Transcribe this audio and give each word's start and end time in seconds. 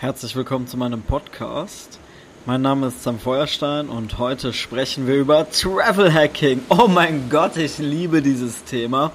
Herzlich 0.00 0.34
willkommen 0.34 0.66
zu 0.66 0.78
meinem 0.78 1.02
Podcast. 1.02 1.98
Mein 2.46 2.62
Name 2.62 2.86
ist 2.86 3.02
Sam 3.02 3.18
Feuerstein 3.18 3.90
und 3.90 4.16
heute 4.16 4.54
sprechen 4.54 5.06
wir 5.06 5.16
über 5.16 5.50
Travel 5.50 6.10
Hacking. 6.10 6.62
Oh 6.70 6.88
mein 6.88 7.28
Gott, 7.28 7.58
ich 7.58 7.76
liebe 7.76 8.22
dieses 8.22 8.64
Thema. 8.64 9.12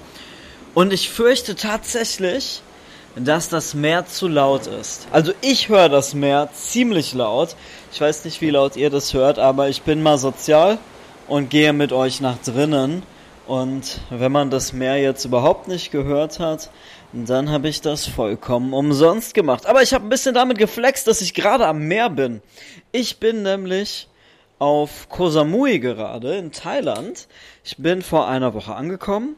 Und 0.76 0.94
ich 0.94 1.10
fürchte 1.10 1.56
tatsächlich, 1.56 2.62
dass 3.16 3.50
das 3.50 3.74
Meer 3.74 4.06
zu 4.06 4.28
laut 4.28 4.68
ist. 4.68 5.08
Also 5.12 5.34
ich 5.42 5.70
höre 5.70 5.90
das 5.90 6.14
Meer 6.14 6.50
ziemlich 6.54 7.16
laut. 7.16 7.56
Ich 7.92 8.00
weiß 8.00 8.24
nicht, 8.24 8.40
wie 8.42 8.52
laut 8.52 8.76
ihr 8.76 8.92
das 8.92 9.12
hört, 9.16 9.40
aber 9.40 9.70
ich 9.70 9.82
bin 9.82 10.04
mal 10.04 10.20
sozial 10.20 10.78
und 11.28 11.50
gehe 11.50 11.74
mit 11.74 11.94
euch 11.94 12.22
nach 12.22 12.38
drinnen. 12.38 13.02
Und 13.48 14.02
wenn 14.12 14.32
man 14.32 14.52
das 14.52 14.72
Meer 14.72 15.02
jetzt 15.02 15.26
überhaupt 15.26 15.68
nicht 15.68 15.92
gehört 15.92 16.40
hat, 16.40 16.70
dann 17.24 17.50
habe 17.50 17.70
ich 17.70 17.80
das 17.80 18.06
vollkommen 18.06 18.74
umsonst 18.74 19.34
gemacht. 19.34 19.68
Aber 19.68 19.82
ich 19.82 19.94
habe 19.94 20.06
ein 20.06 20.10
bisschen 20.10 20.36
damit 20.36 20.58
geflext, 20.58 21.08
dass 21.08 21.22
ich 21.22 21.34
gerade 21.34 21.66
am 21.66 21.88
Meer 21.88 22.10
bin. 22.10 22.42
Ich 22.92 23.20
bin 23.20 23.42
nämlich 23.42 24.10
auf 24.60 25.08
Koh 25.08 25.30
Samui 25.30 25.80
gerade 25.80 26.36
in 26.36 26.52
Thailand. 26.52 27.28
Ich 27.64 27.78
bin 27.78 28.02
vor 28.02 28.28
einer 28.28 28.54
Woche 28.54 28.76
angekommen, 28.76 29.38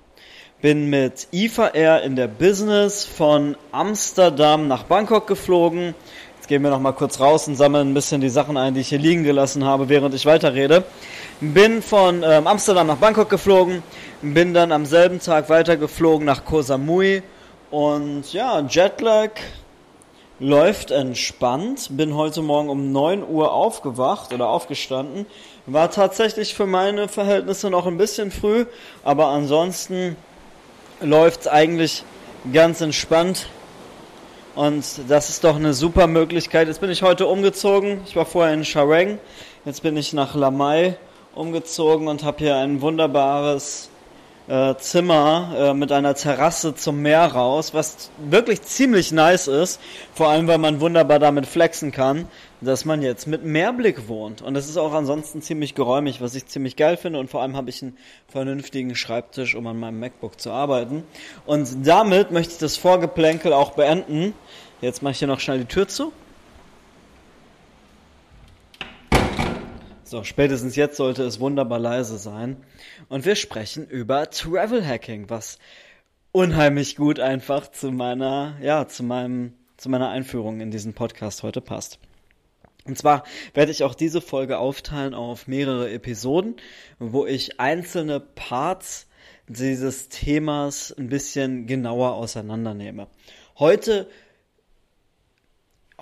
bin 0.60 0.90
mit 0.90 1.28
IFA 1.32 1.68
Air 1.68 2.02
in 2.02 2.16
der 2.16 2.28
Business 2.28 3.06
von 3.06 3.56
Amsterdam 3.72 4.68
nach 4.68 4.84
Bangkok 4.84 5.28
geflogen. 5.28 5.94
Jetzt 6.38 6.48
gehen 6.48 6.64
wir 6.64 6.72
noch 6.72 6.80
mal 6.80 6.94
kurz 6.94 7.20
raus 7.20 7.48
und 7.48 7.58
sammeln 7.58 7.92
ein 7.92 7.94
bisschen 7.94 8.22
die 8.22 8.30
Sachen 8.30 8.58
ein, 8.58 8.74
die 8.74 8.82
ich 8.82 8.90
hier 8.90 8.98
liegen 8.98 9.24
gelassen 9.24 9.64
habe, 9.64 9.88
während 9.88 10.16
ich 10.16 10.26
weiterrede. 10.26 10.84
Bin 11.42 11.84
von 11.84 12.24
ähm, 12.24 12.48
Amsterdam 12.48 12.88
nach 12.88 12.98
Bangkok 12.98 13.30
geflogen, 13.30 13.84
bin 14.24 14.56
dann 14.56 14.72
am 14.72 14.88
selben 14.88 15.20
Tag 15.20 15.50
weitergeflogen 15.50 16.26
nach 16.26 16.44
Koh 16.44 16.64
Samui 16.64 17.22
und 17.72 18.32
ja, 18.34 18.62
Jetlag 18.62 19.32
läuft 20.40 20.92
entspannt. 20.92 21.90
Bin 21.92 22.16
heute 22.16 22.42
Morgen 22.42 22.70
um 22.70 22.92
9 22.92 23.28
Uhr 23.28 23.52
aufgewacht 23.54 24.34
oder 24.34 24.50
aufgestanden. 24.50 25.26
War 25.66 25.92
tatsächlich 25.92 26.54
für 26.54 26.66
meine 26.66 27.08
Verhältnisse 27.08 27.70
noch 27.70 27.88
ein 27.88 27.98
bisschen 27.98 28.32
früh, 28.32 28.66
aber 29.04 29.28
ansonsten 29.28 30.16
läuft 31.02 31.42
es 31.42 31.48
eigentlich 31.48 32.04
ganz 32.54 32.82
entspannt. 32.82 33.48
Und 34.56 34.86
das 35.08 35.30
ist 35.30 35.44
doch 35.44 35.56
eine 35.56 35.74
super 35.74 36.08
Möglichkeit. 36.08 36.68
Jetzt 36.68 36.82
bin 36.82 36.90
ich 36.90 37.04
heute 37.04 37.28
umgezogen. 37.28 38.02
Ich 38.08 38.16
war 38.16 38.26
vorher 38.26 38.54
in 38.54 38.66
Shareng. 38.66 39.20
Jetzt 39.66 39.84
bin 39.84 39.98
ich 39.98 40.14
nach 40.14 40.34
Lamai 40.36 40.98
umgezogen 41.36 42.08
und 42.08 42.24
habe 42.24 42.40
hier 42.40 42.56
ein 42.56 42.82
wunderbares 42.82 43.90
äh, 44.48 44.76
Zimmer 44.78 45.54
äh, 45.58 45.74
mit 45.74 45.92
einer 45.92 46.16
Terrasse 46.16 46.74
zum 46.74 47.02
Meer 47.02 47.26
raus, 47.26 47.74
was 47.74 48.10
wirklich 48.18 48.62
ziemlich 48.62 49.12
nice 49.12 49.48
ist. 49.48 49.80
Vor 50.14 50.30
allem, 50.30 50.48
weil 50.48 50.58
man 50.58 50.80
wunderbar 50.80 51.20
damit 51.20 51.46
flexen 51.46 51.92
kann, 51.92 52.28
dass 52.62 52.86
man 52.86 53.02
jetzt 53.02 53.28
mit 53.28 53.44
Meerblick 53.44 54.08
wohnt. 54.08 54.42
Und 54.42 54.56
es 54.56 54.70
ist 54.70 54.78
auch 54.78 54.94
ansonsten 54.94 55.42
ziemlich 55.42 55.76
geräumig, 55.76 56.22
was 56.22 56.34
ich 56.36 56.48
ziemlich 56.48 56.76
geil 56.76 56.98
finde. 56.98 57.20
Und 57.20 57.30
vor 57.30 57.42
allem 57.42 57.56
habe 57.56 57.70
ich 57.70 57.82
einen 57.84 57.98
vernünftigen 58.28 58.96
Schreibtisch, 58.96 59.56
um 59.56 59.68
an 59.68 59.80
meinem 59.80 60.00
MacBook 60.00 60.40
zu 60.40 60.52
arbeiten. 60.52 61.04
Und 61.46 61.86
damit 61.86 62.32
möchte 62.32 62.54
ich 62.54 62.60
das 62.60 62.78
Vorgeplänkel 62.78 63.54
auch 63.54 63.72
beenden. 63.72 64.34
Jetzt 64.82 65.02
mache 65.02 65.12
ich 65.12 65.20
hier 65.20 65.28
noch 65.28 65.40
schnell 65.40 65.60
die 65.60 65.66
Tür 65.66 65.88
zu. 65.88 66.14
So, 70.10 70.24
spätestens 70.24 70.78
jetzt 70.78 70.96
sollte 70.96 71.24
es 71.24 71.42
wunderbar 71.42 71.80
leise 71.80 72.18
sein. 72.18 72.56
Und 73.10 73.26
wir 73.26 73.36
sprechen 73.36 73.88
über 73.88 74.30
Travel 74.30 74.86
Hacking, 74.86 75.30
was 75.30 75.60
unheimlich 76.32 76.96
gut 76.98 77.20
einfach 77.20 77.72
zu 77.72 77.92
meiner, 77.92 78.58
ja, 78.62 78.88
zu 78.88 79.04
meinem, 79.04 79.54
zu 79.78 79.90
meiner 79.90 80.10
Einführung 80.10 80.60
in 80.60 80.72
diesen 80.72 80.94
Podcast 80.94 81.42
heute 81.44 81.62
passt. 81.62 82.00
Und 82.86 82.98
zwar 82.98 83.24
werde 83.54 83.72
ich 83.72 83.84
auch 83.84 83.96
diese 83.96 84.22
Folge 84.22 84.58
aufteilen 84.58 85.14
auf 85.14 85.48
mehrere 85.48 85.92
Episoden, 85.92 86.56
wo 87.00 87.26
ich 87.26 87.60
einzelne 87.60 88.20
Parts 88.20 89.08
dieses 89.48 90.10
Themas 90.10 90.94
ein 90.98 91.10
bisschen 91.10 91.68
genauer 91.68 92.14
auseinandernehme. 92.14 93.08
Heute 93.58 94.10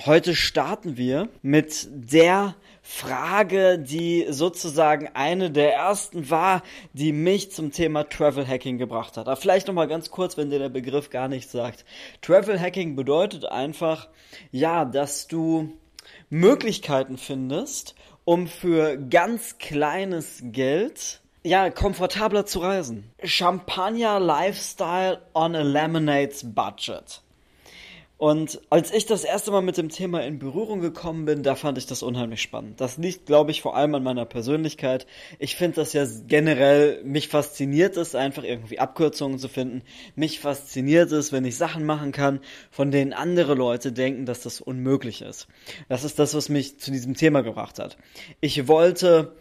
Heute 0.04 0.36
starten 0.36 0.98
wir 0.98 1.30
mit 1.42 1.88
der 1.90 2.56
Frage, 2.82 3.80
die 3.80 4.26
sozusagen 4.30 5.10
eine 5.14 5.52
der 5.52 5.74
ersten 5.74 6.30
war, 6.30 6.64
die 6.92 7.14
mich 7.14 7.54
zum 7.54 7.72
Thema 7.72 8.04
Travel 8.04 8.46
Hacking 8.46 8.78
gebracht 8.78 9.16
hat. 9.16 9.28
Aber 9.28 9.38
vielleicht 9.38 9.68
nochmal 9.68 9.88
ganz 9.88 10.12
kurz, 10.12 10.36
wenn 10.36 10.50
dir 10.50 10.60
der 10.60 10.68
Begriff 10.68 11.12
gar 11.12 11.30
nichts 11.30 11.54
sagt. 11.54 11.86
Travel 12.22 12.60
Hacking 12.60 12.98
bedeutet 12.98 13.46
einfach, 13.46 14.10
ja, 14.52 14.84
dass 14.84 15.28
du 15.28 15.72
Möglichkeiten 16.30 17.18
findest, 17.18 17.96
um 18.26 18.48
für 18.48 18.98
ganz 18.98 19.60
kleines 19.60 20.42
Geld 20.44 21.22
ja, 21.44 21.70
komfortabler 21.70 22.46
zu 22.46 22.60
reisen. 22.60 23.12
Champagner 23.24 24.20
Lifestyle 24.20 25.22
on 25.34 25.56
a 25.56 25.62
Lemonade's 25.62 26.44
Budget. 26.54 27.22
Und 28.18 28.62
als 28.70 28.94
ich 28.94 29.06
das 29.06 29.26
erste 29.26 29.52
Mal 29.52 29.62
mit 29.62 29.76
dem 29.76 29.90
Thema 29.90 30.24
in 30.24 30.40
Berührung 30.40 30.80
gekommen 30.80 31.26
bin, 31.26 31.44
da 31.44 31.56
fand 31.56 31.78
ich 31.78 31.86
das 31.86 32.02
unheimlich 32.02 32.42
spannend. 32.42 32.80
Das 32.80 32.98
liegt, 32.98 33.26
glaube 33.26 33.52
ich, 33.52 33.62
vor 33.62 33.76
allem 33.76 33.94
an 33.94 34.04
meiner 34.04 34.24
Persönlichkeit. 34.24 35.06
Ich 35.38 35.58
finde 35.58 35.76
das 35.76 35.92
ja 35.92 36.06
generell, 36.26 37.04
mich 37.04 37.28
fasziniert 37.28 37.98
es, 37.98 38.16
einfach 38.16 38.44
irgendwie 38.44 38.80
Abkürzungen 38.80 39.38
zu 39.38 39.50
finden. 39.50 39.82
Mich 40.16 40.40
fasziniert 40.40 41.12
es, 41.12 41.34
wenn 41.34 41.44
ich 41.44 41.58
Sachen 41.58 41.86
machen 41.86 42.14
kann, 42.14 42.40
von 42.72 42.90
denen 42.90 43.12
andere 43.12 43.54
Leute 43.54 43.92
denken, 43.92 44.26
dass 44.26 44.42
das 44.42 44.62
unmöglich 44.62 45.22
ist. 45.22 45.48
Das 45.90 46.06
ist 46.06 46.18
das, 46.18 46.34
was 46.34 46.48
mich 46.48 46.80
zu 46.80 46.92
diesem 46.92 47.16
Thema 47.16 47.42
gebracht 47.42 47.80
hat. 47.80 47.98
Ich 48.40 48.70
wollte 48.70 49.36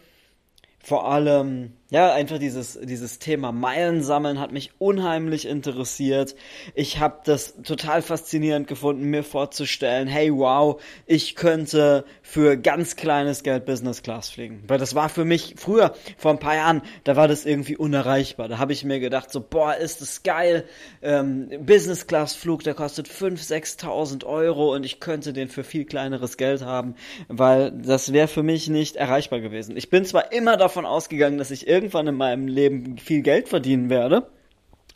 vor 0.84 1.09
allem, 1.09 1.73
ja, 1.91 2.12
einfach 2.12 2.39
dieses, 2.39 2.78
dieses 2.83 3.19
Thema 3.19 3.53
Meilen 3.53 4.03
sammeln 4.03 4.41
hat 4.41 4.53
mich 4.53 4.72
unheimlich 4.78 5.47
interessiert. 5.47 6.34
Ich 6.75 6.99
habe 6.99 7.21
das 7.25 7.55
total 7.62 8.00
faszinierend 8.00 8.67
gefunden, 8.67 9.05
mir 9.05 9.22
vorzustellen, 9.22 10.09
hey 10.09 10.33
wow, 10.33 10.81
ich 11.06 11.37
könnte 11.37 12.05
für 12.22 12.56
ganz 12.56 12.97
kleines 12.97 13.43
Geld 13.43 13.67
Business 13.67 14.03
Class 14.03 14.31
fliegen. 14.31 14.65
Weil 14.67 14.78
das 14.78 14.95
war 14.95 15.09
für 15.09 15.25
mich 15.25 15.55
früher, 15.59 15.95
vor 16.17 16.31
ein 16.31 16.39
paar 16.39 16.56
Jahren, 16.56 16.83
da 17.05 17.17
war 17.17 17.28
das 17.28 17.45
irgendwie 17.45 17.77
unerreichbar. 17.77 18.49
Da 18.49 18.59
habe 18.59 18.72
ich 18.72 18.84
mir 18.84 18.99
gedacht, 18.99 19.31
so, 19.31 19.41
boah, 19.41 19.75
ist 19.75 20.01
das 20.01 20.22
geil. 20.22 20.65
Ähm, 21.03 21.51
Business 21.61 22.06
Class 22.06 22.34
Flug, 22.34 22.65
der 22.65 22.75
kostet 22.75 23.09
5.000, 23.09 23.81
6.000 23.81 24.25
Euro 24.25 24.75
und 24.75 24.84
ich 24.84 25.01
könnte 25.01 25.33
den 25.33 25.49
für 25.49 25.65
viel 25.65 25.84
kleineres 25.84 26.39
Geld 26.39 26.62
haben, 26.62 26.95
weil 27.28 27.71
das 27.72 28.12
wäre 28.12 28.28
für 28.28 28.43
mich 28.43 28.69
nicht 28.69 28.97
erreichbar 28.97 29.41
gewesen. 29.41 29.77
Ich 29.77 29.91
bin 29.91 30.05
zwar 30.05 30.33
immer 30.33 30.56
davon 30.56 30.87
ausgegangen, 30.87 31.37
dass 31.37 31.51
ich 31.51 31.66
irgendwann 31.75 32.07
in 32.07 32.15
meinem 32.15 32.47
Leben 32.47 32.99
viel 32.99 33.23
Geld 33.23 33.49
verdienen 33.49 33.91
werde. 33.91 34.29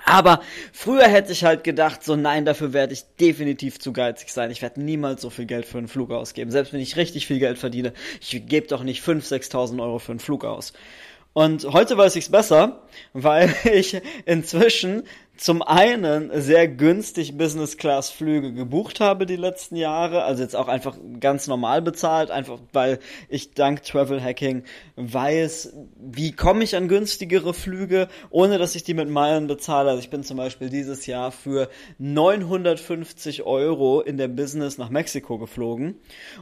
Aber 0.05 0.43
früher 0.73 1.09
hätte 1.09 1.33
ich 1.33 1.43
halt 1.43 1.65
gedacht, 1.65 2.05
so 2.05 2.15
nein, 2.15 2.45
dafür 2.45 2.73
werde 2.73 2.93
ich 2.93 3.03
definitiv 3.21 3.81
zu 3.81 3.93
geizig 3.93 4.33
sein. 4.33 4.51
Ich 4.53 4.63
werde 4.63 4.81
niemals 4.81 5.23
so 5.23 5.31
viel 5.31 5.47
Geld 5.47 5.67
für 5.67 5.79
einen 5.79 5.89
Flug 5.89 6.13
ausgeben. 6.13 6.53
Selbst 6.53 6.73
wenn 6.73 6.81
ich 6.81 6.97
richtig 6.97 7.27
viel 7.27 7.41
Geld 7.41 7.59
verdiene, 7.59 7.93
ich 8.21 8.47
gebe 8.47 8.69
doch 8.69 8.85
nicht 8.85 9.03
5.000, 9.03 9.51
6.000 9.51 9.83
Euro 9.83 9.99
für 9.99 10.13
einen 10.13 10.21
Flug 10.21 10.45
aus. 10.45 10.73
Und 11.33 11.73
heute 11.73 11.97
weiß 11.97 12.17
ich 12.17 12.25
es 12.25 12.31
besser, 12.31 12.83
weil 13.13 13.55
ich 13.73 14.01
inzwischen 14.25 15.03
zum 15.39 15.63
einen 15.63 16.31
sehr 16.35 16.67
günstig 16.67 17.39
Business 17.39 17.77
Class 17.77 18.11
Flüge 18.11 18.53
gebucht 18.53 18.99
habe 18.99 19.25
die 19.25 19.37
letzten 19.37 19.77
Jahre, 19.77 20.25
also 20.25 20.43
jetzt 20.43 20.57
auch 20.57 20.67
einfach 20.67 20.99
ganz 21.21 21.47
normal 21.47 21.81
bezahlt, 21.81 22.33
einfach 22.33 22.59
weil 22.73 22.99
ich 23.29 23.55
dank 23.55 23.85
Travel 23.85 24.21
Hacking 24.21 24.65
weiß, 24.97 25.75
wie 25.97 26.33
komme 26.33 26.65
ich 26.65 26.75
an 26.75 26.89
günstigere 26.89 27.55
Flüge, 27.55 28.09
ohne 28.31 28.59
dass 28.59 28.75
ich 28.75 28.83
die 28.83 28.95
mit 28.95 29.09
Meilen 29.09 29.47
bezahle. 29.47 29.91
Also 29.91 30.01
ich 30.01 30.11
bin 30.11 30.25
zum 30.25 30.37
Beispiel 30.37 30.71
dieses 30.71 31.07
Jahr 31.07 31.31
für 31.31 31.69
950 31.99 33.45
Euro 33.45 34.01
in 34.01 34.19
der 34.19 34.29
Business 34.29 34.77
nach 34.77 34.91
Mexiko 34.91 35.39
geflogen 35.39 35.95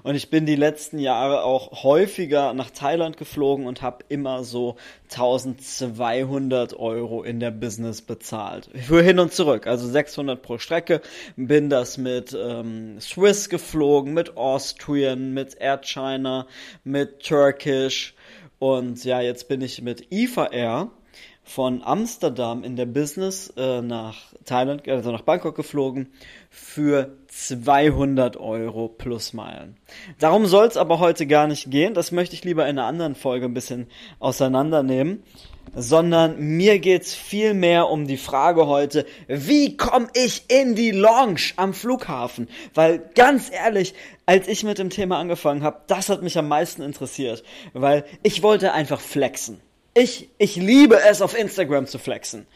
und 0.04 0.14
ich 0.14 0.30
bin 0.30 0.46
die 0.46 0.56
letzten 0.56 0.98
Jahre 0.98 1.44
auch 1.44 1.82
häufiger 1.82 2.54
nach 2.54 2.70
Thailand 2.70 3.18
geflogen 3.18 3.66
und 3.66 3.82
habe 3.82 4.04
immer 4.08 4.42
so 4.42 4.76
1200 5.10 6.78
Euro 6.78 7.22
in 7.22 7.40
der 7.40 7.50
Business 7.50 8.02
bezahlt 8.02 8.68
für 8.74 9.02
hin 9.02 9.18
und 9.18 9.32
zurück, 9.32 9.66
also 9.66 9.88
600 9.88 10.40
pro 10.40 10.58
Strecke. 10.58 11.00
Bin 11.36 11.70
das 11.70 11.98
mit 11.98 12.36
ähm, 12.38 13.00
Swiss 13.00 13.48
geflogen, 13.48 14.14
mit 14.14 14.36
Austrian, 14.36 15.32
mit 15.32 15.56
Air 15.60 15.80
China, 15.82 16.46
mit 16.84 17.20
Turkish 17.20 18.14
und 18.58 19.04
ja, 19.04 19.20
jetzt 19.20 19.48
bin 19.48 19.60
ich 19.60 19.82
mit 19.82 20.10
IFA 20.12 20.46
Air 20.46 20.90
von 21.48 21.80
Amsterdam 21.84 22.64
in 22.64 22.74
der 22.74 22.86
Business 22.86 23.52
äh, 23.56 23.80
nach 23.80 24.16
Thailand, 24.44 24.86
also 24.88 25.12
nach 25.12 25.22
Bangkok 25.22 25.54
geflogen 25.54 26.08
für 26.50 27.16
200 27.28 28.36
Euro 28.36 28.88
plus 28.88 29.32
Meilen. 29.32 29.76
Darum 30.18 30.46
soll 30.46 30.66
es 30.66 30.76
aber 30.76 30.98
heute 30.98 31.24
gar 31.24 31.46
nicht 31.46 31.70
gehen. 31.70 31.94
Das 31.94 32.10
möchte 32.10 32.34
ich 32.34 32.44
lieber 32.44 32.64
in 32.64 32.80
einer 32.80 32.88
anderen 32.88 33.14
Folge 33.14 33.46
ein 33.46 33.54
bisschen 33.54 33.86
auseinandernehmen. 34.18 35.22
sondern 35.74 36.38
mir 36.38 36.78
geht's 36.78 37.14
viel 37.14 37.52
mehr 37.54 37.90
um 37.90 38.06
die 38.06 38.16
Frage 38.16 38.66
heute, 38.66 39.04
wie 39.28 39.76
komme 39.76 40.08
ich 40.14 40.44
in 40.48 40.74
die 40.74 40.92
Lounge 40.92 41.52
am 41.56 41.74
Flughafen? 41.74 42.48
Weil 42.74 43.10
ganz 43.14 43.50
ehrlich, 43.52 43.94
als 44.26 44.48
ich 44.48 44.64
mit 44.64 44.78
dem 44.78 44.90
Thema 44.90 45.18
angefangen 45.18 45.62
habe, 45.62 45.82
das 45.86 46.08
hat 46.08 46.22
mich 46.22 46.38
am 46.38 46.48
meisten 46.48 46.82
interessiert, 46.82 47.42
weil 47.72 48.04
ich 48.22 48.42
wollte 48.42 48.72
einfach 48.72 49.00
flexen. 49.00 49.60
Ich, 49.98 50.28
ich 50.36 50.56
liebe 50.56 51.00
es, 51.08 51.22
auf 51.22 51.34
Instagram 51.34 51.86
zu 51.86 51.98
flexen. 51.98 52.46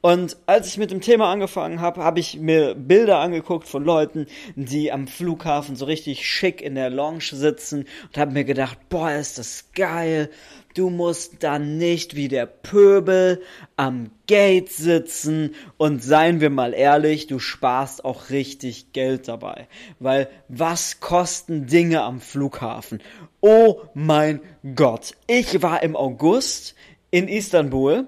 Und 0.00 0.36
als 0.46 0.66
ich 0.66 0.78
mit 0.78 0.90
dem 0.90 1.00
Thema 1.00 1.30
angefangen 1.30 1.80
habe, 1.80 2.02
habe 2.02 2.18
ich 2.18 2.40
mir 2.40 2.74
Bilder 2.74 3.18
angeguckt 3.18 3.68
von 3.68 3.84
Leuten, 3.84 4.26
die 4.56 4.90
am 4.90 5.06
Flughafen 5.06 5.76
so 5.76 5.84
richtig 5.84 6.26
schick 6.26 6.60
in 6.60 6.74
der 6.74 6.90
Lounge 6.90 7.22
sitzen 7.22 7.86
und 8.08 8.18
habe 8.18 8.32
mir 8.32 8.42
gedacht, 8.42 8.78
boah, 8.88 9.12
ist 9.12 9.38
das 9.38 9.66
geil. 9.76 10.28
Du 10.74 10.90
musst 10.90 11.42
dann 11.44 11.78
nicht 11.78 12.16
wie 12.16 12.28
der 12.28 12.46
Pöbel 12.46 13.42
am 13.76 14.10
Gate 14.26 14.70
sitzen 14.70 15.54
und 15.76 16.02
seien 16.02 16.40
wir 16.40 16.50
mal 16.50 16.74
ehrlich, 16.74 17.28
du 17.28 17.38
sparst 17.38 18.04
auch 18.04 18.30
richtig 18.30 18.92
Geld 18.92 19.28
dabei. 19.28 19.68
Weil 20.00 20.28
was 20.48 20.98
kosten 20.98 21.66
Dinge 21.66 22.02
am 22.02 22.20
Flughafen? 22.20 23.00
Oh 23.40 23.82
mein 23.94 24.40
Gott. 24.74 25.14
Ich 25.26 25.62
war 25.62 25.82
im 25.82 25.96
August 25.96 26.74
in 27.10 27.28
Istanbul 27.28 28.06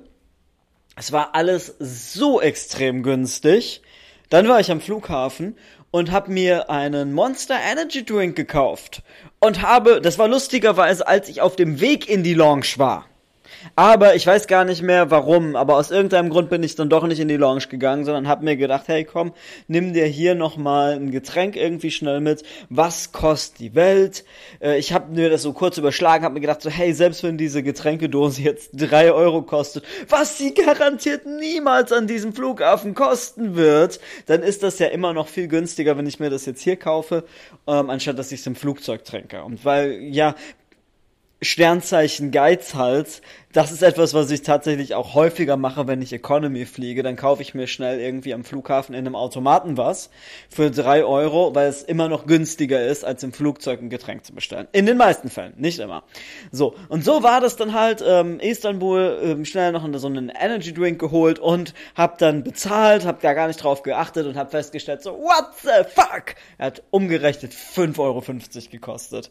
es 1.01 1.13
war 1.13 1.35
alles 1.35 1.77
so 1.79 2.43
extrem 2.43 3.03
günstig. 3.03 3.81
Dann 4.29 4.49
war 4.49 4.61
ich 4.61 4.71
am 4.71 4.83
Flughafen 4.83 5.57
und 5.91 6.11
habe 6.11 6.31
mir 6.31 6.69
einen 6.69 7.15
Monster 7.15 7.57
Energy 7.59 8.05
Drink 8.05 8.37
gekauft 8.37 9.03
und 9.39 9.63
habe, 9.63 10.03
das 10.03 10.19
war 10.19 10.29
lustigerweise, 10.29 11.07
als 11.09 11.31
ich 11.31 11.41
auf 11.41 11.57
dem 11.57 11.81
Weg 11.81 12.07
in 12.09 12.23
die 12.23 12.35
Lounge 12.35 12.67
war. 12.77 13.07
Aber 13.77 14.15
ich 14.15 14.27
weiß 14.27 14.47
gar 14.47 14.65
nicht 14.65 14.83
mehr 14.83 15.11
warum, 15.11 15.57
aber 15.57 15.77
aus 15.77 15.91
irgendeinem 15.91 16.31
Grund 16.31 16.51
bin 16.51 16.63
ich 16.63 16.75
dann 16.75 16.89
doch 16.89 17.07
nicht 17.07 17.21
in 17.21 17.29
die 17.29 17.37
Lounge 17.37 17.67
gegangen, 17.69 18.05
sondern 18.05 18.29
habe 18.29 18.45
mir 18.45 18.57
gedacht, 18.57 18.89
hey 18.89 19.05
komm, 19.05 19.33
nimm 19.69 19.93
dir 19.93 20.07
hier 20.07 20.35
nochmal 20.35 20.95
ein 20.95 21.11
Getränk 21.11 21.57
irgendwie 21.57 21.91
schnell 21.91 22.21
mit. 22.21 22.43
Was 22.69 23.13
kostet 23.13 23.61
die 23.61 23.75
Welt? 23.75 24.25
Äh, 24.61 24.79
ich 24.79 24.93
habe 24.93 25.13
mir 25.13 25.31
das 25.31 25.43
so 25.43 25.53
kurz 25.53 25.79
überschlagen, 25.79 26.25
habe 26.25 26.35
mir 26.35 26.41
gedacht, 26.41 26.63
so 26.63 26.71
hey, 26.71 26.93
selbst 26.93 27.23
wenn 27.23 27.39
diese 27.39 27.63
Getränkedose 27.63 28.43
jetzt 28.43 28.71
drei 28.73 29.13
Euro 29.13 29.43
kostet, 29.43 29.85
was 30.09 30.39
sie 30.39 30.55
garantiert 30.55 31.27
niemals 31.27 31.93
an 31.93 32.07
diesem 32.07 32.33
Flughafen 32.33 32.95
kosten 32.95 33.57
wird, 33.57 34.01
dann 34.27 34.43
ist 34.43 34.63
das 34.63 34.79
ja 34.79 34.89
immer 34.89 35.13
noch 35.13 35.29
viel 35.29 35.49
günstiger, 35.49 35.97
wenn 35.97 36.07
ich 36.07 36.21
mir 36.21 36.31
das 36.31 36.47
jetzt 36.47 36.63
hier 36.63 36.77
kaufe, 36.77 37.25
ähm, 37.67 37.91
anstatt 37.91 38.19
dass 38.19 38.33
ich 38.33 38.41
es 38.41 38.47
im 38.47 38.57
Flugzeug 38.57 39.05
trinke. 39.05 39.45
Und 39.45 39.65
weil, 39.65 39.93
ja, 40.03 40.35
Sternzeichen 41.43 42.33
Geizhals, 42.33 43.23
das 43.53 43.73
ist 43.73 43.83
etwas, 43.83 44.15
was 44.15 44.31
ich 44.31 44.43
tatsächlich 44.43 44.95
auch 44.95 45.15
häufiger 45.15 45.57
mache, 45.57 45.89
wenn 45.89 46.03
ich 46.03 46.13
Economy 46.13 46.67
fliege. 46.67 47.03
Dann 47.03 47.17
kaufe 47.17 47.43
ich 47.43 47.55
mir 47.55 47.67
schnell 47.67 47.99
irgendwie 47.99 48.33
am 48.33 48.45
Flughafen 48.45 48.95
in 48.95 49.07
einem 49.07 49.17
Automaten 49.17 49.77
was 49.77 50.11
für 50.49 50.71
drei 50.71 51.03
Euro, 51.03 51.55
weil 51.55 51.69
es 51.69 51.83
immer 51.83 52.09
noch 52.09 52.27
günstiger 52.27 52.87
ist, 52.87 53.05
als 53.05 53.23
im 53.25 53.33
Flugzeug 53.33 53.81
ein 53.81 53.91
Getränk 53.91 54.25
zu 54.25 54.35
bestellen. 54.35 54.69
In 54.73 54.87
den 54.87 54.99
meisten 54.99 55.31
Fällen, 55.31 55.55
nicht 55.57 55.81
immer. 55.81 56.05
So, 56.53 56.77
und 56.89 57.05
so 57.05 57.23
war 57.23 57.41
das 57.41 57.57
dann 57.57 57.73
halt, 57.73 58.05
ähm, 58.07 58.39
Istanbul, 58.39 59.19
ähm, 59.23 59.45
schnell 59.45 59.73
noch 59.73 59.89
so 59.99 60.07
einen 60.07 60.29
Energy 60.29 60.73
Drink 60.73 61.01
geholt 61.01 61.39
und 61.39 61.75
hab 61.97 62.19
dann 62.19 62.45
bezahlt, 62.45 63.05
hab 63.05 63.21
da 63.21 63.33
gar 63.33 63.49
nicht 63.49 63.65
drauf 63.65 63.83
geachtet 63.83 64.27
und 64.27 64.37
hab 64.37 64.51
festgestellt, 64.53 65.03
so, 65.03 65.19
what 65.19 65.47
the 65.63 65.85
fuck? 65.89 66.37
Er 66.59 66.67
hat 66.67 66.83
umgerechnet 66.91 67.53
5,50 67.53 67.99
Euro 67.99 68.23
gekostet 68.71 69.31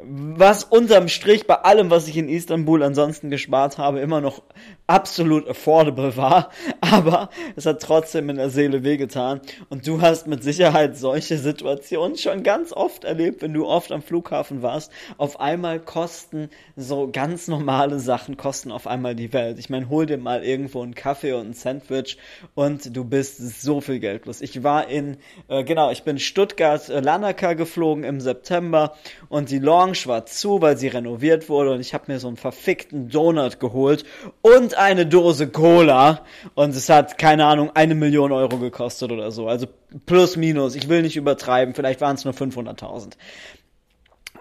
was 0.00 0.62
unterm 0.62 1.08
Strich 1.08 1.46
bei 1.48 1.56
allem, 1.56 1.90
was 1.90 2.06
ich 2.06 2.16
in 2.16 2.28
Istanbul 2.28 2.84
ansonsten 2.84 3.30
gespart 3.30 3.78
habe, 3.78 3.98
immer 3.98 4.20
noch 4.20 4.42
absolut 4.86 5.48
affordable 5.48 6.16
war. 6.16 6.50
Aber 6.80 7.30
es 7.56 7.66
hat 7.66 7.82
trotzdem 7.82 8.30
in 8.30 8.36
der 8.36 8.50
Seele 8.50 8.84
wehgetan. 8.84 9.40
Und 9.70 9.86
du 9.86 10.00
hast 10.00 10.28
mit 10.28 10.44
Sicherheit 10.44 10.96
solche 10.96 11.36
Situationen 11.36 12.16
schon 12.16 12.44
ganz 12.44 12.72
oft 12.72 13.02
erlebt, 13.02 13.42
wenn 13.42 13.52
du 13.52 13.66
oft 13.66 13.90
am 13.90 14.02
Flughafen 14.02 14.62
warst. 14.62 14.92
Auf 15.16 15.40
einmal 15.40 15.80
kosten 15.80 16.48
so 16.76 17.08
ganz 17.10 17.48
normale 17.48 17.98
Sachen, 17.98 18.36
kosten 18.36 18.70
auf 18.70 18.86
einmal 18.86 19.16
die 19.16 19.32
Welt. 19.32 19.58
Ich 19.58 19.68
meine, 19.68 19.88
hol 19.88 20.06
dir 20.06 20.18
mal 20.18 20.44
irgendwo 20.44 20.80
einen 20.82 20.94
Kaffee 20.94 21.32
und 21.32 21.50
ein 21.50 21.54
Sandwich 21.54 22.18
und 22.54 22.96
du 22.96 23.04
bist 23.04 23.60
so 23.60 23.80
viel 23.80 23.98
Geld 23.98 24.26
los. 24.26 24.40
Ich 24.40 24.62
war 24.62 24.88
in, 24.88 25.16
äh, 25.48 25.64
genau, 25.64 25.90
ich 25.90 26.04
bin 26.04 26.20
Stuttgart-Lanaka 26.20 27.50
äh, 27.50 27.56
geflogen 27.56 28.04
im 28.04 28.20
September 28.20 28.94
und 29.28 29.50
die 29.50 29.58
Long 29.58 29.87
Lounge 29.88 30.06
war 30.06 30.26
zu, 30.26 30.60
weil 30.60 30.76
sie 30.76 30.88
renoviert 30.88 31.48
wurde 31.48 31.72
und 31.72 31.80
ich 31.80 31.94
habe 31.94 32.12
mir 32.12 32.18
so 32.18 32.28
einen 32.28 32.36
verfickten 32.36 33.08
Donut 33.08 33.58
geholt 33.60 34.04
und 34.42 34.76
eine 34.76 35.06
Dose 35.06 35.48
Cola 35.48 36.24
und 36.54 36.74
es 36.74 36.88
hat, 36.88 37.18
keine 37.18 37.46
Ahnung, 37.46 37.70
eine 37.74 37.94
Million 37.94 38.32
Euro 38.32 38.58
gekostet 38.58 39.10
oder 39.10 39.30
so. 39.30 39.48
Also 39.48 39.66
plus 40.04 40.36
minus, 40.36 40.74
ich 40.74 40.88
will 40.88 41.02
nicht 41.02 41.16
übertreiben, 41.16 41.74
vielleicht 41.74 42.00
waren 42.00 42.16
es 42.16 42.24
nur 42.24 42.34
500.000. 42.34 43.12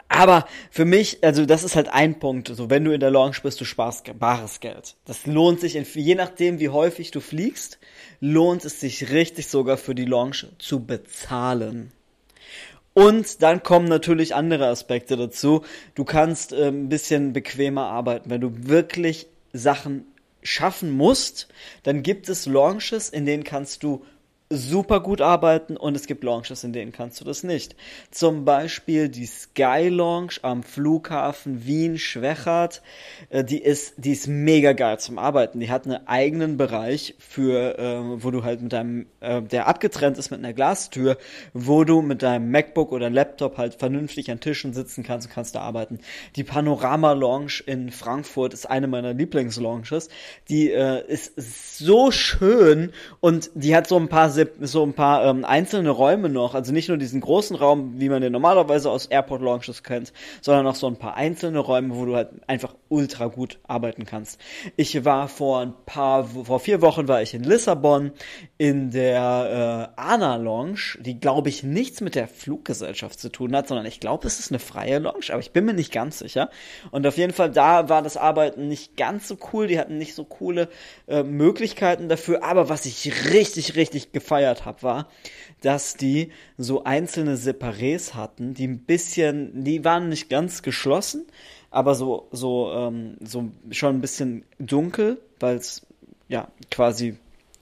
Aber 0.10 0.48
für 0.72 0.86
mich, 0.86 1.24
also 1.24 1.46
das 1.46 1.64
ist 1.64 1.76
halt 1.76 1.90
ein 1.90 2.20
Punkt. 2.20 2.48
So, 2.48 2.70
wenn 2.70 2.84
du 2.84 2.92
in 2.92 3.00
der 3.00 3.12
Lounge 3.12 3.38
bist, 3.44 3.60
du 3.60 3.66
sparst 3.66 4.18
bares 4.18 4.62
Geld. 4.62 4.96
Das 5.06 5.26
lohnt 5.26 5.60
sich, 5.60 5.74
je 5.74 6.16
nachdem, 6.16 6.60
wie 6.60 6.70
häufig 6.70 7.12
du 7.12 7.20
fliegst, 7.20 7.78
lohnt 8.22 8.64
es 8.64 8.80
sich 8.80 9.12
richtig 9.12 9.48
sogar 9.48 9.78
für 9.78 9.96
die 9.96 10.06
Lounge 10.06 10.50
zu 10.60 10.86
bezahlen. 10.86 11.92
Und 12.98 13.44
dann 13.44 13.62
kommen 13.62 13.88
natürlich 13.88 14.34
andere 14.34 14.70
Aspekte 14.70 15.18
dazu. 15.18 15.64
Du 15.94 16.04
kannst 16.04 16.52
äh, 16.52 16.70
ein 16.70 16.90
bisschen 16.90 17.32
bequemer 17.32 17.84
arbeiten. 17.84 18.32
Wenn 18.32 18.42
du 18.42 18.68
wirklich 18.68 19.28
Sachen 19.54 20.08
schaffen 20.42 20.90
musst, 20.90 21.48
dann 21.84 22.02
gibt 22.02 22.28
es 22.28 22.48
Launches, 22.48 23.10
in 23.10 23.28
denen 23.28 23.44
kannst 23.44 23.84
du 23.84 24.04
super 24.50 25.02
gut 25.02 25.20
arbeiten 25.20 25.76
und 25.76 25.96
es 25.96 26.08
gibt 26.08 26.24
Launches, 26.24 26.64
in 26.64 26.72
denen 26.72 26.94
kannst 26.94 27.20
du 27.20 27.26
das 27.26 27.44
nicht. 27.44 27.76
Zum 28.12 28.46
Beispiel 28.46 29.10
die 29.10 29.26
Sky 29.26 29.90
Launch 29.90 30.40
am 30.44 30.64
Flughafen 30.64 31.66
Wien-Schwechat. 31.66 32.82
Äh, 33.30 33.44
die 33.44 33.62
ist, 33.62 33.96
die 33.98 34.14
ist 34.14 34.28
mega 34.28 34.72
geil 34.72 35.00
zum 35.00 35.20
Arbeiten. 35.20 35.60
Die 35.60 35.70
hat 35.70 35.86
einen 35.86 36.08
eigenen 36.08 36.56
Bereich 36.56 37.16
für, 37.20 37.78
äh, 37.78 38.24
wo 38.24 38.32
du 38.32 38.44
halt 38.44 38.62
mit 38.62 38.72
deinem, 38.72 39.08
äh, 39.20 39.42
der 39.42 39.68
abgetrennt 39.68 40.18
ist 40.18 40.32
mit 40.32 40.40
einer 40.40 40.54
Glastür, 40.54 41.18
wo 41.54 41.84
du 41.84 42.02
mit 42.02 42.24
deinem 42.24 42.50
MacBook 42.50 42.94
oder 42.94 43.10
Laptop 43.10 43.58
halt 43.58 43.76
vernünftig 43.76 44.32
an 44.32 44.40
Tischen 44.40 44.74
sitzen 44.74 45.04
kannst 45.04 45.28
und 45.28 45.34
kannst 45.34 45.56
da 45.56 45.62
arbeiten. 45.62 46.00
Die 46.38 46.46
Panorama 46.46 47.12
Launch 47.12 47.64
in 47.66 47.92
Frankfurt 47.92 48.54
ist 48.54 48.70
eine 48.70 48.88
meiner 48.88 49.14
Lieblingslaunches. 49.14 50.08
Die 50.48 50.72
äh, 50.72 51.06
ist 51.06 51.34
so 51.78 52.12
schön 52.12 52.94
und 53.20 53.50
die 53.54 53.76
hat 53.76 53.88
so 53.88 53.98
ein 53.98 54.08
paar 54.08 54.37
so 54.62 54.84
ein 54.84 54.94
paar 54.94 55.26
ähm, 55.26 55.46
einzelne 55.46 55.90
Räume 55.90 56.30
noch, 56.30 56.56
also 56.56 56.72
nicht 56.72 56.90
nur 56.90 56.98
diesen 56.98 57.22
großen 57.22 57.56
Raum, 57.56 58.00
wie 58.00 58.10
man 58.10 58.22
den 58.22 58.32
normalerweise 58.32 58.90
aus 58.92 59.06
Airport 59.06 59.42
Launches 59.42 59.84
kennt, 59.84 60.14
sondern 60.42 60.68
auch 60.68 60.76
so 60.76 60.88
ein 60.88 60.98
paar 60.98 61.16
einzelne 61.16 61.60
Räume, 61.60 61.96
wo 61.96 62.06
du 62.06 62.16
halt 62.16 62.30
einfach 62.48 62.76
ultra 62.90 63.28
gut 63.28 63.60
arbeiten 63.68 64.06
kannst. 64.06 64.40
Ich 64.76 65.06
war 65.06 65.28
vor 65.28 65.60
ein 65.60 65.74
paar, 65.86 66.26
vor 66.26 66.60
vier 66.60 66.82
Wochen 66.82 67.08
war 67.08 67.22
ich 67.22 67.34
in 67.34 67.44
Lissabon 67.44 68.12
in 68.58 68.92
der 68.92 69.94
äh, 69.98 70.02
Ana 70.02 70.36
Lounge, 70.36 70.98
die 71.00 71.20
glaube 71.20 71.50
ich 71.50 71.64
nichts 71.64 72.02
mit 72.02 72.16
der 72.16 72.28
Fluggesellschaft 72.28 73.20
zu 73.20 73.30
tun 73.30 73.56
hat, 73.56 73.68
sondern 73.68 73.86
ich 73.86 74.00
glaube, 74.00 74.28
es 74.28 74.40
ist 74.40 74.52
eine 74.52 74.60
freie 74.60 75.00
Lounge, 75.00 75.26
aber 75.30 75.40
ich 75.40 75.52
bin 75.52 75.66
mir 75.66 75.74
nicht 75.74 75.92
ganz 75.92 76.20
sicher. 76.20 76.50
Und 76.92 77.06
auf 77.08 77.18
jeden 77.18 77.34
Fall 77.34 77.52
da 77.52 77.90
war 77.90 78.02
das 78.02 78.18
Arbeiten 78.18 78.68
nicht 78.68 78.98
ganz 78.98 79.28
so 79.28 79.38
cool, 79.54 79.68
die 79.68 79.80
hatten 79.80 79.98
nicht 79.98 80.16
so 80.16 80.26
coole 80.26 80.70
äh, 81.08 81.24
Möglichkeiten 81.24 82.10
dafür, 82.10 82.44
aber 82.44 82.70
was 82.70 82.86
ich 82.86 83.32
richtig, 83.32 83.76
richtig 83.76 84.12
gefallen 84.12 84.27
gefeiert 84.28 84.66
habe, 84.66 84.84
war, 84.84 85.08
dass 85.62 85.96
die 85.96 86.32
so 86.58 86.84
einzelne 86.84 87.38
Separés 87.38 88.14
hatten, 88.14 88.54
die 88.54 88.68
ein 88.68 88.80
bisschen, 88.80 89.64
die 89.64 89.86
waren 89.86 90.10
nicht 90.10 90.30
ganz 90.30 90.62
geschlossen, 90.62 91.26
aber 91.72 91.96
so, 91.96 92.28
so, 92.32 92.74
ähm, 92.74 93.16
so 93.22 93.50
schon 93.72 93.96
ein 93.96 94.02
bisschen 94.02 94.44
dunkel, 94.60 95.20
weil 95.40 95.56
es 95.56 95.86
ja 96.28 96.50
quasi 96.70 97.18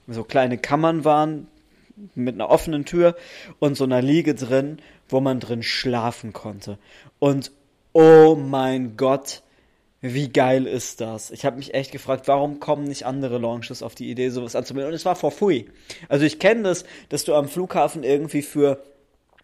so 0.08 0.24
kleine 0.24 0.58
Kammern 0.58 1.04
waren 1.04 1.46
mit 2.14 2.34
einer 2.34 2.50
offenen 2.50 2.84
Tür 2.84 3.16
und 3.60 3.76
so 3.76 3.84
einer 3.84 4.02
Liege 4.02 4.34
drin, 4.34 4.78
wo 5.08 5.20
man 5.20 5.38
drin 5.38 5.62
schlafen 5.62 6.32
konnte. 6.32 6.78
Und 7.20 7.52
oh 7.92 8.34
mein 8.34 8.96
Gott, 8.96 9.42
wie 10.14 10.28
geil 10.28 10.66
ist 10.66 11.00
das? 11.00 11.30
Ich 11.30 11.44
habe 11.44 11.56
mich 11.56 11.74
echt 11.74 11.92
gefragt, 11.92 12.28
warum 12.28 12.60
kommen 12.60 12.84
nicht 12.84 13.06
andere 13.06 13.38
Launches 13.38 13.82
auf 13.82 13.94
die 13.94 14.10
Idee, 14.10 14.30
sowas 14.30 14.56
anzumelden? 14.56 14.90
Und 14.90 14.94
es 14.94 15.04
war 15.04 15.16
for 15.16 15.30
free. 15.30 15.64
Also 16.08 16.24
ich 16.24 16.38
kenne 16.38 16.62
das, 16.62 16.84
dass 17.08 17.24
du 17.24 17.34
am 17.34 17.48
Flughafen 17.48 18.02
irgendwie 18.02 18.42
für 18.42 18.82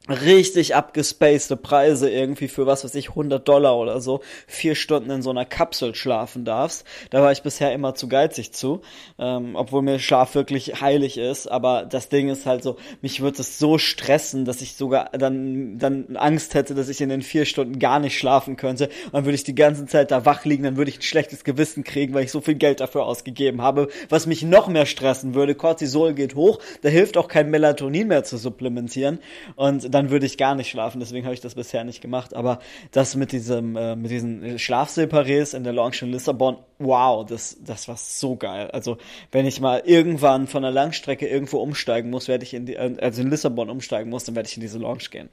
richtig 0.08 0.74
abgespacede 0.74 1.56
Preise 1.56 2.10
irgendwie 2.10 2.48
für 2.48 2.66
was 2.66 2.82
weiß 2.84 2.94
ich 2.96 3.10
100 3.10 3.46
Dollar 3.46 3.76
oder 3.76 4.00
so 4.00 4.20
vier 4.48 4.74
Stunden 4.74 5.10
in 5.10 5.22
so 5.22 5.30
einer 5.30 5.44
Kapsel 5.44 5.94
schlafen 5.94 6.44
darfst. 6.44 6.84
Da 7.10 7.22
war 7.22 7.30
ich 7.30 7.42
bisher 7.42 7.72
immer 7.72 7.94
zu 7.94 8.08
geizig 8.08 8.52
zu, 8.52 8.82
ähm, 9.18 9.54
obwohl 9.54 9.82
mir 9.82 10.00
Schlaf 10.00 10.34
wirklich 10.34 10.80
heilig 10.80 11.18
ist. 11.18 11.46
Aber 11.46 11.84
das 11.84 12.08
Ding 12.08 12.28
ist 12.28 12.46
halt 12.46 12.64
so, 12.64 12.78
mich 13.00 13.20
wird 13.20 13.38
es 13.38 13.60
so 13.60 13.78
stressen, 13.78 14.44
dass 14.44 14.60
ich 14.60 14.74
sogar 14.74 15.10
dann 15.12 15.78
dann 15.78 16.16
Angst 16.16 16.54
hätte, 16.54 16.74
dass 16.74 16.88
ich 16.88 17.00
in 17.00 17.08
den 17.08 17.22
vier 17.22 17.44
Stunden 17.44 17.78
gar 17.78 18.00
nicht 18.00 18.18
schlafen 18.18 18.56
könnte. 18.56 18.86
Und 19.06 19.14
dann 19.14 19.24
würde 19.24 19.36
ich 19.36 19.44
die 19.44 19.54
ganze 19.54 19.86
Zeit 19.86 20.10
da 20.10 20.24
wach 20.24 20.44
liegen, 20.44 20.64
dann 20.64 20.76
würde 20.76 20.90
ich 20.90 20.98
ein 20.98 21.02
schlechtes 21.02 21.44
Gewissen 21.44 21.84
kriegen, 21.84 22.12
weil 22.12 22.24
ich 22.24 22.32
so 22.32 22.40
viel 22.40 22.56
Geld 22.56 22.80
dafür 22.80 23.04
ausgegeben 23.04 23.62
habe, 23.62 23.88
was 24.08 24.26
mich 24.26 24.42
noch 24.42 24.66
mehr 24.66 24.86
stressen 24.86 25.34
würde. 25.34 25.54
Cortisol 25.54 26.14
geht 26.14 26.34
hoch, 26.34 26.58
da 26.82 26.88
hilft 26.88 27.16
auch 27.16 27.28
kein 27.28 27.50
Melatonin 27.50 28.08
mehr 28.08 28.24
zu 28.24 28.36
supplementieren 28.36 29.20
und 29.54 29.91
dann 29.94 30.10
würde 30.10 30.26
ich 30.26 30.38
gar 30.38 30.54
nicht 30.54 30.70
schlafen, 30.70 31.00
deswegen 31.00 31.24
habe 31.24 31.34
ich 31.34 31.40
das 31.40 31.54
bisher 31.54 31.84
nicht 31.84 32.00
gemacht. 32.00 32.34
Aber 32.34 32.58
das 32.90 33.14
mit 33.14 33.32
diesem, 33.32 33.76
äh, 33.76 33.96
mit 33.96 34.10
diesen 34.10 34.58
Schlafseparés 34.58 35.56
in 35.56 35.64
der 35.64 35.72
Lounge 35.72 35.96
in 36.02 36.10
Lissabon, 36.10 36.56
wow, 36.78 37.24
das, 37.24 37.56
das 37.64 37.88
war 37.88 37.96
so 37.96 38.36
geil. 38.36 38.70
Also, 38.72 38.98
wenn 39.30 39.46
ich 39.46 39.60
mal 39.60 39.82
irgendwann 39.84 40.46
von 40.46 40.64
einer 40.64 40.72
Langstrecke 40.72 41.26
irgendwo 41.26 41.58
umsteigen 41.58 42.10
muss, 42.10 42.28
werde 42.28 42.44
ich 42.44 42.54
in 42.54 42.66
die, 42.66 42.74
äh, 42.74 42.96
also 43.00 43.22
in 43.22 43.30
Lissabon 43.30 43.70
umsteigen 43.70 44.10
muss, 44.10 44.24
dann 44.24 44.34
werde 44.34 44.48
ich 44.48 44.56
in 44.56 44.60
diese 44.60 44.78
Lounge 44.78 45.04
gehen. 45.10 45.28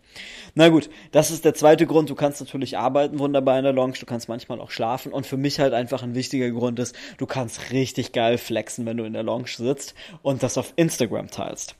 Na 0.55 0.69
gut, 0.69 0.89
das 1.11 1.31
ist 1.31 1.45
der 1.45 1.53
zweite 1.53 1.85
Grund. 1.85 2.09
Du 2.09 2.15
kannst 2.15 2.39
natürlich 2.39 2.77
arbeiten 2.77 3.19
wunderbar 3.19 3.57
in 3.57 3.63
der 3.63 3.73
Lounge, 3.73 3.95
du 3.99 4.05
kannst 4.05 4.29
manchmal 4.29 4.59
auch 4.61 4.71
schlafen 4.71 5.11
und 5.11 5.25
für 5.25 5.37
mich 5.37 5.59
halt 5.59 5.73
einfach 5.73 6.03
ein 6.03 6.15
wichtiger 6.15 6.49
Grund 6.51 6.79
ist, 6.79 6.95
du 7.17 7.25
kannst 7.25 7.71
richtig 7.71 8.11
geil 8.11 8.37
flexen, 8.37 8.85
wenn 8.85 8.97
du 8.97 9.03
in 9.03 9.13
der 9.13 9.23
Lounge 9.23 9.47
sitzt 9.47 9.95
und 10.21 10.43
das 10.43 10.57
auf 10.57 10.73
Instagram 10.75 11.29
teilst. 11.29 11.75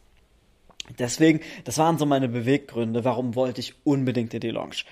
Deswegen, 0.98 1.42
das 1.64 1.78
waren 1.78 1.98
so 1.98 2.06
meine 2.06 2.30
Beweggründe, 2.30 3.04
warum 3.04 3.36
wollte 3.36 3.62
ich 3.62 3.76
unbedingt 3.84 4.34
in 4.34 4.40
die 4.40 4.50
Lounge. 4.50 4.84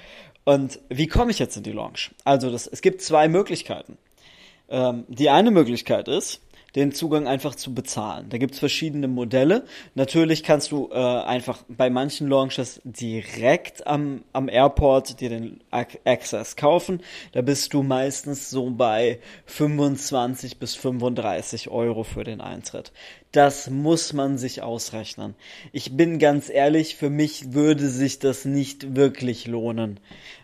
Und 0.44 0.80
wie 0.90 1.08
komme 1.08 1.32
ich 1.32 1.40
jetzt 1.40 1.58
in 1.58 1.64
die 1.64 1.72
Lounge? 1.72 2.12
Also, 2.24 2.52
das, 2.52 2.68
es 2.68 2.82
gibt 2.82 3.02
zwei 3.02 3.28
Möglichkeiten. 3.28 3.98
Ähm, 4.70 5.06
die 5.08 5.30
eine 5.30 5.52
Möglichkeit 5.52 6.08
ist, 6.08 6.42
den 6.78 6.92
Zugang 6.92 7.28
einfach 7.28 7.56
zu 7.56 7.74
bezahlen. 7.74 8.28
Da 8.30 8.38
gibt's 8.38 8.60
verschiedene 8.60 9.08
Modelle. 9.08 9.66
Natürlich 9.96 10.44
kannst 10.44 10.72
du 10.72 10.90
äh, 10.92 10.96
einfach 10.96 11.64
bei 11.68 11.90
manchen 11.90 12.28
Launches 12.28 12.82
direkt 12.84 13.88
am, 13.88 14.24
am 14.32 14.48
Airport 14.48 15.20
dir 15.20 15.30
den 15.30 15.62
Access 15.72 16.56
kaufen. 16.56 17.02
Da 17.32 17.42
bist 17.42 17.74
du 17.74 17.82
meistens 17.84 18.50
so 18.50 18.70
bei 18.70 19.20
25 19.48 20.60
bis 20.60 20.76
35 20.76 21.70
Euro 21.70 22.04
für 22.04 22.24
den 22.24 22.42
Eintritt 22.42 22.92
das 23.32 23.70
muss 23.70 24.14
man 24.14 24.38
sich 24.38 24.62
ausrechnen. 24.62 25.36
Ich 25.72 25.98
bin 25.98 26.18
ganz 26.18 26.50
ehrlich, 26.50 26.96
für 26.96 27.10
mich 27.10 27.54
würde 27.54 27.88
sich 27.90 28.20
das 28.20 28.46
nicht 28.46 28.96
wirklich 28.96 29.48
lohnen, 29.48 30.00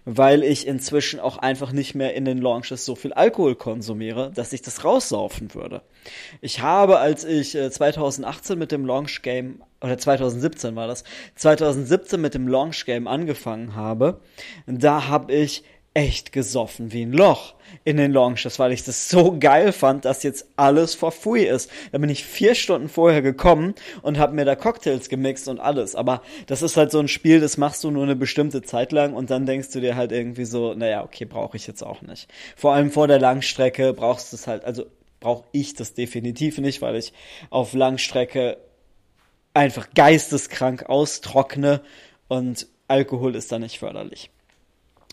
weil 0.06 0.44
ich 0.44 0.68
inzwischen 0.68 1.20
auch 1.20 1.38
einfach 1.38 1.72
nicht 1.72 1.96
mehr 1.96 2.14
in 2.14 2.26
den 2.26 2.40
Launches 2.40 2.86
so 2.86 2.96
viel 2.96 3.14
Alkohol 3.14 3.56
konsumiere, 3.56 4.32
dass 4.36 4.54
ich 4.54 4.62
das 4.62 4.84
raussaufen 4.84 5.54
würde. 5.54 5.82
Ich 6.42 6.62
habe, 6.62 7.00
als 7.00 7.24
ich 7.24 7.52
2018 7.52 8.56
äh, 8.56 8.60
mit 8.60 8.72
dem 8.72 8.86
Launch 8.86 9.22
Game 9.22 9.62
oder 9.82 9.98
2017 9.98 10.76
war 10.76 10.88
das, 10.88 11.04
2017 11.36 12.20
mit 12.20 12.34
dem 12.34 12.48
Launch 12.48 12.86
Game 12.86 13.08
angefangen 13.08 13.76
habe, 13.76 14.20
da 14.66 15.08
habe 15.08 15.34
ich 15.34 15.64
echt 15.94 16.32
gesoffen 16.32 16.92
wie 16.92 17.04
ein 17.04 17.14
Loch 17.14 17.54
in 17.84 17.98
den 17.98 18.12
Launches, 18.12 18.58
weil 18.58 18.72
ich 18.72 18.84
das 18.84 19.10
so 19.10 19.38
geil 19.40 19.72
fand, 19.72 20.06
dass 20.06 20.24
jetzt 20.24 20.48
alles 20.56 20.96
for 20.96 21.14
ist. 21.38 21.70
Da 21.92 21.98
bin 22.00 22.10
ich 22.10 22.26
vier 22.26 22.56
Stunden 22.56 22.90
vorher 22.90 23.22
gekommen 23.22 23.76
und 24.02 24.18
habe 24.18 24.34
mir 24.34 24.46
da 24.46 24.56
Cocktails 24.56 25.10
gemixt 25.10 25.48
und 25.48 25.60
alles. 25.60 25.96
Aber 25.96 26.24
das 26.48 26.62
ist 26.62 26.78
halt 26.78 26.92
so 26.92 27.00
ein 27.00 27.08
Spiel, 27.08 27.40
das 27.40 27.58
machst 27.58 27.84
du 27.84 27.92
nur 27.92 28.04
eine 28.04 28.16
bestimmte 28.16 28.64
Zeit 28.64 28.92
lang 28.92 29.14
und 29.14 29.30
dann 29.30 29.46
denkst 29.46 29.70
du 29.72 29.82
dir 29.82 29.96
halt 29.96 30.12
irgendwie 30.12 30.46
so, 30.46 30.74
naja, 30.74 31.04
okay, 31.04 31.26
brauche 31.26 31.58
ich 31.58 31.68
jetzt 31.68 31.84
auch 31.84 32.02
nicht. 32.02 32.28
Vor 32.56 32.74
allem 32.74 32.92
vor 32.92 33.08
der 33.08 33.20
Langstrecke 33.20 33.94
brauchst 33.94 34.32
du 34.32 34.36
es 34.36 34.48
halt, 34.48 34.66
also 34.66 34.86
brauche 35.20 35.46
ich 35.52 35.76
das 35.76 35.94
definitiv 35.94 36.58
nicht, 36.58 36.82
weil 36.82 36.96
ich 36.96 37.14
auf 37.50 37.74
Langstrecke 37.74 38.58
einfach 39.54 39.88
geisteskrank 39.94 40.90
austrockne 40.90 41.82
und 42.28 42.68
Alkohol 42.88 43.36
ist 43.36 43.52
da 43.52 43.60
nicht 43.60 43.80
förderlich. 43.80 44.32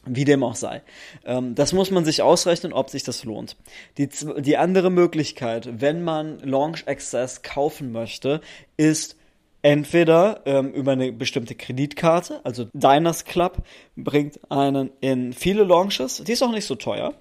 Wie 0.07 0.25
dem 0.25 0.43
auch 0.43 0.55
sei. 0.55 0.83
Ähm, 1.27 1.55
das 1.55 1.73
muss 1.73 1.91
man 1.91 2.05
sich 2.05 2.23
ausrechnen, 2.23 2.73
ob 2.73 2.89
sich 2.89 3.03
das 3.03 3.25
lohnt. 3.25 3.57
Die, 3.99 4.09
die 4.39 4.57
andere 4.57 4.91
Möglichkeit, 4.91 5.81
wenn 5.81 6.03
man 6.03 6.39
Launch 6.39 6.89
Access 6.89 7.43
kaufen 7.43 7.93
möchte, 7.93 8.41
ist 8.79 9.17
entweder 9.63 10.41
ähm, 10.47 10.73
über 10.73 10.93
eine 10.93 11.13
bestimmte 11.13 11.55
Kreditkarte, 11.55 12.41
also 12.45 12.67
Diners 12.73 13.25
Club 13.27 13.59
bringt 13.95 14.41
einen 14.51 14.91
in 15.01 15.35
viele 15.35 15.65
Launches, 15.65 16.23
die 16.25 16.33
ist 16.33 16.43
auch 16.43 16.53
nicht 16.53 16.65
so 16.65 16.77
teuer. 16.77 17.15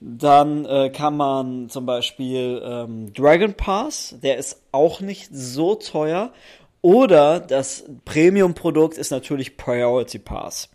Dann 0.00 0.66
äh, 0.66 0.90
kann 0.90 1.16
man 1.16 1.70
zum 1.70 1.86
Beispiel 1.86 2.60
ähm, 2.62 3.12
Dragon 3.14 3.54
Pass, 3.54 4.16
der 4.22 4.36
ist 4.36 4.60
auch 4.72 5.00
nicht 5.00 5.30
so 5.32 5.76
teuer. 5.76 6.32
Oder 6.82 7.40
das 7.40 7.84
Premium-Produkt 8.04 8.98
ist 8.98 9.10
natürlich 9.10 9.56
Priority 9.56 10.18
Pass. 10.18 10.68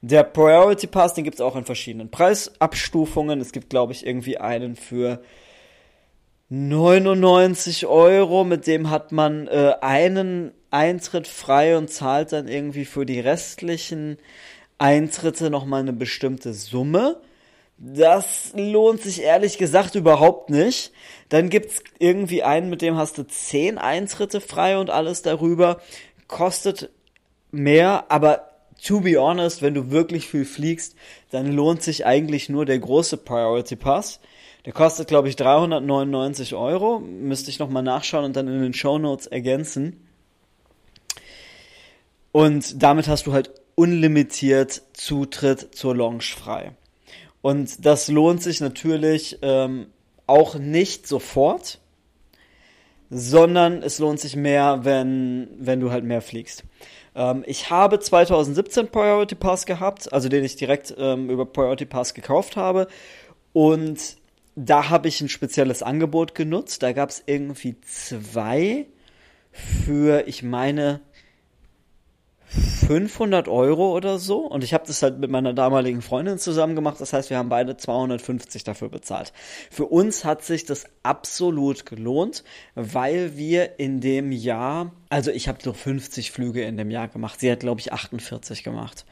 Der 0.00 0.22
Priority 0.22 0.86
Pass, 0.86 1.14
den 1.14 1.24
gibt 1.24 1.36
es 1.36 1.40
auch 1.40 1.56
in 1.56 1.64
verschiedenen 1.64 2.10
Preisabstufungen. 2.10 3.40
Es 3.40 3.52
gibt, 3.52 3.70
glaube 3.70 3.92
ich, 3.92 4.06
irgendwie 4.06 4.38
einen 4.38 4.76
für 4.76 5.20
99 6.50 7.86
Euro. 7.86 8.44
Mit 8.44 8.66
dem 8.66 8.90
hat 8.90 9.10
man 9.10 9.48
äh, 9.48 9.74
einen 9.80 10.52
Eintritt 10.70 11.26
frei 11.26 11.76
und 11.76 11.90
zahlt 11.90 12.32
dann 12.32 12.46
irgendwie 12.46 12.84
für 12.84 13.06
die 13.06 13.20
restlichen 13.20 14.18
Eintritte 14.78 15.50
nochmal 15.50 15.80
eine 15.80 15.92
bestimmte 15.92 16.52
Summe. 16.52 17.20
Das 17.76 18.52
lohnt 18.56 19.02
sich 19.02 19.22
ehrlich 19.22 19.58
gesagt 19.58 19.94
überhaupt 19.94 20.50
nicht. 20.50 20.92
Dann 21.28 21.48
gibt's 21.48 21.82
irgendwie 21.98 22.42
einen, 22.42 22.70
mit 22.70 22.82
dem 22.82 22.96
hast 22.96 23.18
du 23.18 23.24
10 23.24 23.78
Eintritte 23.78 24.40
frei 24.40 24.78
und 24.78 24.90
alles 24.90 25.22
darüber. 25.22 25.80
Kostet 26.26 26.90
mehr, 27.50 28.06
aber 28.08 28.48
to 28.82 29.00
be 29.00 29.20
honest, 29.20 29.62
wenn 29.62 29.74
du 29.74 29.90
wirklich 29.90 30.28
viel 30.28 30.44
fliegst, 30.44 30.94
dann 31.30 31.52
lohnt 31.52 31.82
sich 31.82 32.06
eigentlich 32.06 32.48
nur 32.48 32.64
der 32.64 32.78
große 32.78 33.16
Priority 33.16 33.76
Pass. 33.76 34.20
Der 34.64 34.72
kostet, 34.72 35.08
glaube 35.08 35.28
ich, 35.28 35.36
399 35.36 36.54
Euro. 36.54 37.00
Müsste 37.00 37.50
ich 37.50 37.58
nochmal 37.58 37.82
nachschauen 37.82 38.24
und 38.24 38.36
dann 38.36 38.48
in 38.48 38.60
den 38.60 38.74
Show 38.74 38.98
Notes 38.98 39.26
ergänzen. 39.26 40.08
Und 42.32 42.82
damit 42.82 43.08
hast 43.08 43.26
du 43.26 43.32
halt 43.32 43.50
unlimitiert 43.74 44.82
Zutritt 44.92 45.74
zur 45.74 45.94
Lounge 45.94 46.22
frei. 46.22 46.72
Und 47.40 47.86
das 47.86 48.08
lohnt 48.08 48.42
sich 48.42 48.60
natürlich 48.60 49.38
ähm, 49.42 49.86
auch 50.26 50.56
nicht 50.56 51.06
sofort, 51.06 51.78
sondern 53.10 53.82
es 53.82 53.98
lohnt 53.98 54.20
sich 54.20 54.36
mehr, 54.36 54.84
wenn, 54.84 55.48
wenn 55.58 55.80
du 55.80 55.90
halt 55.90 56.04
mehr 56.04 56.20
fliegst. 56.20 56.64
Ähm, 57.18 57.42
ich 57.46 57.68
habe 57.68 57.98
2017 57.98 58.88
Priority 58.88 59.34
Pass 59.34 59.66
gehabt, 59.66 60.10
also 60.12 60.30
den 60.30 60.44
ich 60.44 60.56
direkt 60.56 60.94
ähm, 60.96 61.28
über 61.28 61.44
Priority 61.44 61.84
Pass 61.84 62.14
gekauft 62.14 62.56
habe. 62.56 62.86
Und 63.52 64.16
da 64.54 64.88
habe 64.88 65.08
ich 65.08 65.20
ein 65.20 65.28
spezielles 65.28 65.82
Angebot 65.82 66.34
genutzt. 66.34 66.82
Da 66.82 66.92
gab 66.92 67.10
es 67.10 67.22
irgendwie 67.26 67.76
zwei 67.82 68.86
für, 69.52 70.26
ich 70.28 70.42
meine, 70.42 71.00
500 72.48 73.48
Euro 73.48 73.94
oder 73.94 74.18
so. 74.18 74.38
Und 74.46 74.64
ich 74.64 74.72
habe 74.72 74.84
das 74.86 75.02
halt 75.02 75.18
mit 75.18 75.30
meiner 75.30 75.52
damaligen 75.52 76.00
Freundin 76.00 76.38
zusammen 76.38 76.74
gemacht. 76.74 77.00
Das 77.00 77.12
heißt, 77.12 77.30
wir 77.30 77.36
haben 77.36 77.48
beide 77.48 77.76
250 77.76 78.64
dafür 78.64 78.88
bezahlt. 78.88 79.32
Für 79.70 79.86
uns 79.86 80.24
hat 80.24 80.42
sich 80.42 80.64
das 80.64 80.86
absolut 81.02 81.84
gelohnt, 81.84 82.44
weil 82.74 83.36
wir 83.36 83.78
in 83.78 84.00
dem 84.00 84.32
Jahr, 84.32 84.92
also 85.10 85.30
ich 85.30 85.48
habe 85.48 85.58
so 85.62 85.72
50 85.72 86.30
Flüge 86.30 86.62
in 86.62 86.76
dem 86.76 86.90
Jahr 86.90 87.08
gemacht. 87.08 87.40
Sie 87.40 87.50
hat, 87.50 87.60
glaube 87.60 87.80
ich, 87.80 87.92
48 87.92 88.64
gemacht. 88.64 89.04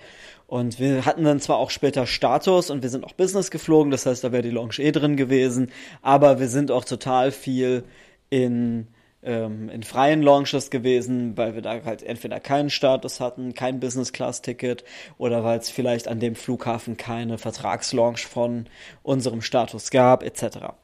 Und 0.46 0.78
wir 0.78 1.04
hatten 1.04 1.24
dann 1.24 1.40
zwar 1.40 1.56
auch 1.56 1.70
später 1.70 2.06
Status 2.06 2.70
und 2.70 2.82
wir 2.82 2.90
sind 2.90 3.04
auch 3.04 3.12
Business 3.12 3.50
geflogen, 3.50 3.90
das 3.90 4.06
heißt, 4.06 4.22
da 4.22 4.30
wäre 4.30 4.44
die 4.44 4.50
Lounge 4.50 4.78
eh 4.78 4.92
drin 4.92 5.16
gewesen, 5.16 5.72
aber 6.02 6.38
wir 6.38 6.46
sind 6.48 6.70
auch 6.70 6.84
total 6.84 7.32
viel 7.32 7.82
in 8.30 8.86
ähm, 9.22 9.68
in 9.68 9.82
freien 9.82 10.22
Launches 10.22 10.70
gewesen, 10.70 11.36
weil 11.36 11.54
wir 11.54 11.62
da 11.62 11.82
halt 11.84 12.02
entweder 12.02 12.40
keinen 12.40 12.70
Status 12.70 13.20
hatten, 13.20 13.54
kein 13.54 13.80
Business-Class-Ticket 13.80 14.84
oder 15.18 15.44
weil 15.44 15.58
es 15.58 15.70
vielleicht 15.70 16.08
an 16.08 16.20
dem 16.20 16.34
Flughafen 16.34 16.96
keine 16.96 17.38
Vertragslaunch 17.38 18.26
von 18.26 18.66
unserem 19.02 19.42
Status 19.42 19.90
gab, 19.90 20.22
etc. 20.22 20.74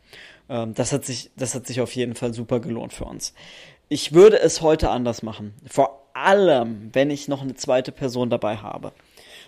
Ähm, 0.49 0.75
das, 0.75 0.93
hat 0.93 1.05
sich, 1.05 1.31
das 1.37 1.55
hat 1.55 1.67
sich 1.67 1.81
auf 1.81 1.95
jeden 1.95 2.15
Fall 2.15 2.35
super 2.35 2.61
gelohnt 2.61 2.93
für 2.93 3.05
uns. 3.05 3.35
Ich 3.89 4.13
würde 4.13 4.41
es 4.41 4.61
heute 4.61 4.91
anders 4.91 5.23
machen. 5.23 5.55
Vor 5.67 6.09
allem, 6.15 6.91
wenn 6.93 7.11
ich 7.11 7.29
noch 7.29 7.43
eine 7.43 7.55
zweite 7.55 7.93
Person 7.93 8.31
dabei 8.31 8.57
habe. 8.57 8.93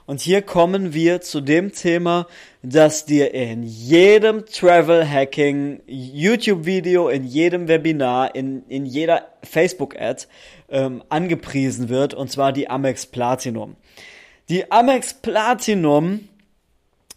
Und 0.07 0.21
hier 0.21 0.43
kommen 0.43 0.93
wir 0.93 1.23
zu 1.23 1.41
dem 1.41 1.73
Thema, 1.73 2.27
das 2.63 3.07
dir 3.07 3.33
in 3.33 3.63
jedem 3.63 4.45
Travel 4.45 5.09
Hacking 5.09 5.81
YouTube 5.87 6.67
Video, 6.67 7.09
in 7.09 7.25
jedem 7.25 7.69
Webinar, 7.69 8.35
in, 8.35 8.65
in 8.69 8.85
jeder 8.85 9.29
Facebook 9.43 9.99
Ad 9.99 10.27
ähm, 10.69 11.03
angepriesen 11.09 11.89
wird, 11.89 12.13
und 12.13 12.31
zwar 12.31 12.53
die 12.53 12.69
Amex 12.69 13.07
Platinum. 13.07 13.77
Die 14.51 14.71
Amex 14.71 15.15
Platinum 15.15 16.29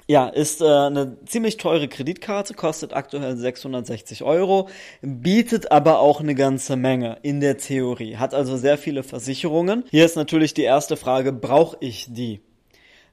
ja, 0.07 0.29
ist 0.29 0.61
äh, 0.61 0.65
eine 0.65 1.17
ziemlich 1.25 1.57
teure 1.57 1.89
Kreditkarte, 1.89 2.53
kostet 2.53 2.93
aktuell 2.93 3.35
660 3.35 4.23
Euro, 4.23 4.69
bietet 5.01 5.73
aber 5.73 5.99
auch 5.99 6.21
eine 6.21 6.35
ganze 6.35 6.77
Menge 6.77 7.17
in 7.21 7.41
der 7.41 7.57
Theorie, 7.57 8.15
hat 8.15 8.33
also 8.33 8.55
sehr 8.55 8.77
viele 8.77 9.03
Versicherungen. 9.03 9.83
Hier 9.91 10.05
ist 10.05 10.15
natürlich 10.15 10.53
die 10.53 10.63
erste 10.63 10.95
Frage, 10.95 11.33
brauche 11.33 11.75
ich 11.81 12.07
die? 12.09 12.39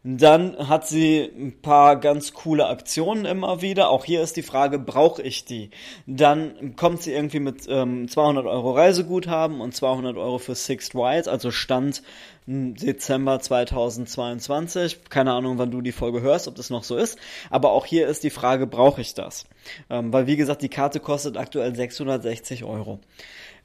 Dann 0.06 0.68
hat 0.68 0.86
sie 0.86 1.22
ein 1.22 1.62
paar 1.62 1.96
ganz 1.96 2.34
coole 2.34 2.66
Aktionen 2.66 3.24
immer 3.24 3.62
wieder. 3.62 3.88
Auch 3.88 4.04
hier 4.04 4.22
ist 4.22 4.36
die 4.36 4.42
Frage, 4.42 4.78
brauche 4.78 5.22
ich 5.22 5.46
die? 5.46 5.70
Dann 6.06 6.76
kommt 6.76 7.00
sie 7.00 7.14
irgendwie 7.14 7.40
mit 7.40 7.64
ähm, 7.68 8.06
200 8.06 8.44
Euro 8.44 8.72
Reiseguthaben 8.72 9.62
und 9.62 9.74
200 9.74 10.18
Euro 10.18 10.36
für 10.36 10.54
Sixth 10.54 10.94
Ride, 10.94 11.30
also 11.30 11.50
Stand 11.50 12.02
Dezember 12.46 13.40
2022. 13.40 15.04
Keine 15.08 15.32
Ahnung, 15.32 15.56
wann 15.56 15.70
du 15.70 15.80
die 15.80 15.92
Folge 15.92 16.20
hörst, 16.20 16.48
ob 16.48 16.54
das 16.56 16.68
noch 16.68 16.84
so 16.84 16.98
ist. 16.98 17.18
Aber 17.48 17.72
auch 17.72 17.86
hier 17.86 18.06
ist 18.06 18.24
die 18.24 18.30
Frage, 18.30 18.66
brauche 18.66 19.00
ich 19.00 19.14
das? 19.14 19.46
Ähm, 19.88 20.12
weil 20.12 20.26
wie 20.26 20.36
gesagt, 20.36 20.60
die 20.60 20.68
Karte 20.68 21.00
kostet 21.00 21.38
aktuell 21.38 21.74
660 21.74 22.64
Euro. 22.64 23.00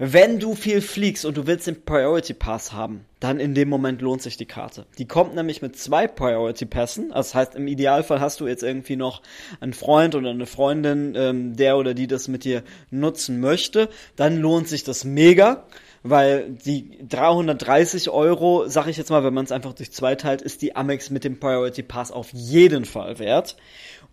Wenn 0.01 0.39
du 0.39 0.55
viel 0.55 0.79
fliegst 0.79 1.25
und 1.25 1.35
du 1.35 1.45
willst 1.45 1.67
den 1.67 1.83
Priority 1.83 2.33
Pass 2.33 2.71
haben, 2.71 3.03
dann 3.19 3.41
in 3.41 3.53
dem 3.53 3.67
Moment 3.67 4.01
lohnt 4.01 4.21
sich 4.21 4.37
die 4.37 4.45
Karte. 4.45 4.85
Die 4.97 5.05
kommt 5.05 5.35
nämlich 5.35 5.61
mit 5.61 5.77
zwei 5.77 6.07
Priority 6.07 6.65
Pässen. 6.65 7.09
Das 7.09 7.35
heißt, 7.35 7.55
im 7.55 7.67
Idealfall 7.67 8.21
hast 8.21 8.39
du 8.39 8.47
jetzt 8.47 8.63
irgendwie 8.63 8.95
noch 8.95 9.21
einen 9.59 9.73
Freund 9.73 10.15
oder 10.15 10.29
eine 10.29 10.45
Freundin, 10.45 11.15
ähm, 11.17 11.57
der 11.57 11.75
oder 11.75 11.93
die 11.93 12.07
das 12.07 12.29
mit 12.29 12.45
dir 12.45 12.63
nutzen 12.91 13.41
möchte. 13.41 13.89
Dann 14.15 14.37
lohnt 14.37 14.69
sich 14.69 14.85
das 14.85 15.03
mega 15.03 15.65
weil 16.01 16.51
die 16.51 16.97
330 17.07 18.09
Euro, 18.09 18.67
sag 18.67 18.87
ich 18.87 18.95
jetzt 18.95 19.09
mal, 19.09 19.25
wenn 19.25 19.33
man 19.33 19.43
es 19.43 19.51
einfach 19.51 19.73
durch 19.73 19.91
zwei 19.91 20.15
teilt, 20.15 20.41
ist 20.41 20.61
die 20.61 20.73
Amex 20.75 21.09
mit 21.09 21.25
dem 21.25 21.41
Priority 21.41 21.83
Pass 21.83 22.11
auf 22.11 22.31
jeden 22.31 22.85
Fall 22.85 23.19
wert. 23.19 23.57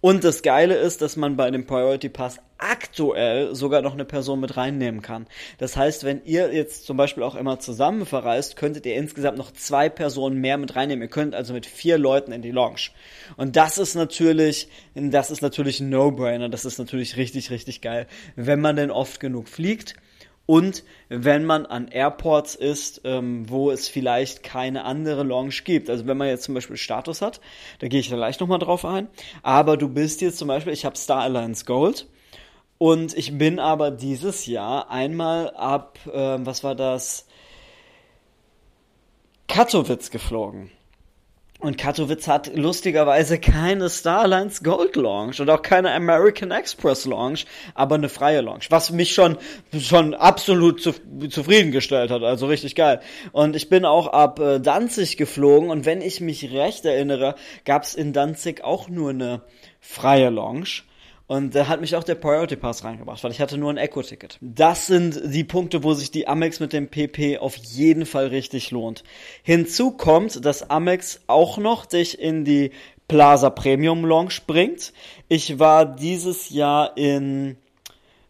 Und 0.01 0.25
das 0.25 0.43
Geile 0.43 0.75
ist, 0.75 1.01
dass 1.01 1.17
man 1.17 1.37
bei 1.37 1.51
dem 1.51 1.67
Priority 1.67 2.09
Pass 2.09 2.39
aktuell 2.59 3.55
sogar 3.55 3.83
noch 3.83 3.93
eine 3.93 4.05
Person 4.05 4.41
mit 4.41 4.57
reinnehmen 4.57 5.03
kann. 5.03 5.27
Das 5.59 5.77
heißt, 5.77 6.05
wenn 6.05 6.25
ihr 6.25 6.53
jetzt 6.55 6.87
zum 6.87 6.97
Beispiel 6.97 7.23
auch 7.23 7.35
immer 7.35 7.59
zusammen 7.59 8.07
verreist, 8.07 8.57
könntet 8.57 8.87
ihr 8.87 8.97
insgesamt 8.97 9.39
noch 9.39 9.53
zwei 9.53 9.89
Personen 9.89 10.41
mehr 10.41 10.57
mit 10.57 10.77
reinnehmen. 10.77 11.03
Ihr 11.03 11.09
könnt 11.09 11.35
also 11.35 11.53
mit 11.53 11.67
vier 11.67 11.99
Leuten 11.99 12.33
in 12.33 12.43
die 12.43 12.51
Lounge. 12.51 12.91
Und 13.37 13.57
das 13.57 13.79
ist 13.79 13.95
natürlich, 13.95 14.69
das 14.95 15.31
ist 15.31 15.43
natürlich 15.43 15.81
ein 15.81 15.91
No-Brainer. 15.91 16.49
Das 16.49 16.65
ist 16.65 16.79
natürlich 16.79 17.17
richtig, 17.17 17.51
richtig 17.51 17.81
geil, 17.81 18.07
wenn 18.37 18.61
man 18.61 18.77
denn 18.77 18.91
oft 18.91 19.21
genug 19.21 19.49
fliegt 19.49 19.95
und 20.47 20.85
wenn 21.09 21.45
man 21.45 21.67
an 21.67 21.89
Airports 21.89 22.55
ist, 22.55 23.03
ähm, 23.05 23.51
wo 23.51 23.71
es 23.71 23.89
vielleicht 23.89 24.45
keine 24.45 24.85
andere 24.85 25.25
Lounge 25.25 25.55
gibt. 25.65 25.91
Also 25.91 26.07
wenn 26.07 26.17
man 26.17 26.29
jetzt 26.29 26.45
zum 26.45 26.55
Beispiel 26.55 26.77
Status 26.77 27.21
hat, 27.21 27.41
da 27.81 27.89
gehe 27.89 28.01
ich 28.01 28.09
da 28.09 28.17
gleich 28.17 28.39
nochmal 28.39 28.61
drauf 28.61 28.85
ein, 28.85 29.09
aber 29.43 29.77
du 29.77 29.89
bist 29.89 30.21
jetzt 30.21 30.39
zum 30.39 30.49
Beispiel, 30.49 30.73
ich 30.73 30.85
habe 30.85 30.97
Star 30.97 31.23
Alliance 31.23 31.65
Gold 31.65 32.07
und 32.79 33.17
ich 33.17 33.37
bin 33.37 33.59
aber 33.59 33.91
dieses 33.91 34.47
Jahr 34.47 34.91
einmal 34.91 35.51
ab, 35.51 35.99
äh, 36.07 36.39
was 36.39 36.63
war 36.65 36.75
das, 36.75 37.27
Katowice 39.49 40.11
geflogen. 40.11 40.71
Und 41.59 41.79
Katowice 41.79 42.29
hat 42.29 42.55
lustigerweise 42.55 43.39
keine 43.39 43.89
Starlines 43.89 44.63
Gold 44.63 44.95
Launch 44.95 45.41
und 45.41 45.49
auch 45.49 45.63
keine 45.63 45.95
American 45.95 46.51
Express 46.51 47.07
Launch, 47.07 47.47
aber 47.75 47.95
eine 47.95 48.11
freie 48.11 48.43
Launch, 48.43 48.71
was 48.71 48.91
mich 48.91 49.15
schon 49.15 49.39
schon 49.73 50.13
absolut 50.13 50.83
zu, 50.83 50.93
zufriedengestellt 51.31 52.11
hat, 52.11 52.23
also 52.23 52.47
richtig 52.47 52.75
geil. 52.75 53.01
Und 53.33 53.57
ich 53.57 53.71
bin 53.71 53.87
auch 53.87 54.09
ab 54.09 54.39
äh, 54.39 54.61
Danzig 54.61 55.17
geflogen 55.17 55.71
und 55.71 55.87
wenn 55.87 56.03
ich 56.03 56.21
mich 56.21 56.53
recht 56.53 56.85
erinnere, 56.85 57.37
gab 57.65 57.85
es 57.85 57.95
in 57.95 58.13
Danzig 58.13 58.63
auch 58.63 58.91
nur 58.91 59.11
eine 59.11 59.41
freie 59.81 60.29
Launch. 60.29 60.85
Und 61.29 61.57
da 61.57 61.67
hat 61.67 61.81
mich 61.81 61.97
auch 61.97 62.05
der 62.05 62.15
Priority 62.15 62.55
Pass 62.55 62.85
reingebracht, 62.85 63.25
weil 63.25 63.33
ich 63.33 63.41
hatte 63.41 63.59
nur 63.59 63.71
ein 63.71 63.79
Eco-Ticket. 63.79 64.39
Das 64.41 64.87
sind 64.87 65.21
die 65.25 65.43
Punkte, 65.43 65.83
wo 65.83 65.93
sich 65.93 66.13
die 66.13 66.29
Amex 66.29 66.61
mit 66.61 66.73
dem 66.73 66.89
PP 66.89 67.39
auf 67.39 67.57
jeden 67.57 68.07
Fall 68.07 68.29
richtig 68.29 68.71
lohnt. 68.71 69.03
Hinzu 69.43 69.91
kommt, 69.91 70.45
dass 70.45 70.71
Amex 70.71 71.21
auch 71.27 71.59
noch 71.59 71.85
dich 71.85 72.21
in 72.21 72.45
die 72.45 72.71
Plaza 73.09 73.51
Premium 73.51 74.05
Lounge 74.05 74.35
bringt. 74.47 74.93
Ich 75.29 75.59
war 75.59 75.85
dieses 75.85 76.51
Jahr 76.51 76.97
in 76.97 77.57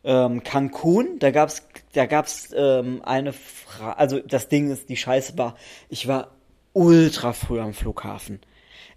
ähm, 0.05 0.43
Cancun, 0.43 1.19
da 1.19 1.31
gab's, 1.31 1.67
da 1.93 2.07
gab's 2.07 2.51
ähm, 2.57 3.03
eine 3.05 3.33
Frage, 3.33 3.99
also 3.99 4.21
das 4.21 4.49
Ding 4.49 4.71
ist, 4.71 4.89
die 4.89 4.97
Scheiße 4.97 5.37
war, 5.37 5.57
ich 5.89 6.09
war 6.09 6.31
ultra 6.73 7.33
früh 7.33 7.61
am 7.61 7.75
Flughafen. 7.75 8.41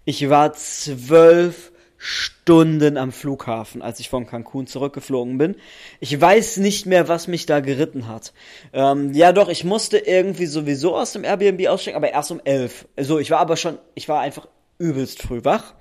Ich 0.04 0.28
war 0.30 0.52
zwölf 0.54 1.72
Stunden 2.02 2.96
am 2.96 3.12
Flughafen, 3.12 3.82
als 3.82 4.00
ich 4.00 4.08
von 4.08 4.26
Cancun 4.26 4.66
zurückgeflogen 4.66 5.36
bin. 5.36 5.56
Ich 6.00 6.18
weiß 6.18 6.56
nicht 6.56 6.86
mehr, 6.86 7.08
was 7.08 7.28
mich 7.28 7.44
da 7.44 7.60
geritten 7.60 8.08
hat. 8.08 8.32
Ähm, 8.72 9.12
ja, 9.12 9.32
doch, 9.32 9.50
ich 9.50 9.64
musste 9.64 9.98
irgendwie 9.98 10.46
sowieso 10.46 10.96
aus 10.96 11.12
dem 11.12 11.24
Airbnb 11.24 11.68
aussteigen, 11.68 11.98
aber 11.98 12.10
erst 12.10 12.30
um 12.30 12.40
elf. 12.42 12.88
Also 12.96 13.18
ich 13.18 13.30
war 13.30 13.40
aber 13.40 13.58
schon, 13.58 13.78
ich 13.94 14.08
war 14.08 14.20
einfach 14.20 14.48
übelst 14.80 15.22
früh 15.22 15.44
wach, 15.44 15.74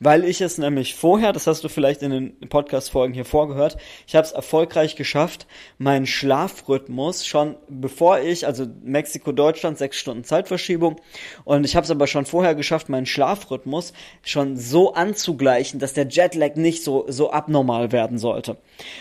weil 0.00 0.24
ich 0.24 0.40
es 0.40 0.56
nämlich 0.56 0.94
vorher, 0.94 1.32
das 1.32 1.46
hast 1.46 1.62
du 1.62 1.68
vielleicht 1.68 2.02
in 2.02 2.10
den 2.10 2.40
Podcast-Folgen 2.48 3.12
hier 3.12 3.26
vorgehört, 3.26 3.76
ich 4.06 4.16
habe 4.16 4.26
es 4.26 4.32
erfolgreich 4.32 4.96
geschafft, 4.96 5.46
meinen 5.78 6.06
Schlafrhythmus 6.06 7.26
schon 7.26 7.56
bevor 7.68 8.20
ich, 8.20 8.46
also 8.46 8.66
Mexiko-Deutschland, 8.82 9.76
sechs 9.76 9.98
Stunden 9.98 10.24
Zeitverschiebung, 10.24 10.96
und 11.44 11.64
ich 11.64 11.76
habe 11.76 11.84
es 11.84 11.90
aber 11.90 12.06
schon 12.06 12.24
vorher 12.24 12.54
geschafft, 12.54 12.88
meinen 12.88 13.06
Schlafrhythmus 13.06 13.92
schon 14.24 14.56
so 14.56 14.94
anzugleichen, 14.94 15.78
dass 15.78 15.92
der 15.92 16.08
Jetlag 16.08 16.54
nicht 16.56 16.82
so, 16.82 17.04
so 17.08 17.30
abnormal 17.30 17.92
werden 17.92 18.18
sollte. 18.18 18.56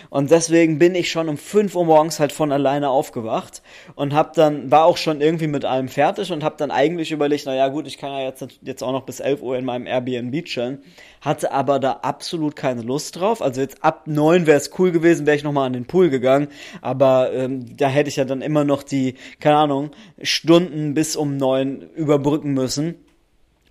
Und 0.09 0.31
deswegen 0.31 0.79
bin 0.79 0.95
ich 0.95 1.09
schon 1.09 1.29
um 1.29 1.37
fünf 1.37 1.75
Uhr 1.75 1.85
morgens 1.85 2.19
halt 2.19 2.33
von 2.33 2.51
alleine 2.51 2.89
aufgewacht 2.89 3.61
und 3.95 4.13
hab 4.13 4.33
dann, 4.33 4.69
war 4.69 4.83
auch 4.83 4.97
schon 4.97 5.21
irgendwie 5.21 5.47
mit 5.47 5.63
allem 5.63 5.87
fertig 5.87 6.31
und 6.31 6.43
hab 6.43 6.57
dann 6.57 6.71
eigentlich 6.71 7.11
überlegt, 7.11 7.45
naja 7.45 7.69
gut, 7.69 7.87
ich 7.87 7.97
kann 7.97 8.11
ja 8.11 8.21
jetzt, 8.21 8.45
jetzt 8.61 8.83
auch 8.83 8.91
noch 8.91 9.03
bis 9.03 9.21
elf 9.21 9.41
Uhr 9.41 9.44
in 9.53 9.65
meinem 9.65 9.85
Airbnb 9.85 10.45
chillen, 10.45 10.79
hatte 11.21 11.51
aber 11.51 11.79
da 11.79 11.99
absolut 12.01 12.55
keine 12.55 12.81
Lust 12.81 13.17
drauf. 13.17 13.41
Also 13.41 13.61
jetzt 13.61 13.83
ab 13.83 14.03
neun 14.07 14.47
wäre 14.47 14.57
es 14.57 14.71
cool 14.79 14.91
gewesen, 14.91 15.25
wäre 15.25 15.37
ich 15.37 15.43
nochmal 15.43 15.67
an 15.67 15.73
den 15.73 15.85
Pool 15.85 16.09
gegangen, 16.09 16.47
aber 16.81 17.31
ähm, 17.33 17.77
da 17.77 17.87
hätte 17.87 18.09
ich 18.09 18.15
ja 18.15 18.25
dann 18.25 18.41
immer 18.41 18.63
noch 18.63 18.83
die, 18.83 19.15
keine 19.39 19.57
Ahnung, 19.57 19.91
Stunden 20.21 20.93
bis 20.93 21.15
um 21.15 21.37
neun 21.37 21.81
überbrücken 21.95 22.53
müssen. 22.53 22.95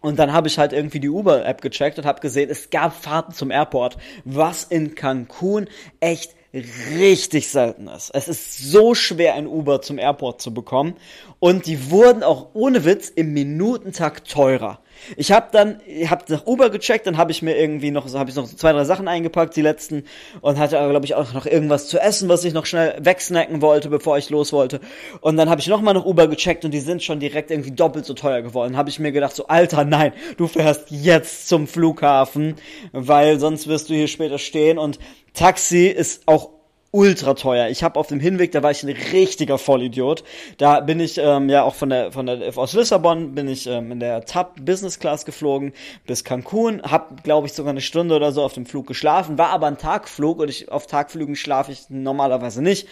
Und 0.01 0.19
dann 0.19 0.35
habe 0.35 0.49
ich 0.49 0.59
halt 0.59 0.75
irgendwie 0.75 1.01
die 1.01 1.09
Uber-App 1.09 1.63
gecheckt 1.63 1.99
und 1.99 2.05
habe 2.05 2.21
gesehen, 2.21 2.51
es 2.51 2.69
gab 2.69 2.93
Fahrten 2.93 3.33
zum 3.33 3.51
Airport, 3.51 3.97
was 4.27 4.65
in 4.65 4.95
Cancun 4.95 5.67
echt 6.01 6.35
richtig 6.55 7.49
selten 7.49 7.89
ist. 7.89 8.11
Es 8.15 8.29
ist 8.29 8.59
so 8.59 8.95
schwer, 8.95 9.35
ein 9.35 9.47
Uber 9.47 9.83
zum 9.83 9.99
Airport 9.99 10.41
zu 10.41 10.55
bekommen. 10.55 10.95
Und 11.41 11.67
die 11.67 11.91
wurden 11.91 12.23
auch 12.23 12.51
ohne 12.55 12.85
Witz 12.85 13.09
im 13.09 13.33
Minutentakt 13.33 14.31
teurer. 14.31 14.79
Ich 15.16 15.33
habe 15.33 15.48
dann, 15.52 15.80
habe 16.09 16.24
nach 16.28 16.46
Uber 16.46 16.70
gecheckt, 16.70 17.07
dann 17.07 17.16
habe 17.16 17.33
ich 17.33 17.42
mir 17.42 17.57
irgendwie 17.57 17.90
noch, 17.90 18.09
so 18.09 18.18
habe 18.18 18.30
ich 18.30 18.37
noch 18.37 18.46
zwei, 18.46 18.72
drei 18.72 18.85
Sachen 18.85 19.09
eingepackt, 19.09 19.57
die 19.57 19.62
letzten, 19.62 20.04
und 20.40 20.59
hatte 20.59 20.78
aber, 20.78 20.90
glaube 20.90 21.07
ich, 21.07 21.14
auch 21.14 21.33
noch 21.33 21.46
irgendwas 21.46 21.88
zu 21.88 21.98
essen, 21.98 22.28
was 22.28 22.44
ich 22.44 22.54
noch 22.54 22.66
schnell 22.66 22.96
wegsnacken 23.00 23.62
wollte, 23.62 23.88
bevor 23.90 24.18
ich 24.18 24.30
los 24.30 24.52
wollte. 24.52 24.80
Und 25.20 25.37
dann 25.37 25.50
habe 25.50 25.61
ich 25.61 25.66
nochmal 25.66 25.94
nach 25.94 26.04
Uber 26.04 26.28
gecheckt 26.28 26.64
und 26.64 26.72
die 26.72 26.80
sind 26.80 27.02
schon 27.02 27.20
direkt 27.20 27.50
irgendwie 27.50 27.72
doppelt 27.72 28.04
so 28.04 28.14
teuer 28.14 28.42
geworden. 28.42 28.76
Habe 28.76 28.90
ich 28.90 28.98
mir 28.98 29.12
gedacht, 29.12 29.37
so, 29.37 29.46
Alter, 29.46 29.85
nein, 29.85 30.12
du 30.37 30.46
fährst 30.46 30.90
jetzt 30.90 31.48
zum 31.48 31.66
Flughafen, 31.66 32.57
weil 32.92 33.38
sonst 33.38 33.66
wirst 33.66 33.90
du 33.90 33.94
hier 33.94 34.09
später 34.09 34.38
stehen 34.38 34.78
und 34.78 34.98
Taxi 35.35 35.88
ist 35.88 36.22
auch 36.26 36.50
ultra 36.94 37.35
teuer. 37.35 37.68
Ich 37.70 37.83
habe 37.83 37.98
auf 37.98 38.07
dem 38.07 38.20
Hinweg, 38.20 38.52
da 38.52 38.62
war 38.62 38.70
ich 38.70 38.85
ein 38.85 38.88
richtiger 38.88 39.59
Vollidiot. 39.59 40.22
Da 40.59 40.78
bin 40.78 41.00
ich 41.00 41.18
ähm, 41.18 41.48
ja 41.48 41.64
auch 41.64 41.74
von 41.74 41.90
der 41.90 42.12
von 42.12 42.26
der 42.26 42.57
aus 42.57 42.72
Lissabon 42.72 43.35
bin 43.35 43.48
ich 43.48 43.66
ähm, 43.66 43.90
in 43.90 43.98
der 43.98 44.24
TAP 44.24 44.64
Business 44.64 45.00
Class 45.00 45.24
geflogen 45.24 45.72
bis 46.07 46.22
Cancun, 46.22 46.83
hab 46.83 47.24
glaube 47.24 47.48
ich 47.48 47.52
sogar 47.52 47.70
eine 47.70 47.80
Stunde 47.80 48.14
oder 48.14 48.30
so 48.30 48.42
auf 48.42 48.52
dem 48.52 48.64
Flug 48.64 48.87
geschlafen, 48.87 49.38
war 49.38 49.48
aber 49.48 49.66
ein 49.66 49.76
Tagflug 49.76 50.38
und 50.38 50.48
ich 50.48 50.70
auf 50.70 50.87
Tagflügen 50.87 51.35
schlafe 51.35 51.72
ich 51.72 51.90
normalerweise 51.90 52.62
nicht 52.62 52.87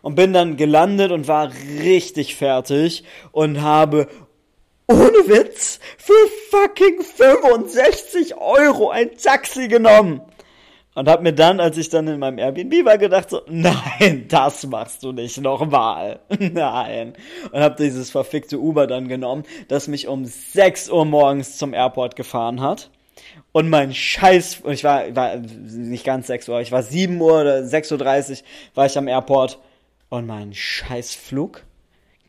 und 0.00 0.14
bin 0.14 0.32
dann 0.32 0.56
gelandet 0.56 1.12
und 1.12 1.28
war 1.28 1.52
richtig 1.82 2.36
fertig 2.36 3.04
und 3.30 3.60
habe 3.60 4.08
ohne 4.88 5.28
Witz 5.28 5.80
für 5.98 6.12
fucking 6.50 7.02
65 7.02 8.36
Euro 8.38 8.88
ein 8.88 9.10
Taxi 9.22 9.68
genommen. 9.68 10.22
Und 10.94 11.08
hab 11.08 11.22
mir 11.22 11.32
dann, 11.32 11.58
als 11.58 11.76
ich 11.76 11.88
dann 11.88 12.06
in 12.06 12.20
meinem 12.20 12.38
Airbnb 12.38 12.84
war, 12.84 12.98
gedacht 12.98 13.28
so, 13.28 13.42
nein, 13.48 14.26
das 14.28 14.64
machst 14.66 15.02
du 15.02 15.10
nicht 15.10 15.40
nochmal. 15.40 16.20
Nein. 16.38 17.14
Und 17.50 17.60
hab 17.60 17.76
dieses 17.76 18.10
verfickte 18.10 18.60
Uber 18.60 18.86
dann 18.86 19.08
genommen, 19.08 19.42
das 19.66 19.88
mich 19.88 20.06
um 20.06 20.24
6 20.24 20.90
Uhr 20.90 21.04
morgens 21.04 21.58
zum 21.58 21.74
Airport 21.74 22.14
gefahren 22.14 22.60
hat. 22.60 22.90
Und 23.50 23.70
mein 23.70 23.92
Scheiß, 23.92 24.62
ich 24.68 24.84
war, 24.84 25.14
war 25.16 25.36
nicht 25.36 26.04
ganz 26.04 26.28
6 26.28 26.48
Uhr, 26.48 26.60
ich 26.60 26.70
war 26.70 26.84
7 26.84 27.20
Uhr 27.20 27.40
oder 27.40 27.58
6.30 27.58 28.30
Uhr 28.30 28.46
war 28.74 28.86
ich 28.86 28.96
am 28.96 29.08
Airport. 29.08 29.58
Und 30.10 30.26
mein 30.26 30.54
Scheißflug 30.54 31.64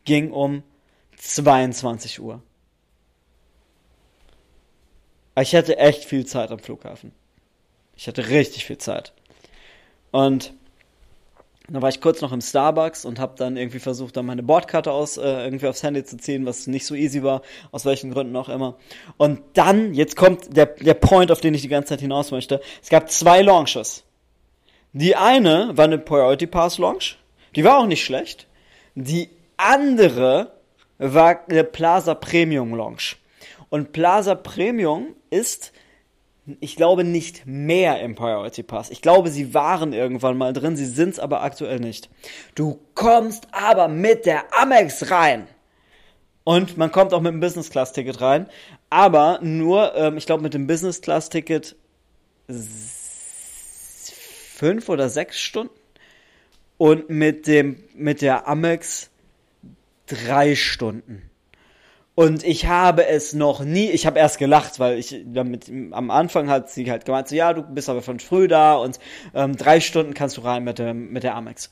ging 0.04 0.32
um 0.32 0.64
22 1.18 2.20
Uhr. 2.20 2.42
Ich 5.38 5.54
hatte 5.54 5.76
echt 5.76 6.04
viel 6.04 6.26
Zeit 6.26 6.50
am 6.50 6.58
Flughafen. 6.58 7.12
Ich 7.96 8.06
hatte 8.06 8.28
richtig 8.28 8.66
viel 8.66 8.78
Zeit. 8.78 9.12
Und 10.10 10.52
dann 11.68 11.82
war 11.82 11.88
ich 11.88 12.00
kurz 12.00 12.20
noch 12.20 12.32
im 12.32 12.40
Starbucks 12.40 13.04
und 13.04 13.18
habe 13.18 13.34
dann 13.36 13.56
irgendwie 13.56 13.80
versucht, 13.80 14.16
dann 14.16 14.26
meine 14.26 14.42
Bordkarte 14.42 14.92
aus 14.92 15.16
äh, 15.16 15.44
irgendwie 15.44 15.66
aufs 15.66 15.82
Handy 15.82 16.04
zu 16.04 16.16
ziehen, 16.16 16.46
was 16.46 16.68
nicht 16.68 16.86
so 16.86 16.94
easy 16.94 17.24
war, 17.24 17.42
aus 17.72 17.84
welchen 17.84 18.12
Gründen 18.12 18.36
auch 18.36 18.48
immer. 18.48 18.76
Und 19.16 19.40
dann, 19.54 19.92
jetzt 19.92 20.14
kommt 20.14 20.56
der, 20.56 20.66
der 20.66 20.94
Point, 20.94 21.32
auf 21.32 21.40
den 21.40 21.54
ich 21.54 21.62
die 21.62 21.68
ganze 21.68 21.88
Zeit 21.88 22.00
hinaus 22.00 22.30
möchte. 22.30 22.60
Es 22.82 22.88
gab 22.88 23.10
zwei 23.10 23.42
Launches. 23.42 24.04
Die 24.92 25.16
eine 25.16 25.76
war 25.76 25.86
eine 25.86 25.98
Priority 25.98 26.46
Pass 26.46 26.78
Launch. 26.78 27.18
Die 27.56 27.64
war 27.64 27.78
auch 27.78 27.86
nicht 27.86 28.04
schlecht. 28.04 28.46
Die 28.94 29.28
andere 29.56 30.52
war 30.98 31.40
eine 31.48 31.64
Plaza 31.64 32.14
Premium 32.14 32.74
Launch. 32.74 33.16
Und 33.70 33.92
Plaza 33.92 34.36
Premium 34.36 35.08
ist 35.30 35.72
ich 36.60 36.76
glaube 36.76 37.04
nicht 37.04 37.46
mehr 37.46 38.00
im 38.00 38.14
Priority 38.14 38.62
Pass. 38.62 38.90
Ich 38.90 39.02
glaube, 39.02 39.30
sie 39.30 39.52
waren 39.54 39.92
irgendwann 39.92 40.36
mal 40.36 40.52
drin, 40.52 40.76
sie 40.76 40.86
sind 40.86 41.10
es 41.10 41.18
aber 41.18 41.42
aktuell 41.42 41.80
nicht. 41.80 42.08
Du 42.54 42.78
kommst 42.94 43.48
aber 43.52 43.88
mit 43.88 44.26
der 44.26 44.44
Amex 44.56 45.10
rein. 45.10 45.48
Und 46.44 46.76
man 46.76 46.92
kommt 46.92 47.12
auch 47.12 47.20
mit 47.20 47.32
dem 47.32 47.40
Business 47.40 47.70
Class 47.70 47.92
Ticket 47.92 48.20
rein. 48.20 48.48
Aber 48.88 49.40
nur, 49.42 49.96
ähm, 49.96 50.16
ich 50.16 50.26
glaube, 50.26 50.44
mit 50.44 50.54
dem 50.54 50.68
Business 50.68 51.00
Class 51.00 51.28
Ticket 51.28 51.74
fünf 54.54 54.88
oder 54.88 55.08
sechs 55.08 55.40
Stunden. 55.40 55.74
Und 56.78 57.10
mit 57.10 57.48
dem, 57.48 57.82
mit 57.94 58.22
der 58.22 58.46
Amex 58.46 59.10
drei 60.06 60.54
Stunden. 60.54 61.28
Und 62.16 62.44
ich 62.44 62.66
habe 62.66 63.06
es 63.06 63.34
noch 63.34 63.62
nie, 63.62 63.90
ich 63.90 64.06
habe 64.06 64.18
erst 64.18 64.38
gelacht, 64.38 64.80
weil 64.80 64.98
ich 64.98 65.22
damit 65.26 65.70
am 65.90 66.10
Anfang 66.10 66.48
hat 66.48 66.70
sie 66.70 66.90
halt 66.90 67.04
gemeint, 67.04 67.28
so 67.28 67.36
ja, 67.36 67.52
du 67.52 67.62
bist 67.62 67.90
aber 67.90 68.00
von 68.00 68.20
früh 68.20 68.48
da 68.48 68.76
und 68.76 68.98
ähm, 69.34 69.54
drei 69.54 69.80
Stunden 69.80 70.14
kannst 70.14 70.38
du 70.38 70.40
rein 70.40 70.64
mit 70.64 70.78
der, 70.78 70.94
mit 70.94 71.24
der 71.24 71.34
Amex. 71.34 71.68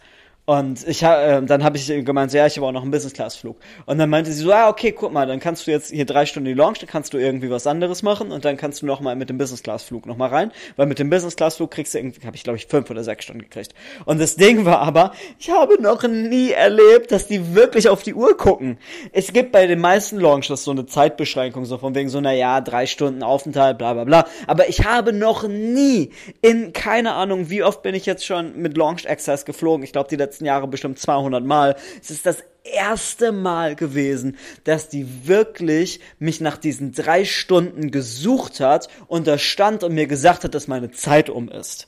Und 0.47 0.87
ich 0.87 1.03
äh, 1.03 1.41
dann 1.43 1.65
habe 1.65 1.79
ich 1.79 1.87
gemeint, 2.05 2.31
so, 2.31 2.37
ja, 2.37 2.47
ich 2.47 2.57
habe 2.59 2.67
auch 2.67 2.73
noch 2.73 2.83
einen 2.83 2.91
Business-Class-Flug. 2.91 3.57
Und 3.87 3.97
dann 3.97 4.11
meinte 4.11 4.31
sie 4.31 4.43
so, 4.43 4.53
ah, 4.53 4.69
okay, 4.69 4.93
guck 4.93 5.11
mal, 5.11 5.27
dann 5.27 5.41
kannst 5.41 5.67
du 5.67 5.71
jetzt 5.71 5.91
hier 5.91 6.05
drei 6.05 6.27
Stunden 6.27 6.47
die 6.47 6.53
Launch, 6.53 6.81
dann 6.81 6.89
kannst 6.89 7.15
du 7.15 7.19
irgendwie 7.19 7.49
was 7.49 7.67
anderes 7.67 8.03
machen 8.03 8.31
und 8.31 8.45
dann 8.45 8.59
kannst 8.59 8.83
du 8.83 8.87
noch 8.87 9.01
mal 9.01 9.17
mit 9.17 9.31
dem 9.31 9.39
Business-Class-Flug 9.39 10.05
noch 10.05 10.19
mal 10.19 10.29
rein, 10.29 10.53
weil 10.77 10.87
mit 10.87 10.99
dem 10.99 11.09
Business-Class-Flug 11.09 11.71
kriegst 11.71 11.95
du 11.95 11.99
irgendwie, 11.99 12.27
habe 12.27 12.37
ich 12.37 12.45
glaube 12.45 12.59
ich 12.59 12.67
fünf 12.67 12.91
oder 12.91 13.03
sechs 13.03 13.25
Stunden 13.25 13.41
gekriegt. 13.41 13.75
Und 14.05 14.21
das 14.21 14.37
Ding 14.37 14.67
war 14.67 14.81
aber, 14.81 15.13
ich 15.39 15.51
habe 15.51 15.81
noch 15.81 16.03
nie 16.07 16.51
erlebt, 16.51 17.11
dass 17.11 17.27
die 17.27 17.55
wirklich 17.55 17.89
auf 17.89 18.03
die 18.03 18.13
Uhr 18.13 18.37
gucken. 18.37 18.77
Es 19.13 19.33
gibt 19.33 19.51
bei 19.51 19.67
den 19.67 19.81
meisten 19.81 20.21
Launches 20.21 20.65
so 20.65 20.73
eine 20.73 20.85
Zeitbeschränkung, 20.85 21.65
so 21.65 21.79
von 21.79 21.95
wegen 21.95 22.11
so, 22.11 22.21
na 22.21 22.35
ja, 22.35 22.61
drei 22.61 22.85
Stunden 22.85 23.23
Aufenthalt, 23.23 23.79
bla 23.79 23.95
bla 23.95 24.05
bla. 24.05 24.27
Aber 24.47 24.69
ich 24.69 24.85
habe 24.85 25.15
noch 25.15 25.49
nie 25.49 26.11
in, 26.43 26.75
keine 26.75 27.15
Ahnung, 27.15 27.49
wie 27.49 27.63
oft 27.63 27.83
bin 27.83 27.95
ich 27.95 28.05
jetzt 28.05 28.27
schon 28.27 28.61
mit 28.61 28.77
Launch 28.77 29.09
Access 29.09 29.47
geflogen. 29.47 29.85
Ich 29.85 29.93
glaube, 29.93 30.11
die 30.11 30.19
letzten 30.35 30.47
Jahre 30.47 30.67
bestimmt 30.67 30.99
200 30.99 31.45
Mal. 31.45 31.77
Es 32.03 32.11
ist 32.11 32.27
das 32.27 32.43
erste 32.65 33.31
Mal 33.31 33.77
gewesen, 33.77 34.37
dass 34.65 34.89
die 34.89 35.29
wirklich 35.29 36.01
mich 36.19 36.41
nach 36.41 36.57
diesen 36.57 36.93
drei 36.93 37.25
Stunden 37.25 37.93
gesucht 37.93 38.59
hat 38.59 38.89
und 39.07 39.29
da 39.29 39.39
stand 39.39 39.85
und 39.85 39.95
mir 39.95 40.09
gesagt 40.09 40.43
hat, 40.43 40.55
dass 40.55 40.67
meine 40.67 40.91
Zeit 40.91 41.31
um 41.31 41.49
ist. 41.49 41.87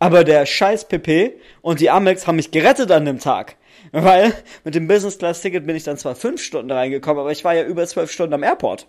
Aber 0.00 0.24
der 0.24 0.44
scheiß 0.44 0.88
PP 0.88 1.34
und 1.62 1.78
die 1.78 1.90
Amex 1.90 2.26
haben 2.26 2.36
mich 2.36 2.50
gerettet 2.50 2.90
an 2.90 3.04
dem 3.04 3.20
Tag. 3.20 3.56
Weil 3.92 4.34
mit 4.64 4.74
dem 4.74 4.88
Business 4.88 5.18
Class 5.18 5.40
Ticket 5.40 5.66
bin 5.66 5.76
ich 5.76 5.84
dann 5.84 5.98
zwar 5.98 6.16
fünf 6.16 6.42
Stunden 6.42 6.72
reingekommen, 6.72 7.20
aber 7.20 7.30
ich 7.30 7.44
war 7.44 7.54
ja 7.54 7.64
über 7.64 7.86
zwölf 7.86 8.10
Stunden 8.10 8.34
am 8.34 8.42
Airport. 8.42 8.88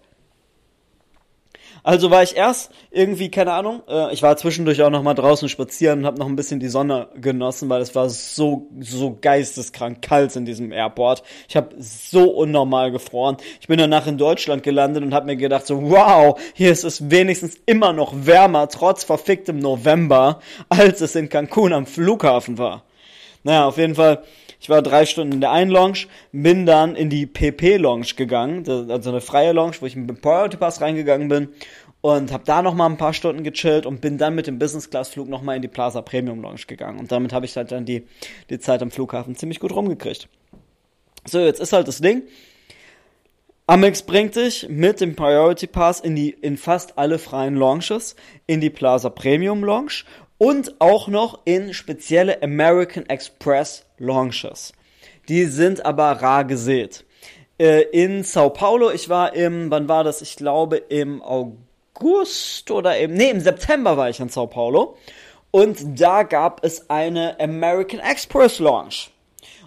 Also 1.85 2.09
war 2.09 2.23
ich 2.23 2.35
erst 2.35 2.71
irgendwie, 2.89 3.29
keine 3.29 3.53
Ahnung, 3.53 3.83
äh, 3.87 4.11
ich 4.11 4.23
war 4.23 4.35
zwischendurch 4.37 4.81
auch 4.81 4.89
noch 4.89 5.03
mal 5.03 5.13
draußen 5.13 5.47
spazieren 5.49 5.99
und 5.99 6.05
habe 6.07 6.17
noch 6.17 6.25
ein 6.25 6.35
bisschen 6.35 6.59
die 6.59 6.67
Sonne 6.67 7.09
genossen, 7.13 7.69
weil 7.69 7.79
es 7.79 7.93
war 7.93 8.09
so, 8.09 8.71
so 8.79 9.15
geisteskrank 9.21 10.01
kalt 10.01 10.35
in 10.35 10.45
diesem 10.45 10.71
Airport. 10.71 11.21
Ich 11.47 11.55
habe 11.55 11.75
so 11.77 12.31
unnormal 12.31 12.89
gefroren. 12.89 13.37
Ich 13.61 13.67
bin 13.67 13.77
danach 13.77 14.07
in 14.07 14.17
Deutschland 14.17 14.63
gelandet 14.63 15.03
und 15.03 15.13
habe 15.13 15.27
mir 15.27 15.35
gedacht 15.35 15.67
so, 15.67 15.91
wow, 15.91 16.39
hier 16.55 16.71
ist 16.71 16.85
es 16.85 17.11
wenigstens 17.11 17.59
immer 17.67 17.93
noch 17.93 18.15
wärmer, 18.15 18.67
trotz 18.67 19.03
verficktem 19.03 19.59
November, 19.59 20.39
als 20.69 21.01
es 21.01 21.13
in 21.13 21.29
Cancun 21.29 21.71
am 21.71 21.85
Flughafen 21.85 22.57
war. 22.57 22.83
Naja, 23.43 23.67
auf 23.67 23.77
jeden 23.77 23.93
Fall 23.93 24.23
ich 24.65 24.69
war 24.69 24.81
drei 24.81 25.05
Stunden 25.05 25.33
in 25.33 25.41
der 25.41 25.51
einen 25.51 25.69
Lounge, 25.69 26.07
bin 26.31 26.65
dann 26.65 26.95
in 26.95 27.11
die 27.11 27.27
PP-Lounge 27.27 28.15
gegangen, 28.15 28.67
also 28.67 29.11
eine 29.11 29.21
freie 29.21 29.51
Lounge, 29.51 29.75
wo 29.79 29.85
ich 29.85 29.95
mit 29.95 30.09
dem 30.09 30.19
Priority 30.19 30.57
Pass 30.57 30.81
reingegangen 30.81 31.27
bin 31.27 31.49
und 32.01 32.31
habe 32.31 32.45
da 32.47 32.63
noch 32.63 32.73
mal 32.73 32.87
ein 32.87 32.97
paar 32.97 33.13
Stunden 33.13 33.43
gechillt 33.43 33.85
und 33.85 34.01
bin 34.01 34.17
dann 34.17 34.33
mit 34.33 34.47
dem 34.47 34.57
Business 34.57 34.89
Class 34.89 35.09
Flug 35.09 35.29
noch 35.29 35.43
mal 35.43 35.55
in 35.55 35.61
die 35.61 35.67
Plaza 35.67 36.01
Premium 36.01 36.41
Lounge 36.41 36.61
gegangen 36.65 36.97
und 36.97 37.11
damit 37.11 37.31
habe 37.31 37.45
ich 37.45 37.55
halt 37.55 37.71
dann 37.71 37.85
die 37.85 38.07
die 38.49 38.57
Zeit 38.57 38.81
am 38.81 38.89
Flughafen 38.89 39.35
ziemlich 39.35 39.59
gut 39.59 39.71
rumgekriegt. 39.71 40.29
So, 41.25 41.41
jetzt 41.41 41.61
ist 41.61 41.71
halt 41.71 41.87
das 41.87 42.01
Ding. 42.01 42.23
Amex 43.67 44.01
bringt 44.01 44.35
dich 44.35 44.67
mit 44.67 44.99
dem 44.99 45.15
Priority 45.15 45.67
Pass 45.67 45.99
in 45.99 46.15
die 46.15 46.31
in 46.31 46.57
fast 46.57 46.97
alle 46.97 47.19
freien 47.19 47.55
Launches 47.55 48.15
in 48.47 48.61
die 48.61 48.71
Plaza 48.71 49.11
Premium 49.11 49.63
Lounge 49.63 50.05
und 50.39 50.81
auch 50.81 51.07
noch 51.07 51.41
in 51.45 51.71
spezielle 51.75 52.41
American 52.41 53.05
Express 53.05 53.84
Launches. 53.97 54.73
Die 55.27 55.45
sind 55.45 55.85
aber 55.85 56.11
rar 56.21 56.45
gesät. 56.45 57.05
Äh, 57.57 57.83
in 57.83 58.23
Sao 58.23 58.49
Paulo, 58.49 58.91
ich 58.91 59.09
war 59.09 59.33
im, 59.33 59.71
wann 59.71 59.87
war 59.87 60.03
das? 60.03 60.21
Ich 60.21 60.35
glaube 60.35 60.77
im 60.77 61.21
August 61.21 62.69
oder 62.71 62.97
im, 62.97 63.13
nee, 63.13 63.29
im 63.29 63.39
September 63.39 63.97
war 63.97 64.09
ich 64.09 64.19
in 64.19 64.29
Sao 64.29 64.47
Paulo. 64.47 64.97
Und 65.51 66.01
da 66.01 66.23
gab 66.23 66.65
es 66.65 66.89
eine 66.89 67.39
American 67.39 67.99
Express 67.99 68.59
Launch. 68.59 69.11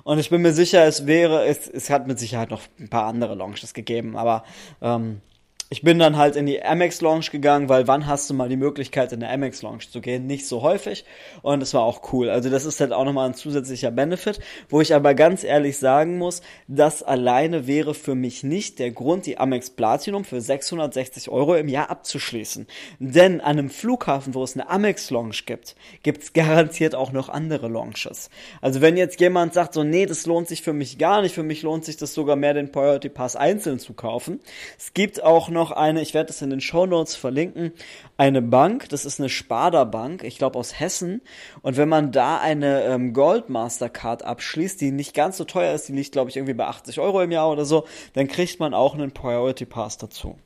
Und 0.05 0.19
ich 0.19 0.31
bin 0.31 0.43
mir 0.43 0.53
sicher, 0.53 0.85
es 0.85 1.07
wäre, 1.07 1.47
es, 1.47 1.69
es 1.69 1.91
hat 1.91 2.07
mit 2.07 2.19
Sicherheit 2.19 2.51
noch 2.51 2.62
ein 2.79 2.88
paar 2.88 3.05
andere 3.05 3.35
Launches 3.35 3.75
gegeben, 3.75 4.17
aber 4.17 4.45
ähm, 4.81 5.21
ich 5.70 5.83
bin 5.83 5.98
dann 5.98 6.16
halt 6.16 6.35
in 6.35 6.46
die 6.46 6.62
Amex 6.62 7.02
Lounge 7.02 7.26
gegangen, 7.31 7.68
weil 7.68 7.87
wann 7.87 8.07
hast 8.07 8.31
du 8.31 8.35
mal 8.35 8.48
die 8.48 8.57
Möglichkeit 8.57 9.12
in 9.12 9.20
der 9.20 9.31
Amex 9.31 9.61
Lounge 9.61 9.85
zu 9.90 10.00
gehen? 10.00 10.26
Nicht 10.26 10.46
so 10.46 10.62
häufig 10.62 11.04
und 11.42 11.62
es 11.62 11.74
war 11.74 11.83
auch 11.83 12.12
cool. 12.12 12.31
Also 12.31 12.48
das 12.48 12.64
ist 12.64 12.81
halt 12.81 12.92
auch 12.92 13.04
nochmal 13.04 13.28
ein 13.28 13.35
zusätzlicher 13.35 13.90
Benefit, 13.90 14.40
wo 14.70 14.81
ich 14.81 14.94
aber 14.94 15.12
ganz 15.12 15.44
ehrlich 15.44 15.76
sagen 15.76 16.16
muss, 16.16 16.40
das 16.68 17.02
alleine 17.02 17.66
wäre 17.66 17.92
für 17.92 18.14
mich 18.14 18.42
nicht 18.42 18.78
der 18.78 18.92
Grund, 18.92 19.26
die 19.26 19.37
Amex 19.37 19.68
Platinum 19.68 20.24
für 20.24 20.40
660 20.40 21.28
Euro 21.28 21.54
im 21.54 21.68
Jahr 21.68 21.90
abzuschließen. 21.90 22.66
Denn 22.98 23.42
an 23.42 23.59
einem 23.59 23.68
Flughafen, 23.68 24.33
wo 24.33 24.42
es 24.44 24.54
eine 24.54 24.70
Amex 24.70 25.11
Lounge 25.11 25.37
gibt, 25.44 25.76
gibt's 26.02 26.33
garantiert 26.33 26.94
auch 26.94 27.12
noch 27.12 27.28
andere 27.28 27.68
Lounges. 27.68 28.31
Also 28.62 28.81
wenn 28.81 28.96
jetzt 28.96 29.20
jemand 29.20 29.52
sagt 29.52 29.74
so, 29.74 29.85
nee, 29.85 30.07
das 30.07 30.24
lohnt 30.24 30.48
sich 30.48 30.62
für 30.62 30.72
mich 30.72 30.96
gar 30.96 31.20
nicht, 31.20 31.35
für 31.35 31.42
mich 31.42 31.61
lohnt 31.61 31.85
sich 31.85 31.98
das 31.98 32.14
sogar 32.14 32.37
mehr, 32.37 32.54
den 32.54 32.72
Priority 32.72 33.11
Pass 33.11 33.37
einzeln 33.37 33.78
zu 33.78 33.92
kaufen. 33.92 34.40
Es 34.78 34.94
gibt 34.94 35.22
auch 35.22 35.50
noch 35.50 35.58
noch 35.59 35.71
eine, 35.71 36.01
ich 36.01 36.14
werde 36.14 36.31
es 36.31 36.40
in 36.40 36.51
den 36.51 36.61
Show 36.61 36.87
Notes 36.87 37.14
verlinken, 37.14 37.73
eine 38.16 38.40
Bank, 38.40 38.88
das 38.88 39.05
ist 39.05 39.21
eine 39.21 39.29
Sparda 39.29 39.85
Bank, 39.85 40.23
ich 40.25 40.38
glaube 40.38 40.59
aus 40.59 40.79
Hessen. 40.81 41.21
Und 41.62 41.77
wenn 41.77 41.88
man 41.88 42.12
da 42.12 42.38
eine 42.38 42.85
ähm, 42.85 43.12
Gold 43.12 43.51
Mastercard 43.51 44.25
abschließt, 44.25 44.81
die 44.81 44.90
nicht 44.90 45.14
ganz 45.14 45.37
so 45.37 45.44
teuer 45.44 45.75
ist, 45.75 45.88
die 45.88 45.92
liegt 45.92 46.12
glaube 46.12 46.31
ich 46.31 46.37
irgendwie 46.37 46.55
bei 46.55 46.66
80 46.66 47.01
Euro 47.01 47.21
im 47.21 47.31
Jahr 47.31 47.51
oder 47.51 47.64
so, 47.64 47.85
dann 48.14 48.29
kriegt 48.29 48.61
man 48.61 48.73
auch 48.73 48.94
einen 48.94 49.12
Priority 49.12 49.66
Pass 49.66 49.99
dazu. 49.99 50.38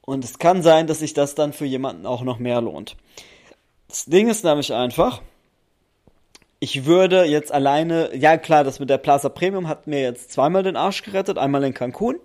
Und 0.00 0.24
es 0.24 0.38
kann 0.38 0.62
sein, 0.62 0.86
dass 0.86 0.98
sich 0.98 1.14
das 1.14 1.34
dann 1.36 1.52
für 1.52 1.66
jemanden 1.66 2.06
auch 2.06 2.22
noch 2.22 2.38
mehr 2.38 2.60
lohnt. 2.60 2.96
Das 3.86 4.06
Ding 4.06 4.28
ist 4.28 4.44
nämlich 4.44 4.72
einfach, 4.72 5.22
ich 6.58 6.84
würde 6.84 7.24
jetzt 7.24 7.52
alleine, 7.52 8.14
ja 8.14 8.36
klar, 8.36 8.64
das 8.64 8.80
mit 8.80 8.90
der 8.90 8.98
Plaza 8.98 9.28
Premium 9.28 9.68
hat 9.68 9.86
mir 9.86 10.00
jetzt 10.00 10.30
zweimal 10.30 10.62
den 10.62 10.76
Arsch 10.76 11.02
gerettet, 11.02 11.38
einmal 11.38 11.64
in 11.64 11.74
Cancun 11.74 12.16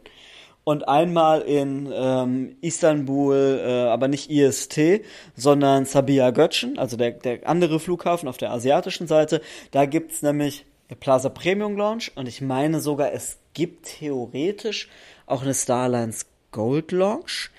und 0.65 0.89
einmal 0.89 1.41
in 1.41 1.89
ähm, 1.93 2.57
Istanbul, 2.59 3.61
äh, 3.63 3.71
aber 3.87 4.09
nicht 4.09 4.29
IST, 4.29 5.01
sondern 5.35 5.85
Sabia 5.85 6.29
Gökçen, 6.31 6.77
also 6.77 6.97
der, 6.97 7.11
der 7.11 7.47
andere 7.47 7.79
Flughafen 7.79 8.27
auf 8.27 8.35
der 8.35 8.51
asiatischen 8.51 9.07
Seite. 9.07 9.41
Da 9.71 9.85
gibt's 9.85 10.21
nämlich 10.21 10.65
eine 10.89 10.97
Plaza 10.97 11.29
Premium 11.29 11.77
Lounge 11.77 12.11
und 12.15 12.27
ich 12.27 12.41
meine 12.41 12.81
sogar, 12.81 13.13
es 13.13 13.37
gibt 13.53 13.85
theoretisch 13.99 14.89
auch 15.27 15.43
eine 15.43 15.53
Starlines 15.53 16.25
Gold 16.51 16.91
Lounge, 16.91 17.49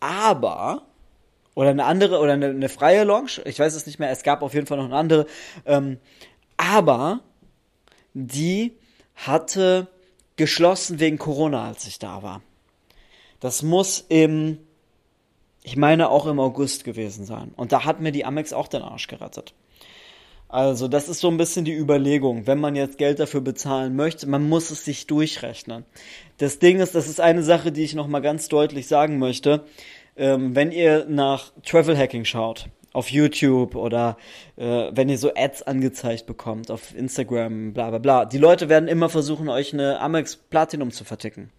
aber 0.00 0.82
Oder 1.54 1.70
eine 1.70 1.84
andere, 1.84 2.18
oder 2.18 2.32
eine, 2.32 2.46
eine 2.46 2.68
freie 2.68 3.04
Lounge. 3.04 3.42
Ich 3.44 3.58
weiß 3.58 3.74
es 3.74 3.86
nicht 3.86 3.98
mehr. 3.98 4.10
Es 4.10 4.22
gab 4.22 4.42
auf 4.42 4.54
jeden 4.54 4.66
Fall 4.66 4.78
noch 4.78 4.86
eine 4.86 4.96
andere. 4.96 5.26
Ähm, 5.66 5.98
aber 6.56 7.20
die 8.14 8.72
hatte 9.14 9.88
geschlossen 10.36 10.98
wegen 10.98 11.18
Corona, 11.18 11.66
als 11.68 11.86
ich 11.86 11.98
da 11.98 12.22
war. 12.22 12.40
Das 13.42 13.64
muss 13.64 14.04
im, 14.08 14.58
ich 15.64 15.76
meine 15.76 16.10
auch 16.10 16.26
im 16.26 16.38
August 16.38 16.84
gewesen 16.84 17.24
sein. 17.24 17.50
Und 17.56 17.72
da 17.72 17.84
hat 17.84 18.00
mir 18.00 18.12
die 18.12 18.24
Amex 18.24 18.52
auch 18.52 18.68
den 18.68 18.82
Arsch 18.82 19.08
gerettet. 19.08 19.52
Also 20.48 20.86
das 20.86 21.08
ist 21.08 21.18
so 21.18 21.28
ein 21.28 21.38
bisschen 21.38 21.64
die 21.64 21.74
Überlegung, 21.74 22.46
wenn 22.46 22.60
man 22.60 22.76
jetzt 22.76 22.98
Geld 22.98 23.18
dafür 23.18 23.40
bezahlen 23.40 23.96
möchte, 23.96 24.28
man 24.28 24.48
muss 24.48 24.70
es 24.70 24.84
sich 24.84 25.08
durchrechnen. 25.08 25.84
Das 26.38 26.60
Ding 26.60 26.78
ist, 26.78 26.94
das 26.94 27.08
ist 27.08 27.18
eine 27.18 27.42
Sache, 27.42 27.72
die 27.72 27.82
ich 27.82 27.96
nochmal 27.96 28.22
ganz 28.22 28.46
deutlich 28.46 28.86
sagen 28.86 29.18
möchte. 29.18 29.64
Ähm, 30.16 30.54
wenn 30.54 30.70
ihr 30.70 31.06
nach 31.08 31.50
Travel 31.64 31.98
Hacking 31.98 32.24
schaut, 32.24 32.68
auf 32.92 33.10
YouTube 33.10 33.74
oder 33.74 34.18
äh, 34.56 34.92
wenn 34.92 35.08
ihr 35.08 35.18
so 35.18 35.34
Ads 35.34 35.62
angezeigt 35.62 36.26
bekommt 36.26 36.70
auf 36.70 36.94
Instagram, 36.94 37.72
bla 37.72 37.90
bla 37.90 37.98
bla. 37.98 38.24
Die 38.24 38.38
Leute 38.38 38.68
werden 38.68 38.88
immer 38.88 39.08
versuchen, 39.08 39.48
euch 39.48 39.72
eine 39.72 39.98
Amex 39.98 40.36
Platinum 40.36 40.92
zu 40.92 41.02
verticken. 41.02 41.50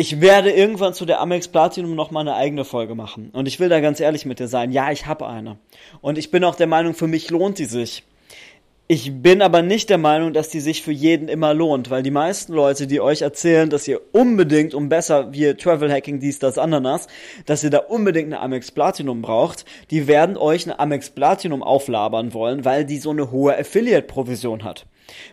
Ich 0.00 0.20
werde 0.20 0.52
irgendwann 0.52 0.94
zu 0.94 1.06
der 1.06 1.20
Amex 1.20 1.48
Platinum 1.48 1.96
noch 1.96 2.12
mal 2.12 2.20
eine 2.20 2.36
eigene 2.36 2.64
Folge 2.64 2.94
machen. 2.94 3.30
Und 3.32 3.48
ich 3.48 3.58
will 3.58 3.68
da 3.68 3.80
ganz 3.80 3.98
ehrlich 3.98 4.26
mit 4.26 4.38
dir 4.38 4.46
sein. 4.46 4.70
Ja, 4.70 4.92
ich 4.92 5.06
habe 5.06 5.26
eine. 5.26 5.58
Und 6.00 6.18
ich 6.18 6.30
bin 6.30 6.44
auch 6.44 6.54
der 6.54 6.68
Meinung, 6.68 6.94
für 6.94 7.08
mich 7.08 7.30
lohnt 7.30 7.58
die 7.58 7.64
sich. 7.64 8.04
Ich 8.86 9.20
bin 9.20 9.42
aber 9.42 9.60
nicht 9.60 9.90
der 9.90 9.98
Meinung, 9.98 10.32
dass 10.32 10.50
die 10.50 10.60
sich 10.60 10.82
für 10.82 10.92
jeden 10.92 11.26
immer 11.26 11.52
lohnt, 11.52 11.90
weil 11.90 12.04
die 12.04 12.12
meisten 12.12 12.52
Leute, 12.52 12.86
die 12.86 13.00
euch 13.00 13.22
erzählen, 13.22 13.70
dass 13.70 13.88
ihr 13.88 14.00
unbedingt, 14.12 14.72
um 14.72 14.88
besser 14.88 15.32
wie 15.32 15.52
Travel 15.54 15.92
Hacking, 15.92 16.20
dies, 16.20 16.38
das, 16.38 16.58
Ananas, 16.58 17.08
dass 17.44 17.64
ihr 17.64 17.70
da 17.70 17.78
unbedingt 17.78 18.32
eine 18.32 18.40
Amex 18.40 18.70
Platinum 18.70 19.20
braucht, 19.20 19.64
die 19.90 20.06
werden 20.06 20.36
euch 20.36 20.64
eine 20.64 20.78
Amex 20.78 21.10
Platinum 21.10 21.64
auflabern 21.64 22.32
wollen, 22.34 22.64
weil 22.64 22.84
die 22.84 22.98
so 22.98 23.10
eine 23.10 23.32
hohe 23.32 23.58
Affiliate-Provision 23.58 24.62
hat. 24.62 24.86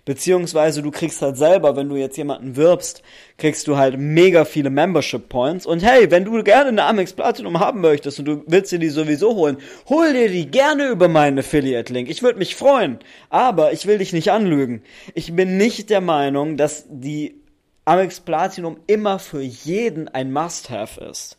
Beziehungsweise 0.05 0.81
du 0.81 0.91
kriegst 0.91 1.21
halt 1.21 1.37
selber, 1.37 1.75
wenn 1.75 1.89
du 1.89 1.95
jetzt 1.95 2.17
jemanden 2.17 2.55
wirbst, 2.55 3.01
kriegst 3.37 3.67
du 3.67 3.77
halt 3.77 3.97
mega 3.97 4.45
viele 4.45 4.69
Membership 4.69 5.29
Points. 5.29 5.65
Und 5.65 5.83
hey, 5.83 6.09
wenn 6.11 6.25
du 6.25 6.43
gerne 6.43 6.69
eine 6.69 6.83
Amex 6.83 7.13
Platinum 7.13 7.59
haben 7.59 7.81
möchtest 7.81 8.19
und 8.19 8.25
du 8.25 8.43
willst 8.47 8.71
dir 8.71 8.79
die 8.79 8.89
sowieso 8.89 9.35
holen, 9.35 9.57
hol 9.89 10.13
dir 10.13 10.29
die 10.29 10.49
gerne 10.49 10.87
über 10.87 11.07
meinen 11.07 11.39
Affiliate-Link. 11.39 12.09
Ich 12.09 12.23
würde 12.23 12.39
mich 12.39 12.55
freuen. 12.55 12.99
Aber 13.29 13.73
ich 13.73 13.85
will 13.85 13.97
dich 13.97 14.13
nicht 14.13 14.31
anlügen. 14.31 14.83
Ich 15.13 15.35
bin 15.35 15.57
nicht 15.57 15.89
der 15.89 16.01
Meinung, 16.01 16.57
dass 16.57 16.85
die 16.89 17.41
Amex 17.85 18.19
Platinum 18.19 18.77
immer 18.87 19.19
für 19.19 19.41
jeden 19.41 20.07
ein 20.07 20.31
Must-Have 20.31 21.03
ist 21.03 21.37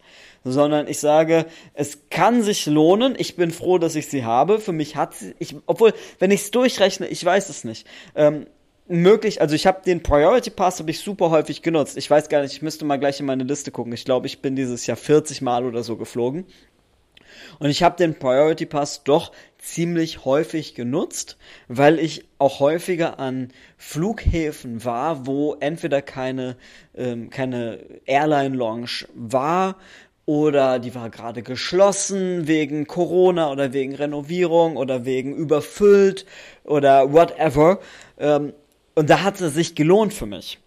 sondern 0.53 0.87
ich 0.87 1.01
sage, 1.01 1.47
es 1.75 2.09
kann 2.11 2.43
sich 2.43 2.67
lohnen. 2.67 3.15
Ich 3.19 3.37
bin 3.37 3.51
froh, 3.51 3.79
dass 3.79 3.97
ich 3.97 4.09
sie 4.09 4.25
habe. 4.25 4.61
Für 4.61 4.73
mich 4.73 4.97
hat 4.97 5.15
sie, 5.15 5.35
ich, 5.39 5.57
obwohl, 5.67 5.93
wenn 6.19 6.31
ich 6.31 6.43
es 6.43 6.51
durchrechne, 6.51 7.09
ich 7.09 7.25
weiß 7.25 7.49
es 7.49 7.65
nicht. 7.65 7.87
Ähm, 8.15 8.47
möglich, 8.87 9.41
also 9.41 9.55
ich 9.55 9.67
habe 9.67 9.83
den 9.85 10.03
Priority 10.03 10.51
Pass 10.51 10.79
habe 10.79 10.91
ich 10.91 11.01
super 11.01 11.31
häufig 11.31 11.63
genutzt. 11.63 11.97
Ich 11.97 12.09
weiß 12.09 12.29
gar 12.29 12.43
nicht, 12.43 12.53
ich 12.53 12.63
müsste 12.63 12.85
mal 12.85 12.99
gleich 12.99 13.19
in 13.19 13.27
meine 13.27 13.45
Liste 13.45 13.73
gucken. 13.73 13.93
Ich 13.93 14.05
glaube, 14.05 14.27
ich 14.27 14.41
bin 14.41 14.55
dieses 14.55 14.87
Jahr 14.87 14.97
40 14.97 15.43
Mal 15.43 15.65
oder 15.65 15.83
so 15.83 15.97
geflogen. 15.97 16.47
Und 17.59 17.71
ich 17.71 17.83
habe 17.83 17.97
den 17.97 18.19
Priority 18.19 18.67
Pass 18.67 19.05
doch 19.05 19.33
ziemlich 19.59 20.25
häufig 20.25 20.75
genutzt, 20.75 21.37
weil 21.69 21.99
ich 21.99 22.25
auch 22.39 22.61
häufiger 22.61 23.19
an 23.19 23.49
Flughäfen 23.77 24.85
war, 24.85 25.27
wo 25.27 25.55
entweder 25.55 26.03
keine, 26.03 26.57
ähm, 26.95 27.31
keine 27.31 27.79
Airline 28.07 28.57
Lounge 28.57 29.07
war 29.15 29.77
oder 30.27 30.81
die 30.81 30.95
war 30.95 31.09
gerade 31.09 31.43
geschlossen 31.43 32.49
wegen 32.49 32.87
Corona 32.87 33.51
oder 33.51 33.73
wegen 33.73 33.95
Renovierung 33.95 34.77
oder 34.77 35.05
wegen 35.05 35.35
überfüllt 35.35 36.27
oder 36.65 37.13
whatever. 37.13 37.79
Ähm, 38.19 38.53
und 38.97 39.09
da 39.09 39.23
hat 39.23 39.41
es 39.41 39.55
sich 39.55 39.75
gelohnt 39.75 40.13
für 40.13 40.27
mich. 40.27 40.59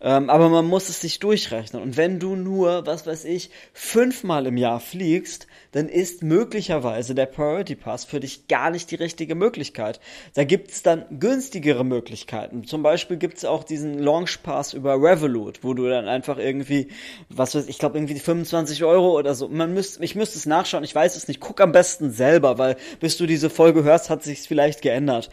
Ähm, 0.00 0.28
aber 0.28 0.48
man 0.48 0.66
muss 0.66 0.88
es 0.88 1.00
sich 1.00 1.20
durchrechnen. 1.20 1.80
Und 1.80 1.96
wenn 1.96 2.18
du 2.18 2.34
nur, 2.34 2.86
was 2.86 3.06
weiß 3.06 3.24
ich, 3.24 3.50
fünfmal 3.72 4.46
im 4.46 4.56
Jahr 4.56 4.80
fliegst, 4.80 5.46
dann 5.74 5.88
ist 5.88 6.22
möglicherweise 6.22 7.16
der 7.16 7.26
Priority 7.26 7.74
Pass 7.74 8.04
für 8.04 8.20
dich 8.20 8.46
gar 8.46 8.70
nicht 8.70 8.92
die 8.92 8.94
richtige 8.94 9.34
Möglichkeit. 9.34 9.98
Da 10.34 10.44
gibt 10.44 10.70
es 10.70 10.84
dann 10.84 11.04
günstigere 11.18 11.84
Möglichkeiten. 11.84 12.62
Zum 12.62 12.84
Beispiel 12.84 13.16
gibt 13.16 13.38
es 13.38 13.44
auch 13.44 13.64
diesen 13.64 13.98
Launch 13.98 14.44
Pass 14.44 14.72
über 14.72 14.94
Revolut, 14.94 15.64
wo 15.64 15.74
du 15.74 15.88
dann 15.88 16.06
einfach 16.06 16.38
irgendwie, 16.38 16.88
was 17.28 17.56
weiß 17.56 17.66
ich, 17.66 17.78
glaube 17.78 17.98
irgendwie 17.98 18.16
25 18.16 18.84
Euro 18.84 19.18
oder 19.18 19.34
so. 19.34 19.48
Man 19.48 19.74
müsste, 19.74 20.04
ich 20.04 20.14
müsste 20.14 20.38
es 20.38 20.46
nachschauen, 20.46 20.84
ich 20.84 20.94
weiß 20.94 21.16
es 21.16 21.26
nicht. 21.26 21.40
Guck 21.40 21.60
am 21.60 21.72
besten 21.72 22.12
selber, 22.12 22.56
weil 22.56 22.76
bis 23.00 23.16
du 23.16 23.26
diese 23.26 23.50
Folge 23.50 23.82
hörst, 23.82 24.10
hat 24.10 24.22
sich 24.22 24.42
vielleicht 24.42 24.80
geändert. 24.80 25.28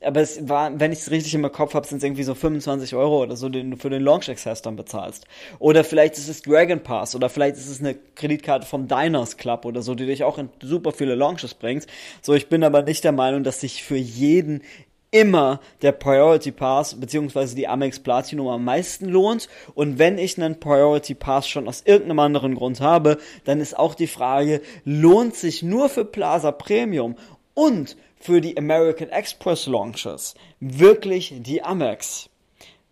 Aber 0.00 0.20
es 0.20 0.48
war, 0.48 0.78
wenn 0.78 0.92
ich 0.92 1.00
es 1.00 1.10
richtig 1.10 1.34
im 1.34 1.50
Kopf 1.50 1.74
habe, 1.74 1.86
sind 1.86 1.98
es 1.98 2.04
irgendwie 2.04 2.22
so 2.22 2.34
25 2.34 2.94
Euro 2.94 3.22
oder 3.22 3.36
so, 3.36 3.48
den 3.48 3.72
du 3.72 3.76
für 3.76 3.90
den 3.90 4.02
Launch 4.02 4.30
Access 4.30 4.62
dann 4.62 4.76
bezahlst. 4.76 5.26
Oder 5.58 5.82
vielleicht 5.82 6.18
ist 6.18 6.28
es 6.28 6.42
Dragon 6.42 6.80
Pass 6.80 7.16
oder 7.16 7.28
vielleicht 7.28 7.56
ist 7.56 7.68
es 7.68 7.80
eine 7.80 7.94
Kreditkarte 7.94 8.66
vom 8.66 8.86
Diners 8.86 9.36
Club 9.38 9.64
oder 9.64 9.77
oder 9.78 9.84
so, 9.84 9.94
die 9.94 10.06
dich 10.06 10.24
auch 10.24 10.38
in 10.38 10.50
super 10.60 10.92
viele 10.92 11.14
Launches 11.14 11.54
bringt. 11.54 11.86
So, 12.20 12.34
ich 12.34 12.48
bin 12.48 12.64
aber 12.64 12.82
nicht 12.82 13.04
der 13.04 13.12
Meinung, 13.12 13.44
dass 13.44 13.60
sich 13.60 13.84
für 13.84 13.96
jeden 13.96 14.62
immer 15.10 15.60
der 15.80 15.92
Priority 15.92 16.52
Pass 16.52 17.00
beziehungsweise 17.00 17.54
die 17.54 17.68
Amex 17.68 18.00
Platinum 18.00 18.48
am 18.48 18.64
meisten 18.64 19.06
lohnt. 19.06 19.48
Und 19.74 19.98
wenn 19.98 20.18
ich 20.18 20.36
einen 20.36 20.60
Priority 20.60 21.14
Pass 21.14 21.48
schon 21.48 21.68
aus 21.68 21.82
irgendeinem 21.86 22.18
anderen 22.18 22.54
Grund 22.56 22.80
habe, 22.80 23.18
dann 23.44 23.60
ist 23.60 23.78
auch 23.78 23.94
die 23.94 24.08
Frage, 24.08 24.60
lohnt 24.84 25.34
sich 25.34 25.62
nur 25.62 25.88
für 25.88 26.04
Plaza 26.04 26.52
Premium 26.52 27.16
und 27.54 27.96
für 28.20 28.40
die 28.40 28.58
American 28.58 29.08
Express 29.10 29.66
Launches 29.66 30.34
wirklich 30.60 31.32
die 31.38 31.62
Amex? 31.62 32.28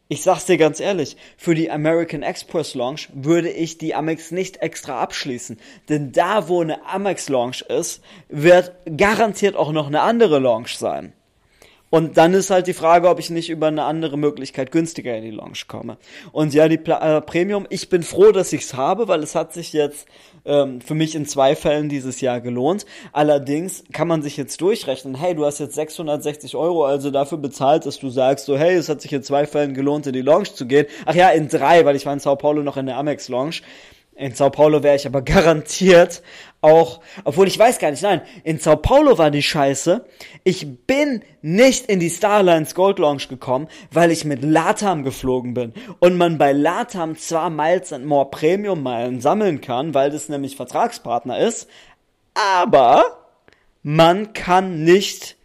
Ich 0.09 0.23
sag's 0.23 0.45
dir 0.45 0.57
ganz 0.57 0.79
ehrlich, 0.79 1.17
für 1.37 1.57
die 1.57 1.69
American 1.69 2.23
Express 2.23 2.77
Launch 2.77 3.09
würde 3.13 3.51
ich 3.51 3.77
die 3.77 3.93
Amex 3.93 4.31
nicht 4.31 4.59
extra 4.59 5.03
abschließen. 5.03 5.59
Denn 5.89 6.13
da, 6.13 6.49
wo 6.49 6.61
eine 6.61 6.87
Amex 6.87 7.29
Launch 7.29 7.63
ist, 7.63 8.03
wird 8.29 8.73
garantiert 8.97 9.57
auch 9.57 9.73
noch 9.73 9.89
eine 9.89 10.03
andere 10.03 10.39
Launch 10.39 10.79
sein. 10.79 11.13
Und 11.89 12.17
dann 12.17 12.35
ist 12.35 12.51
halt 12.51 12.67
die 12.67 12.73
Frage, 12.73 13.09
ob 13.09 13.21
ich 13.21 13.31
nicht 13.31 13.49
über 13.49 13.69
eine 13.69 13.85
andere 13.85 14.19
Möglichkeit 14.19 14.73
günstiger 14.73 15.17
in 15.17 15.23
die 15.23 15.31
Lounge 15.31 15.61
komme. 15.69 15.99
Und 16.33 16.53
ja, 16.53 16.69
die 16.69 16.79
Pla 16.79 17.19
äh, 17.19 17.21
Premium, 17.21 17.67
ich 17.71 17.89
bin 17.89 18.03
froh, 18.03 18.33
dass 18.33 18.53
ich's 18.53 18.75
habe, 18.75 19.07
weil 19.07 19.23
es 19.23 19.37
hat 19.37 19.53
sich 19.53 19.73
jetzt 19.73 20.09
ähm, 20.45 20.81
für 20.81 20.95
mich 20.95 21.15
in 21.15 21.27
zwei 21.27 21.55
Fällen 21.55 21.89
dieses 21.89 22.21
Jahr 22.21 22.41
gelohnt. 22.41 22.87
Allerdings 23.13 23.85
kann 23.93 24.09
man 24.09 24.23
sich 24.23 24.37
jetzt 24.37 24.61
durchrechnen, 24.61 25.15
hey, 25.15 25.35
du 25.35 25.45
hast 25.45 25.61
jetzt 25.61 25.77
660 25.77 26.57
Euro 26.57 26.85
also 26.85 27.11
dafür 27.11 27.39
bezahlt, 27.39 27.87
dass 27.87 28.01
du 28.01 28.11
sagst, 28.11 28.47
so, 28.47 28.59
hey, 28.59 28.75
es 28.75 28.89
hat 28.89 29.01
sich 29.01 29.13
in 29.13 29.23
zwei 29.23 29.47
Fällen 29.47 29.75
gelohnt, 29.75 30.07
in 30.09 30.13
die 30.13 30.23
Lounge 30.23 30.53
zu 30.53 30.67
gehen. 30.67 30.87
Ach 31.05 31.15
ja, 31.15 31.31
in 31.31 31.49
drei, 31.49 31.85
weil 31.85 31.95
ich 31.95 32.05
war 32.05 32.13
in 32.13 32.21
Sao 32.21 32.35
Paulo 32.37 32.63
noch 32.63 32.77
in 32.77 32.87
der 32.87 32.97
Amex 32.97 33.29
Lounge. 33.29 33.61
In 34.17 34.35
Sao 34.35 34.51
Paulo 34.51 34.83
wäre 34.83 34.97
ich 34.97 35.07
aber 35.07 35.23
garantiert 35.23 36.23
auch, 36.63 37.01
obwohl 37.25 37.47
ich 37.47 37.59
weiß 37.59 37.79
gar 37.79 37.91
nicht, 37.91 38.03
nein, 38.03 38.23
in 38.43 38.59
Sao 38.59 38.77
Paulo 38.77 39.19
war 39.19 39.31
die 39.31 39.43
Scheiße. 39.43 40.05
Ich 40.43 40.67
bin 40.87 41.23
nicht 41.43 41.87
in 41.87 42.01
die 42.01 42.11
Starlines 42.11 42.75
Gold 42.75 42.99
Lounge 42.99 43.25
gekommen, 43.29 43.69
weil 43.93 44.11
ich 44.11 44.25
mit 44.25 44.43
Latam 44.43 45.05
geflogen 45.05 45.55
bin. 45.55 45.75
Und 46.01 46.17
man 46.17 46.39
bei 46.39 46.53
Latam 46.53 47.17
zwar 47.17 47.51
Miles 47.51 47.93
and 47.93 48.07
More 48.07 48.31
Premium 48.31 48.83
Meilen 48.83 49.21
sammeln 49.21 49.61
kann, 49.61 49.95
weil 49.95 50.11
das 50.11 50.29
nämlich 50.29 50.57
Vertragspartner 50.57 51.39
ist, 51.39 51.69
aber 52.35 53.19
man 53.83 54.33
kann 54.33 54.83
nicht 54.83 55.37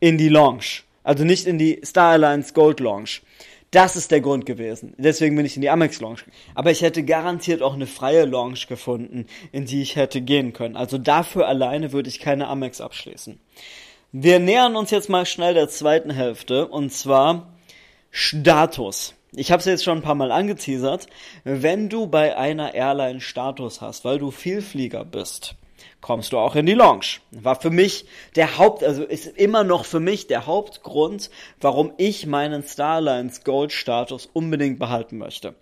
in 0.00 0.16
die 0.16 0.30
Lounge. 0.30 0.82
Also 1.02 1.24
nicht 1.24 1.46
in 1.46 1.58
die 1.58 1.80
Star 1.84 2.12
Alliance 2.12 2.54
Gold 2.54 2.80
Lounge. 2.80 3.20
Das 3.70 3.96
ist 3.96 4.10
der 4.10 4.20
Grund 4.20 4.46
gewesen. 4.46 4.94
Deswegen 4.96 5.36
bin 5.36 5.44
ich 5.44 5.56
in 5.56 5.62
die 5.62 5.70
Amex 5.70 6.00
Lounge. 6.00 6.20
Aber 6.54 6.70
ich 6.70 6.82
hätte 6.82 7.02
garantiert 7.04 7.62
auch 7.62 7.74
eine 7.74 7.86
freie 7.86 8.24
Lounge 8.24 8.60
gefunden, 8.68 9.26
in 9.52 9.66
die 9.66 9.82
ich 9.82 9.96
hätte 9.96 10.20
gehen 10.20 10.52
können. 10.52 10.76
Also 10.76 10.98
dafür 10.98 11.48
alleine 11.48 11.92
würde 11.92 12.08
ich 12.08 12.20
keine 12.20 12.46
Amex 12.48 12.80
abschließen. 12.80 13.40
Wir 14.12 14.38
nähern 14.38 14.76
uns 14.76 14.90
jetzt 14.90 15.08
mal 15.08 15.26
schnell 15.26 15.54
der 15.54 15.68
zweiten 15.68 16.10
Hälfte 16.10 16.68
und 16.68 16.92
zwar 16.92 17.52
Status. 18.10 19.14
Ich 19.32 19.50
habe 19.50 19.60
es 19.60 19.66
jetzt 19.66 19.84
schon 19.84 19.98
ein 19.98 20.02
paar 20.02 20.14
Mal 20.14 20.32
angeteasert. 20.32 21.06
Wenn 21.44 21.88
du 21.88 22.06
bei 22.06 22.36
einer 22.36 22.72
Airline 22.74 23.20
Status 23.20 23.82
hast, 23.82 24.04
weil 24.04 24.18
du 24.18 24.30
Vielflieger 24.30 25.04
bist, 25.04 25.56
kommst 26.00 26.32
du 26.32 26.38
auch 26.38 26.54
in 26.54 26.66
die 26.66 26.74
Lounge. 26.74 27.18
War 27.30 27.60
für 27.60 27.70
mich 27.70 28.06
der 28.36 28.58
Haupt, 28.58 28.84
also 28.84 29.02
ist 29.04 29.26
immer 29.26 29.64
noch 29.64 29.84
für 29.84 30.00
mich 30.00 30.26
der 30.26 30.46
Hauptgrund, 30.46 31.30
warum 31.60 31.92
ich 31.96 32.26
meinen 32.26 32.62
Starlines 32.62 33.44
Gold 33.44 33.72
Status 33.72 34.28
unbedingt 34.32 34.78
behalten 34.78 35.18
möchte. 35.18 35.54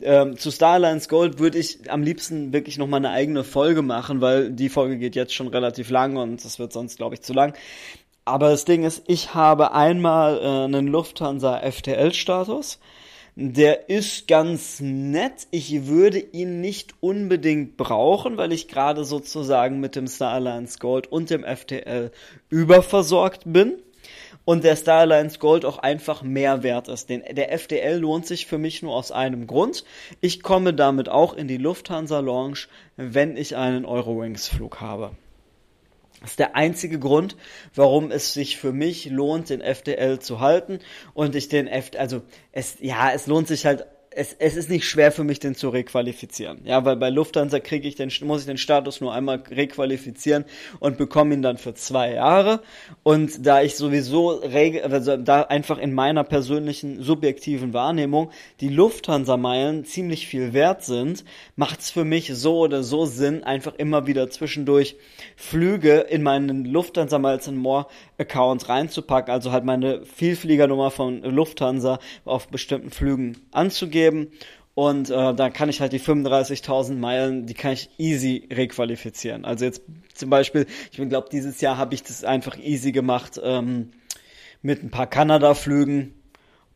Ähm, 0.00 0.36
zu 0.36 0.50
Starlines 0.50 1.08
Gold 1.08 1.38
würde 1.38 1.58
ich 1.58 1.90
am 1.90 2.02
liebsten 2.02 2.52
wirklich 2.52 2.78
noch 2.78 2.86
mal 2.86 2.98
eine 2.98 3.10
eigene 3.10 3.42
Folge 3.42 3.82
machen, 3.82 4.20
weil 4.20 4.50
die 4.52 4.68
Folge 4.68 4.98
geht 4.98 5.16
jetzt 5.16 5.34
schon 5.34 5.48
relativ 5.48 5.90
lang 5.90 6.16
und 6.16 6.44
das 6.44 6.58
wird 6.58 6.72
sonst, 6.72 6.98
glaube 6.98 7.16
ich, 7.16 7.22
zu 7.22 7.32
lang. 7.32 7.54
Aber 8.24 8.50
das 8.50 8.64
Ding 8.64 8.84
ist, 8.84 9.02
ich 9.06 9.34
habe 9.34 9.72
einmal 9.72 10.38
äh, 10.38 10.64
einen 10.64 10.86
Lufthansa 10.86 11.58
FTL-Status, 11.58 12.78
Der 13.40 13.88
ist 13.88 14.26
ganz 14.26 14.80
nett. 14.80 15.46
Ich 15.52 15.86
würde 15.86 16.18
ihn 16.18 16.60
nicht 16.60 16.94
unbedingt 16.98 17.76
brauchen, 17.76 18.36
weil 18.36 18.50
ich 18.52 18.66
gerade 18.66 19.04
sozusagen 19.04 19.78
mit 19.78 19.94
dem 19.94 20.08
Star 20.08 20.32
Alliance 20.32 20.80
Gold 20.80 21.06
und 21.06 21.30
dem 21.30 21.44
FTL 21.44 22.10
überversorgt 22.48 23.42
bin 23.44 23.74
und 24.44 24.64
der 24.64 24.74
Star 24.74 25.02
Alliance 25.02 25.38
Gold 25.38 25.64
auch 25.64 25.78
einfach 25.78 26.24
mehr 26.24 26.64
wert 26.64 26.88
ist. 26.88 27.10
Den, 27.10 27.22
der 27.30 27.52
FDL 27.52 28.00
lohnt 28.00 28.26
sich 28.26 28.46
für 28.48 28.58
mich 28.58 28.82
nur 28.82 28.96
aus 28.96 29.12
einem 29.12 29.46
Grund. 29.46 29.84
Ich 30.20 30.42
komme 30.42 30.74
damit 30.74 31.08
auch 31.08 31.32
in 31.32 31.46
die 31.46 31.58
Lufthansa 31.58 32.18
Lounge, 32.18 32.66
wenn 32.96 33.36
ich 33.36 33.54
einen 33.54 33.84
Eurowings 33.84 34.48
Flug 34.48 34.80
habe. 34.80 35.12
Das 36.20 36.30
ist 36.30 36.38
der 36.38 36.56
einzige 36.56 36.98
Grund, 36.98 37.36
warum 37.74 38.10
es 38.10 38.32
sich 38.32 38.56
für 38.56 38.72
mich 38.72 39.06
lohnt, 39.06 39.50
den 39.50 39.60
FDL 39.60 40.18
zu 40.18 40.40
halten. 40.40 40.80
Und 41.14 41.34
ich 41.34 41.48
den 41.48 41.68
F, 41.68 41.90
also 41.96 42.22
es, 42.52 42.76
ja, 42.80 43.10
es 43.12 43.26
lohnt 43.26 43.48
sich 43.48 43.66
halt 43.66 43.86
es, 44.18 44.34
es 44.38 44.56
ist 44.56 44.68
nicht 44.68 44.84
schwer 44.84 45.12
für 45.12 45.22
mich, 45.22 45.38
den 45.38 45.54
zu 45.54 45.68
requalifizieren. 45.68 46.60
Ja, 46.64 46.84
weil 46.84 46.96
bei 46.96 47.08
Lufthansa 47.08 47.60
kriege 47.60 47.86
ich 47.86 47.94
den, 47.94 48.10
muss 48.22 48.40
ich 48.40 48.46
den 48.46 48.58
Status 48.58 49.00
nur 49.00 49.14
einmal 49.14 49.44
requalifizieren 49.48 50.44
und 50.80 50.98
bekomme 50.98 51.34
ihn 51.34 51.42
dann 51.42 51.56
für 51.56 51.74
zwei 51.74 52.14
Jahre. 52.14 52.60
Und 53.04 53.46
da 53.46 53.62
ich 53.62 53.76
sowieso 53.76 54.30
reg 54.30 54.82
also 54.82 55.16
da 55.16 55.42
einfach 55.42 55.78
in 55.78 55.94
meiner 55.94 56.24
persönlichen 56.24 57.00
subjektiven 57.00 57.72
Wahrnehmung 57.72 58.30
die 58.60 58.68
Lufthansa-Meilen 58.68 59.84
ziemlich 59.84 60.26
viel 60.26 60.52
wert 60.52 60.84
sind, 60.84 61.24
macht 61.54 61.80
es 61.80 61.90
für 61.90 62.04
mich 62.04 62.32
so 62.34 62.58
oder 62.58 62.82
so 62.82 63.06
Sinn, 63.06 63.44
einfach 63.44 63.74
immer 63.76 64.08
wieder 64.08 64.28
zwischendurch 64.30 64.96
Flüge 65.36 65.98
in 66.00 66.24
meinen 66.24 66.64
Lufthansa 66.64 67.20
Miles 67.20 67.48
More 67.52 67.86
Account 68.18 68.68
reinzupacken, 68.68 69.32
also 69.32 69.52
halt 69.52 69.64
meine 69.64 70.04
Vielfliegernummer 70.04 70.90
von 70.90 71.22
Lufthansa 71.22 72.00
auf 72.24 72.48
bestimmten 72.48 72.90
Flügen 72.90 73.38
anzugeben 73.52 74.07
und 74.74 75.10
äh, 75.10 75.34
dann 75.34 75.52
kann 75.52 75.68
ich 75.68 75.80
halt 75.80 75.92
die 75.92 76.00
35.000 76.00 76.94
Meilen, 76.94 77.46
die 77.46 77.54
kann 77.54 77.72
ich 77.72 77.90
easy 77.98 78.48
requalifizieren. 78.52 79.44
Also 79.44 79.64
jetzt 79.64 79.82
zum 80.14 80.30
Beispiel, 80.30 80.66
ich 80.90 81.08
glaube, 81.08 81.28
dieses 81.30 81.60
Jahr 81.60 81.76
habe 81.76 81.94
ich 81.94 82.02
das 82.02 82.24
einfach 82.24 82.58
easy 82.58 82.92
gemacht 82.92 83.40
ähm, 83.42 83.90
mit 84.62 84.82
ein 84.82 84.90
paar 84.90 85.06
Kanada-Flügen 85.06 86.14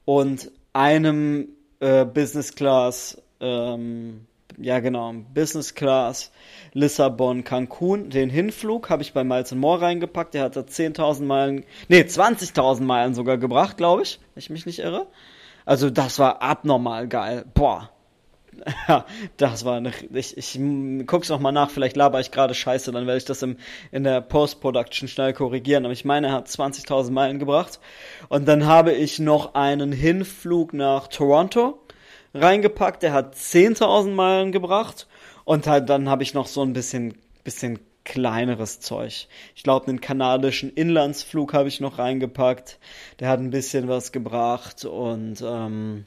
und 0.04 0.50
einem 0.72 1.48
äh, 1.80 2.04
Business 2.04 2.54
Class 2.54 3.22
ähm, 3.40 4.26
ja 4.58 4.80
genau, 4.80 5.12
Business 5.34 5.74
Class, 5.74 6.32
Lissabon, 6.72 7.44
Cancun. 7.44 8.10
Den 8.10 8.30
Hinflug 8.30 8.90
habe 8.90 9.02
ich 9.02 9.12
bei 9.12 9.24
Miles 9.24 9.52
More 9.54 9.80
reingepackt. 9.80 10.34
Der 10.34 10.44
hat 10.44 10.56
da 10.56 10.60
10.000 10.60 11.24
Meilen, 11.24 11.64
nee, 11.88 12.00
20.000 12.00 12.82
Meilen 12.82 13.14
sogar 13.14 13.38
gebracht, 13.38 13.76
glaube 13.76 14.02
ich, 14.02 14.20
wenn 14.34 14.40
ich 14.40 14.50
mich 14.50 14.66
nicht 14.66 14.80
irre. 14.80 15.06
Also 15.64 15.90
das 15.90 16.18
war 16.18 16.42
abnormal 16.42 17.08
geil. 17.08 17.44
Boah. 17.54 17.90
Ja, 18.88 19.06
das 19.36 19.64
war 19.64 19.76
eine, 19.76 19.92
ich, 20.12 20.36
ich 20.36 20.60
guck's 21.06 21.28
noch 21.30 21.40
mal 21.40 21.52
nach, 21.52 21.70
vielleicht 21.70 21.96
laber 21.96 22.20
ich 22.20 22.30
gerade 22.30 22.54
scheiße, 22.54 22.92
dann 22.92 23.06
werde 23.06 23.18
ich 23.18 23.24
das 23.24 23.42
im, 23.42 23.56
in 23.90 24.04
der 24.04 24.20
Post-Production 24.20 25.08
schnell 25.08 25.32
korrigieren. 25.32 25.84
Aber 25.84 25.92
ich 25.92 26.04
meine, 26.04 26.28
er 26.28 26.32
hat 26.34 26.48
20.000 26.48 27.10
Meilen 27.10 27.38
gebracht. 27.38 27.80
Und 28.28 28.46
dann 28.46 28.66
habe 28.66 28.92
ich 28.92 29.18
noch 29.18 29.54
einen 29.54 29.92
Hinflug 29.92 30.74
nach 30.74 31.08
Toronto 31.08 31.78
reingepackt, 32.34 33.02
der 33.02 33.12
hat 33.12 33.34
10.000 33.34 34.10
Meilen 34.10 34.52
gebracht 34.52 35.06
und 35.44 35.66
halt 35.66 35.88
dann 35.88 36.08
habe 36.08 36.22
ich 36.22 36.34
noch 36.34 36.46
so 36.46 36.62
ein 36.62 36.72
bisschen, 36.72 37.14
bisschen 37.44 37.78
kleineres 38.04 38.80
Zeug. 38.80 39.28
Ich 39.54 39.62
glaube, 39.62 39.88
einen 39.88 40.00
kanadischen 40.00 40.72
Inlandsflug 40.72 41.54
habe 41.54 41.68
ich 41.68 41.80
noch 41.80 41.98
reingepackt. 41.98 42.78
Der 43.20 43.28
hat 43.28 43.40
ein 43.40 43.50
bisschen 43.50 43.88
was 43.88 44.12
gebracht 44.12 44.84
und 44.84 45.42
ähm, 45.44 46.04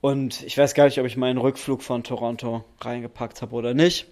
und 0.00 0.42
ich 0.42 0.56
weiß 0.56 0.74
gar 0.74 0.84
nicht, 0.84 1.00
ob 1.00 1.06
ich 1.06 1.16
meinen 1.16 1.38
Rückflug 1.38 1.82
von 1.82 2.04
Toronto 2.04 2.64
reingepackt 2.80 3.42
habe 3.42 3.54
oder 3.56 3.74
nicht. 3.74 4.06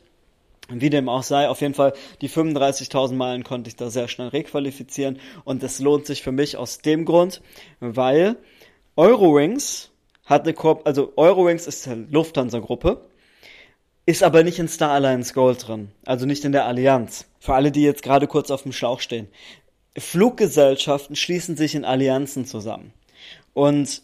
Wie 0.69 0.91
dem 0.91 1.11
auch 1.11 1.23
sei, 1.23 1.49
auf 1.49 1.61
jeden 1.61 1.75
Fall 1.75 1.93
die 2.23 2.31
35.000 2.31 3.15
Meilen 3.15 3.45
konnte 3.45 3.69
ich 3.69 3.77
da 3.77 3.91
sehr 3.91 4.09
schnell 4.09 4.29
requalifizieren 4.29 5.21
und 5.45 5.63
es 5.63 5.79
lohnt 5.79 6.07
sich 6.07 6.23
für 6.23 6.33
mich 6.33 6.57
aus 6.57 6.79
dem 6.79 7.05
Grund, 7.05 7.43
weil 7.81 8.37
Eurowings 8.97 9.91
hat 10.25 10.45
eine 10.45 10.55
Korb, 10.55 10.87
also 10.87 11.13
Eurowings 11.17 11.67
ist 11.67 11.87
eine 11.87 12.07
Lufthansa-Gruppe, 12.11 13.03
ist 14.07 14.23
aber 14.23 14.43
nicht 14.43 14.59
in 14.59 14.69
Star 14.69 14.91
Alliance 14.91 15.33
Gold 15.33 15.67
drin, 15.67 15.91
also 16.05 16.27
nicht 16.27 16.45
in 16.45 16.53
der 16.53 16.67
Allianz. 16.67 17.27
Für 17.39 17.55
alle, 17.55 17.73
die 17.73 17.83
jetzt 17.83 18.03
gerade 18.03 18.27
kurz 18.27 18.51
auf 18.51 18.63
dem 18.63 18.73
Schlauch 18.73 19.01
stehen. 19.01 19.29
Fluggesellschaften 19.97 21.17
schließen 21.17 21.57
sich 21.57 21.75
in 21.75 21.85
Allianzen 21.85 22.47
zusammen. 22.47 22.93
Und 23.53 24.03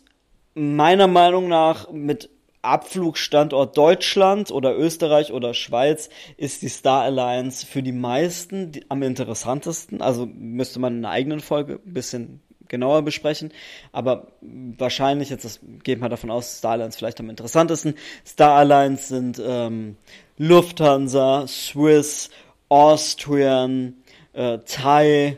meiner 0.54 1.06
Meinung 1.06 1.48
nach 1.48 1.90
mit 1.90 2.30
Abflugstandort 2.62 3.76
Deutschland 3.76 4.50
oder 4.50 4.76
Österreich 4.76 5.32
oder 5.32 5.54
Schweiz 5.54 6.10
ist 6.36 6.62
die 6.62 6.68
Star 6.68 7.02
Alliance 7.02 7.66
für 7.66 7.82
die 7.82 7.92
meisten 7.92 8.72
am 8.88 9.02
interessantesten. 9.02 10.02
Also 10.02 10.26
müsste 10.26 10.78
man 10.78 10.98
in 10.98 11.04
einer 11.04 11.14
eigenen 11.14 11.40
Folge 11.40 11.80
ein 11.84 11.94
bisschen 11.94 12.42
genauer 12.70 13.02
besprechen. 13.02 13.52
Aber 13.92 14.28
wahrscheinlich, 14.40 15.28
jetzt 15.28 15.44
das, 15.44 15.60
geht 15.82 16.00
man 16.00 16.10
davon 16.10 16.30
aus, 16.30 16.56
Star 16.58 16.72
Alliance 16.72 16.96
vielleicht 16.96 17.20
am 17.20 17.28
interessantesten. 17.28 17.94
Star 18.26 18.56
Alliance 18.56 19.08
sind 19.08 19.42
ähm, 19.44 19.96
Lufthansa, 20.38 21.46
Swiss, 21.46 22.30
Austrian, 22.70 23.94
äh, 24.32 24.58
Thai, 24.64 25.36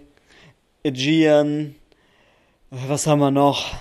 Aegean, 0.84 1.74
was 2.70 3.06
haben 3.06 3.18
wir 3.18 3.30
noch? 3.30 3.74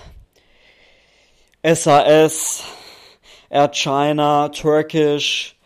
SAS, 1.62 2.64
Air 3.48 3.70
China, 3.72 4.48
Turkish, 4.48 5.56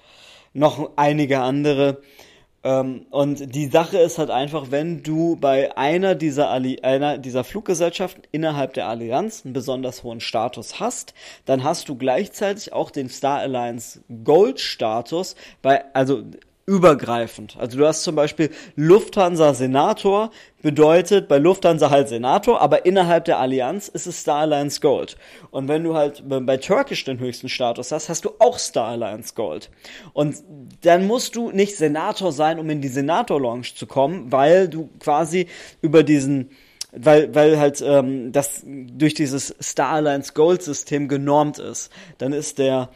noch 0.52 0.90
einige 0.96 1.40
andere. 1.40 2.02
Ähm, 2.66 3.06
und 3.10 3.54
die 3.54 3.66
Sache 3.66 3.98
ist 3.98 4.18
halt 4.18 4.30
einfach, 4.30 4.72
wenn 4.72 5.04
du 5.04 5.36
bei 5.36 5.76
einer 5.76 6.16
dieser, 6.16 6.50
Alli 6.50 6.80
einer 6.80 7.16
dieser 7.16 7.44
Fluggesellschaften 7.44 8.24
innerhalb 8.32 8.74
der 8.74 8.88
Allianz 8.88 9.42
einen 9.44 9.52
besonders 9.52 10.02
hohen 10.02 10.18
Status 10.18 10.80
hast, 10.80 11.14
dann 11.44 11.62
hast 11.62 11.88
du 11.88 11.94
gleichzeitig 11.94 12.72
auch 12.72 12.90
den 12.90 13.08
Star 13.08 13.38
Alliance 13.38 14.00
Gold 14.24 14.58
Status 14.58 15.36
bei, 15.62 15.84
also 15.94 16.24
übergreifend. 16.66 17.56
Also 17.58 17.78
du 17.78 17.86
hast 17.86 18.02
zum 18.02 18.16
Beispiel 18.16 18.50
Lufthansa 18.74 19.54
Senator, 19.54 20.30
bedeutet 20.62 21.28
bei 21.28 21.38
Lufthansa 21.38 21.90
halt 21.90 22.08
Senator, 22.08 22.60
aber 22.60 22.84
innerhalb 22.86 23.24
der 23.24 23.38
Allianz 23.38 23.86
ist 23.86 24.06
es 24.06 24.20
Star 24.20 24.40
Alliance 24.40 24.80
Gold. 24.80 25.16
Und 25.52 25.68
wenn 25.68 25.84
du 25.84 25.94
halt 25.94 26.24
bei 26.26 26.56
Turkish 26.56 27.04
den 27.04 27.20
höchsten 27.20 27.48
Status 27.48 27.92
hast, 27.92 28.08
hast 28.08 28.24
du 28.24 28.30
auch 28.40 28.58
Star 28.58 28.88
Alliance 28.88 29.34
Gold. 29.34 29.70
Und 30.12 30.42
dann 30.82 31.06
musst 31.06 31.36
du 31.36 31.52
nicht 31.52 31.76
Senator 31.76 32.32
sein, 32.32 32.58
um 32.58 32.68
in 32.68 32.80
die 32.80 32.88
Senator 32.88 33.40
Lounge 33.40 33.68
zu 33.76 33.86
kommen, 33.86 34.32
weil 34.32 34.68
du 34.68 34.90
quasi 34.98 35.46
über 35.82 36.02
diesen 36.02 36.50
weil, 36.98 37.34
weil 37.34 37.58
halt 37.58 37.82
ähm, 37.86 38.32
das 38.32 38.62
durch 38.64 39.12
dieses 39.14 39.54
Star 39.60 39.92
Alliance 39.92 40.32
Gold 40.32 40.62
System 40.62 41.08
genormt 41.08 41.58
ist. 41.58 41.92
Dann 42.18 42.32
ist 42.32 42.58
der 42.58 42.88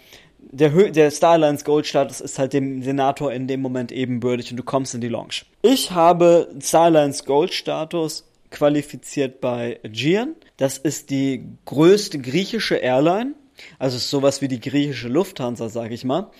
der, 0.52 0.90
der 0.90 1.10
Star 1.10 1.32
Alliance 1.32 1.64
Gold 1.64 1.86
Status 1.86 2.20
ist 2.20 2.38
halt 2.38 2.52
dem 2.52 2.82
Senator 2.82 3.32
in 3.32 3.46
dem 3.46 3.60
Moment 3.60 3.92
ebenbürtig 3.92 4.50
und 4.50 4.56
du 4.56 4.62
kommst 4.62 4.94
in 4.94 5.00
die 5.00 5.08
Lounge. 5.08 5.42
Ich 5.62 5.90
habe 5.90 6.48
Star 6.60 6.84
Alliance 6.84 7.24
Gold 7.24 7.52
Status 7.52 8.26
qualifiziert 8.50 9.40
bei 9.40 9.78
Aegean. 9.84 10.34
Das 10.56 10.78
ist 10.78 11.10
die 11.10 11.44
größte 11.64 12.18
griechische 12.18 12.76
Airline. 12.76 13.34
Also 13.78 13.96
ist 13.96 14.10
sowas 14.10 14.40
wie 14.40 14.48
die 14.48 14.60
griechische 14.60 15.08
Lufthansa, 15.08 15.68
sag 15.68 15.92
ich 15.92 16.04
mal. 16.04 16.30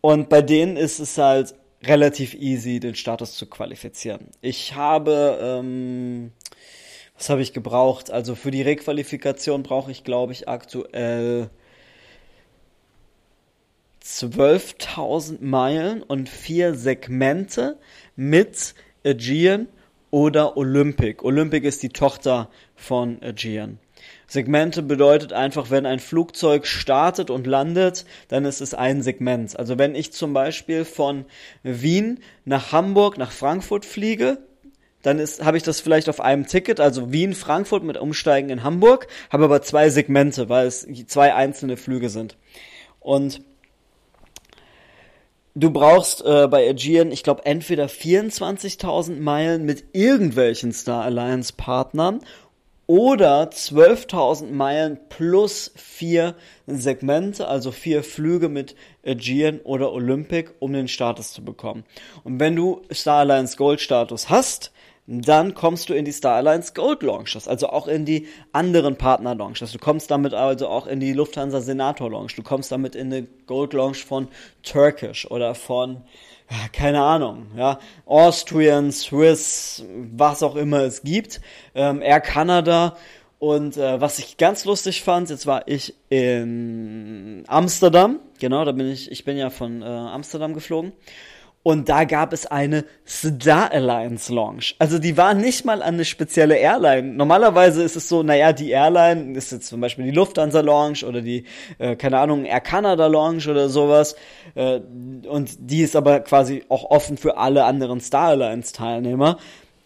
Und 0.00 0.28
bei 0.28 0.42
denen 0.42 0.76
ist 0.76 0.98
es 0.98 1.16
halt 1.16 1.54
relativ 1.82 2.34
easy, 2.34 2.80
den 2.80 2.94
Status 2.94 3.34
zu 3.34 3.46
qualifizieren. 3.46 4.28
Ich 4.40 4.74
habe, 4.74 5.38
ähm, 5.40 6.32
was 7.16 7.30
habe 7.30 7.42
ich 7.42 7.52
gebraucht? 7.52 8.10
Also 8.10 8.34
für 8.34 8.50
die 8.50 8.62
Requalifikation 8.62 9.62
brauche 9.62 9.90
ich, 9.90 10.04
glaube 10.04 10.32
ich, 10.32 10.48
aktuell 10.48 11.50
12.000 14.04 15.38
Meilen 15.40 16.02
und 16.02 16.28
vier 16.28 16.74
Segmente 16.74 17.78
mit 18.16 18.74
Aegean 19.02 19.66
oder 20.10 20.56
Olympic. 20.58 21.24
Olympic 21.24 21.66
ist 21.66 21.82
die 21.82 21.88
Tochter 21.88 22.50
von 22.76 23.22
Aegean. 23.22 23.78
Segmente 24.26 24.82
bedeutet 24.82 25.32
einfach, 25.32 25.70
wenn 25.70 25.86
ein 25.86 26.00
Flugzeug 26.00 26.66
startet 26.66 27.30
und 27.30 27.46
landet, 27.46 28.04
dann 28.28 28.44
ist 28.44 28.60
es 28.60 28.74
ein 28.74 29.02
Segment. 29.02 29.58
Also 29.58 29.78
wenn 29.78 29.94
ich 29.94 30.12
zum 30.12 30.34
Beispiel 30.34 30.84
von 30.84 31.24
Wien 31.62 32.20
nach 32.44 32.72
Hamburg, 32.72 33.16
nach 33.16 33.32
Frankfurt 33.32 33.86
fliege, 33.86 34.38
dann 35.02 35.18
habe 35.18 35.56
ich 35.56 35.62
das 35.62 35.80
vielleicht 35.80 36.08
auf 36.08 36.20
einem 36.20 36.46
Ticket, 36.46 36.80
also 36.80 37.12
Wien, 37.12 37.34
Frankfurt 37.34 37.84
mit 37.84 37.96
Umsteigen 37.96 38.50
in 38.50 38.62
Hamburg, 38.62 39.06
habe 39.30 39.44
aber 39.44 39.62
zwei 39.62 39.88
Segmente, 39.88 40.48
weil 40.48 40.66
es 40.66 40.86
zwei 41.06 41.34
einzelne 41.34 41.76
Flüge 41.76 42.08
sind. 42.08 42.36
Und 43.00 43.42
du 45.54 45.70
brauchst 45.70 46.24
äh, 46.24 46.48
bei 46.48 46.66
Aegean, 46.68 47.12
ich 47.12 47.22
glaube, 47.22 47.46
entweder 47.46 47.86
24.000 47.86 49.20
Meilen 49.20 49.64
mit 49.64 49.84
irgendwelchen 49.92 50.72
Star 50.72 51.04
Alliance 51.04 51.52
Partnern 51.56 52.20
oder 52.86 53.44
12.000 53.44 54.50
Meilen 54.50 54.98
plus 55.08 55.72
vier 55.74 56.34
Segmente, 56.66 57.48
also 57.48 57.70
vier 57.70 58.02
Flüge 58.02 58.48
mit 58.48 58.76
Aegean 59.04 59.60
oder 59.60 59.92
Olympic, 59.92 60.50
um 60.58 60.72
den 60.72 60.88
Status 60.88 61.32
zu 61.32 61.42
bekommen. 61.42 61.84
Und 62.24 62.40
wenn 62.40 62.56
du 62.56 62.82
Star 62.92 63.20
Alliance 63.20 63.56
Gold 63.56 63.80
Status 63.80 64.28
hast, 64.28 64.72
dann 65.06 65.54
kommst 65.54 65.88
du 65.88 65.94
in 65.94 66.04
die 66.04 66.12
Star 66.12 66.36
Alliance 66.36 66.72
Gold 66.72 67.02
Launches, 67.02 67.46
also 67.46 67.68
auch 67.68 67.88
in 67.88 68.06
die 68.06 68.26
anderen 68.52 68.96
Partner 68.96 69.34
Launches. 69.34 69.72
Du 69.72 69.78
kommst 69.78 70.10
damit 70.10 70.32
also 70.32 70.68
auch 70.68 70.86
in 70.86 70.98
die 70.98 71.12
Lufthansa 71.12 71.60
Senator 71.60 72.10
Launch. 72.10 72.34
Du 72.36 72.42
kommst 72.42 72.72
damit 72.72 72.94
in 72.94 73.12
eine 73.12 73.26
Gold 73.46 73.74
Launch 73.74 74.04
von 74.04 74.28
Turkish 74.62 75.26
oder 75.26 75.54
von 75.54 76.02
keine 76.72 77.00
Ahnung, 77.02 77.46
ja, 77.56 77.78
Austrian, 78.04 78.92
Swiss, 78.92 79.82
was 80.14 80.42
auch 80.42 80.56
immer 80.56 80.80
es 80.80 81.02
gibt, 81.02 81.40
ähm, 81.74 82.02
Air 82.02 82.20
Canada 82.20 82.96
und 83.38 83.76
äh, 83.78 84.00
was 84.00 84.18
ich 84.18 84.36
ganz 84.36 84.64
lustig 84.66 85.02
fand, 85.02 85.30
jetzt 85.30 85.46
war 85.46 85.66
ich 85.66 85.94
in 86.10 87.44
Amsterdam, 87.46 88.20
genau, 88.38 88.64
da 88.64 88.72
bin 88.72 88.90
ich, 88.90 89.10
ich 89.10 89.24
bin 89.24 89.38
ja 89.38 89.48
von 89.48 89.80
äh, 89.82 89.86
Amsterdam 89.86 90.52
geflogen 90.52 90.92
und 91.64 91.88
da 91.88 92.04
gab 92.04 92.34
es 92.34 92.44
eine 92.46 92.84
Star 93.06 93.72
Alliance 93.72 94.32
Launch. 94.32 94.76
Also 94.78 94.98
die 94.98 95.16
war 95.16 95.32
nicht 95.32 95.64
mal 95.64 95.82
an 95.82 95.94
eine 95.94 96.04
spezielle 96.04 96.56
Airline. 96.56 97.14
Normalerweise 97.14 97.82
ist 97.82 97.96
es 97.96 98.06
so, 98.06 98.22
naja, 98.22 98.52
die 98.52 98.70
Airline 98.70 99.36
ist 99.36 99.50
jetzt 99.50 99.68
zum 99.68 99.80
Beispiel 99.80 100.04
die 100.04 100.10
Lufthansa 100.10 100.60
Launch 100.60 101.04
oder 101.04 101.22
die, 101.22 101.44
äh, 101.78 101.96
keine 101.96 102.18
Ahnung, 102.18 102.44
Air 102.44 102.60
Canada 102.60 103.06
Launch 103.06 103.48
oder 103.48 103.70
sowas. 103.70 104.14
Äh, 104.54 104.80
und 105.26 105.56
die 105.58 105.80
ist 105.80 105.96
aber 105.96 106.20
quasi 106.20 106.64
auch 106.68 106.84
offen 106.90 107.16
für 107.16 107.38
alle 107.38 107.64
anderen 107.64 107.98
Star 108.02 108.28
Alliance 108.28 108.74
Teilnehmer. 108.74 109.38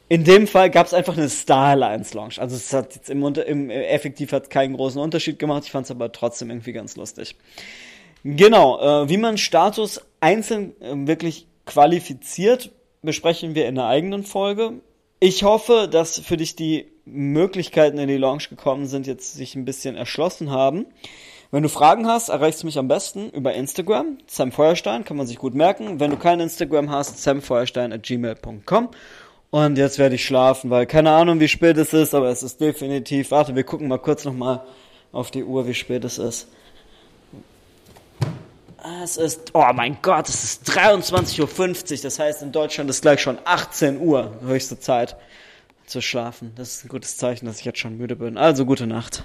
In 0.08 0.24
dem 0.24 0.48
Fall 0.48 0.70
gab 0.70 0.86
es 0.86 0.94
einfach 0.94 1.16
eine 1.16 1.28
Star 1.28 1.68
Alliance 1.68 2.12
Launch. 2.16 2.40
Also 2.40 2.56
es 2.56 2.72
hat 2.72 2.96
jetzt 2.96 3.08
im, 3.08 3.22
im 3.24 3.70
effektiv 3.70 4.32
hat 4.32 4.50
keinen 4.50 4.74
großen 4.74 5.00
Unterschied 5.00 5.38
gemacht. 5.38 5.62
Ich 5.64 5.70
fand 5.70 5.84
es 5.84 5.92
aber 5.92 6.10
trotzdem 6.10 6.50
irgendwie 6.50 6.72
ganz 6.72 6.96
lustig. 6.96 7.36
Genau, 8.24 8.80
äh, 8.80 9.08
wie 9.08 9.16
man 9.16 9.38
Status 9.38 10.00
einzeln 10.20 10.72
äh, 10.80 11.06
wirklich 11.06 11.47
qualifiziert, 11.68 12.72
besprechen 13.02 13.54
wir 13.54 13.68
in 13.68 13.78
einer 13.78 13.88
eigenen 13.88 14.24
Folge. 14.24 14.80
Ich 15.20 15.44
hoffe, 15.44 15.88
dass 15.90 16.18
für 16.18 16.36
dich 16.36 16.56
die 16.56 16.86
Möglichkeiten 17.04 17.98
in 17.98 18.08
die 18.08 18.16
Launch 18.16 18.50
gekommen 18.50 18.86
sind, 18.86 19.06
jetzt 19.06 19.34
sich 19.34 19.54
ein 19.54 19.64
bisschen 19.64 19.94
erschlossen 19.94 20.50
haben. 20.50 20.86
Wenn 21.50 21.62
du 21.62 21.68
Fragen 21.68 22.06
hast, 22.06 22.28
erreichst 22.28 22.62
du 22.62 22.66
mich 22.66 22.78
am 22.78 22.88
besten 22.88 23.30
über 23.30 23.54
Instagram, 23.54 24.18
Sam 24.26 24.52
Feuerstein, 24.52 25.04
kann 25.04 25.16
man 25.16 25.26
sich 25.26 25.38
gut 25.38 25.54
merken. 25.54 25.98
Wenn 25.98 26.10
du 26.10 26.18
kein 26.18 26.40
Instagram 26.40 26.90
hast, 26.90 27.22
samfeuerstein 27.22 27.92
at 27.92 28.02
gmail.com. 28.02 28.90
Und 29.50 29.78
jetzt 29.78 29.98
werde 29.98 30.16
ich 30.16 30.24
schlafen, 30.24 30.68
weil 30.68 30.84
keine 30.84 31.10
Ahnung, 31.12 31.40
wie 31.40 31.48
spät 31.48 31.78
es 31.78 31.94
ist, 31.94 32.14
aber 32.14 32.28
es 32.28 32.42
ist 32.42 32.60
definitiv. 32.60 33.30
Warte, 33.30 33.56
wir 33.56 33.64
gucken 33.64 33.88
mal 33.88 33.98
kurz 33.98 34.26
nochmal 34.26 34.62
auf 35.10 35.30
die 35.30 35.42
Uhr, 35.42 35.66
wie 35.66 35.72
spät 35.74 36.04
es 36.04 36.18
ist. 36.18 36.48
Es 39.02 39.16
ist, 39.16 39.50
oh 39.54 39.72
mein 39.74 39.98
Gott, 40.02 40.28
es 40.28 40.44
ist 40.44 40.70
23.50 40.70 41.40
Uhr. 41.92 41.98
Das 42.02 42.18
heißt, 42.18 42.42
in 42.42 42.52
Deutschland 42.52 42.88
ist 42.90 43.02
gleich 43.02 43.20
schon 43.20 43.38
18 43.44 44.00
Uhr, 44.00 44.38
höchste 44.42 44.78
Zeit 44.78 45.16
zu 45.86 46.00
schlafen. 46.00 46.52
Das 46.56 46.74
ist 46.74 46.84
ein 46.84 46.88
gutes 46.88 47.16
Zeichen, 47.16 47.46
dass 47.46 47.58
ich 47.58 47.64
jetzt 47.64 47.78
schon 47.80 47.96
müde 47.96 48.14
bin. 48.14 48.36
Also 48.36 48.64
gute 48.66 48.86
Nacht. 48.86 49.24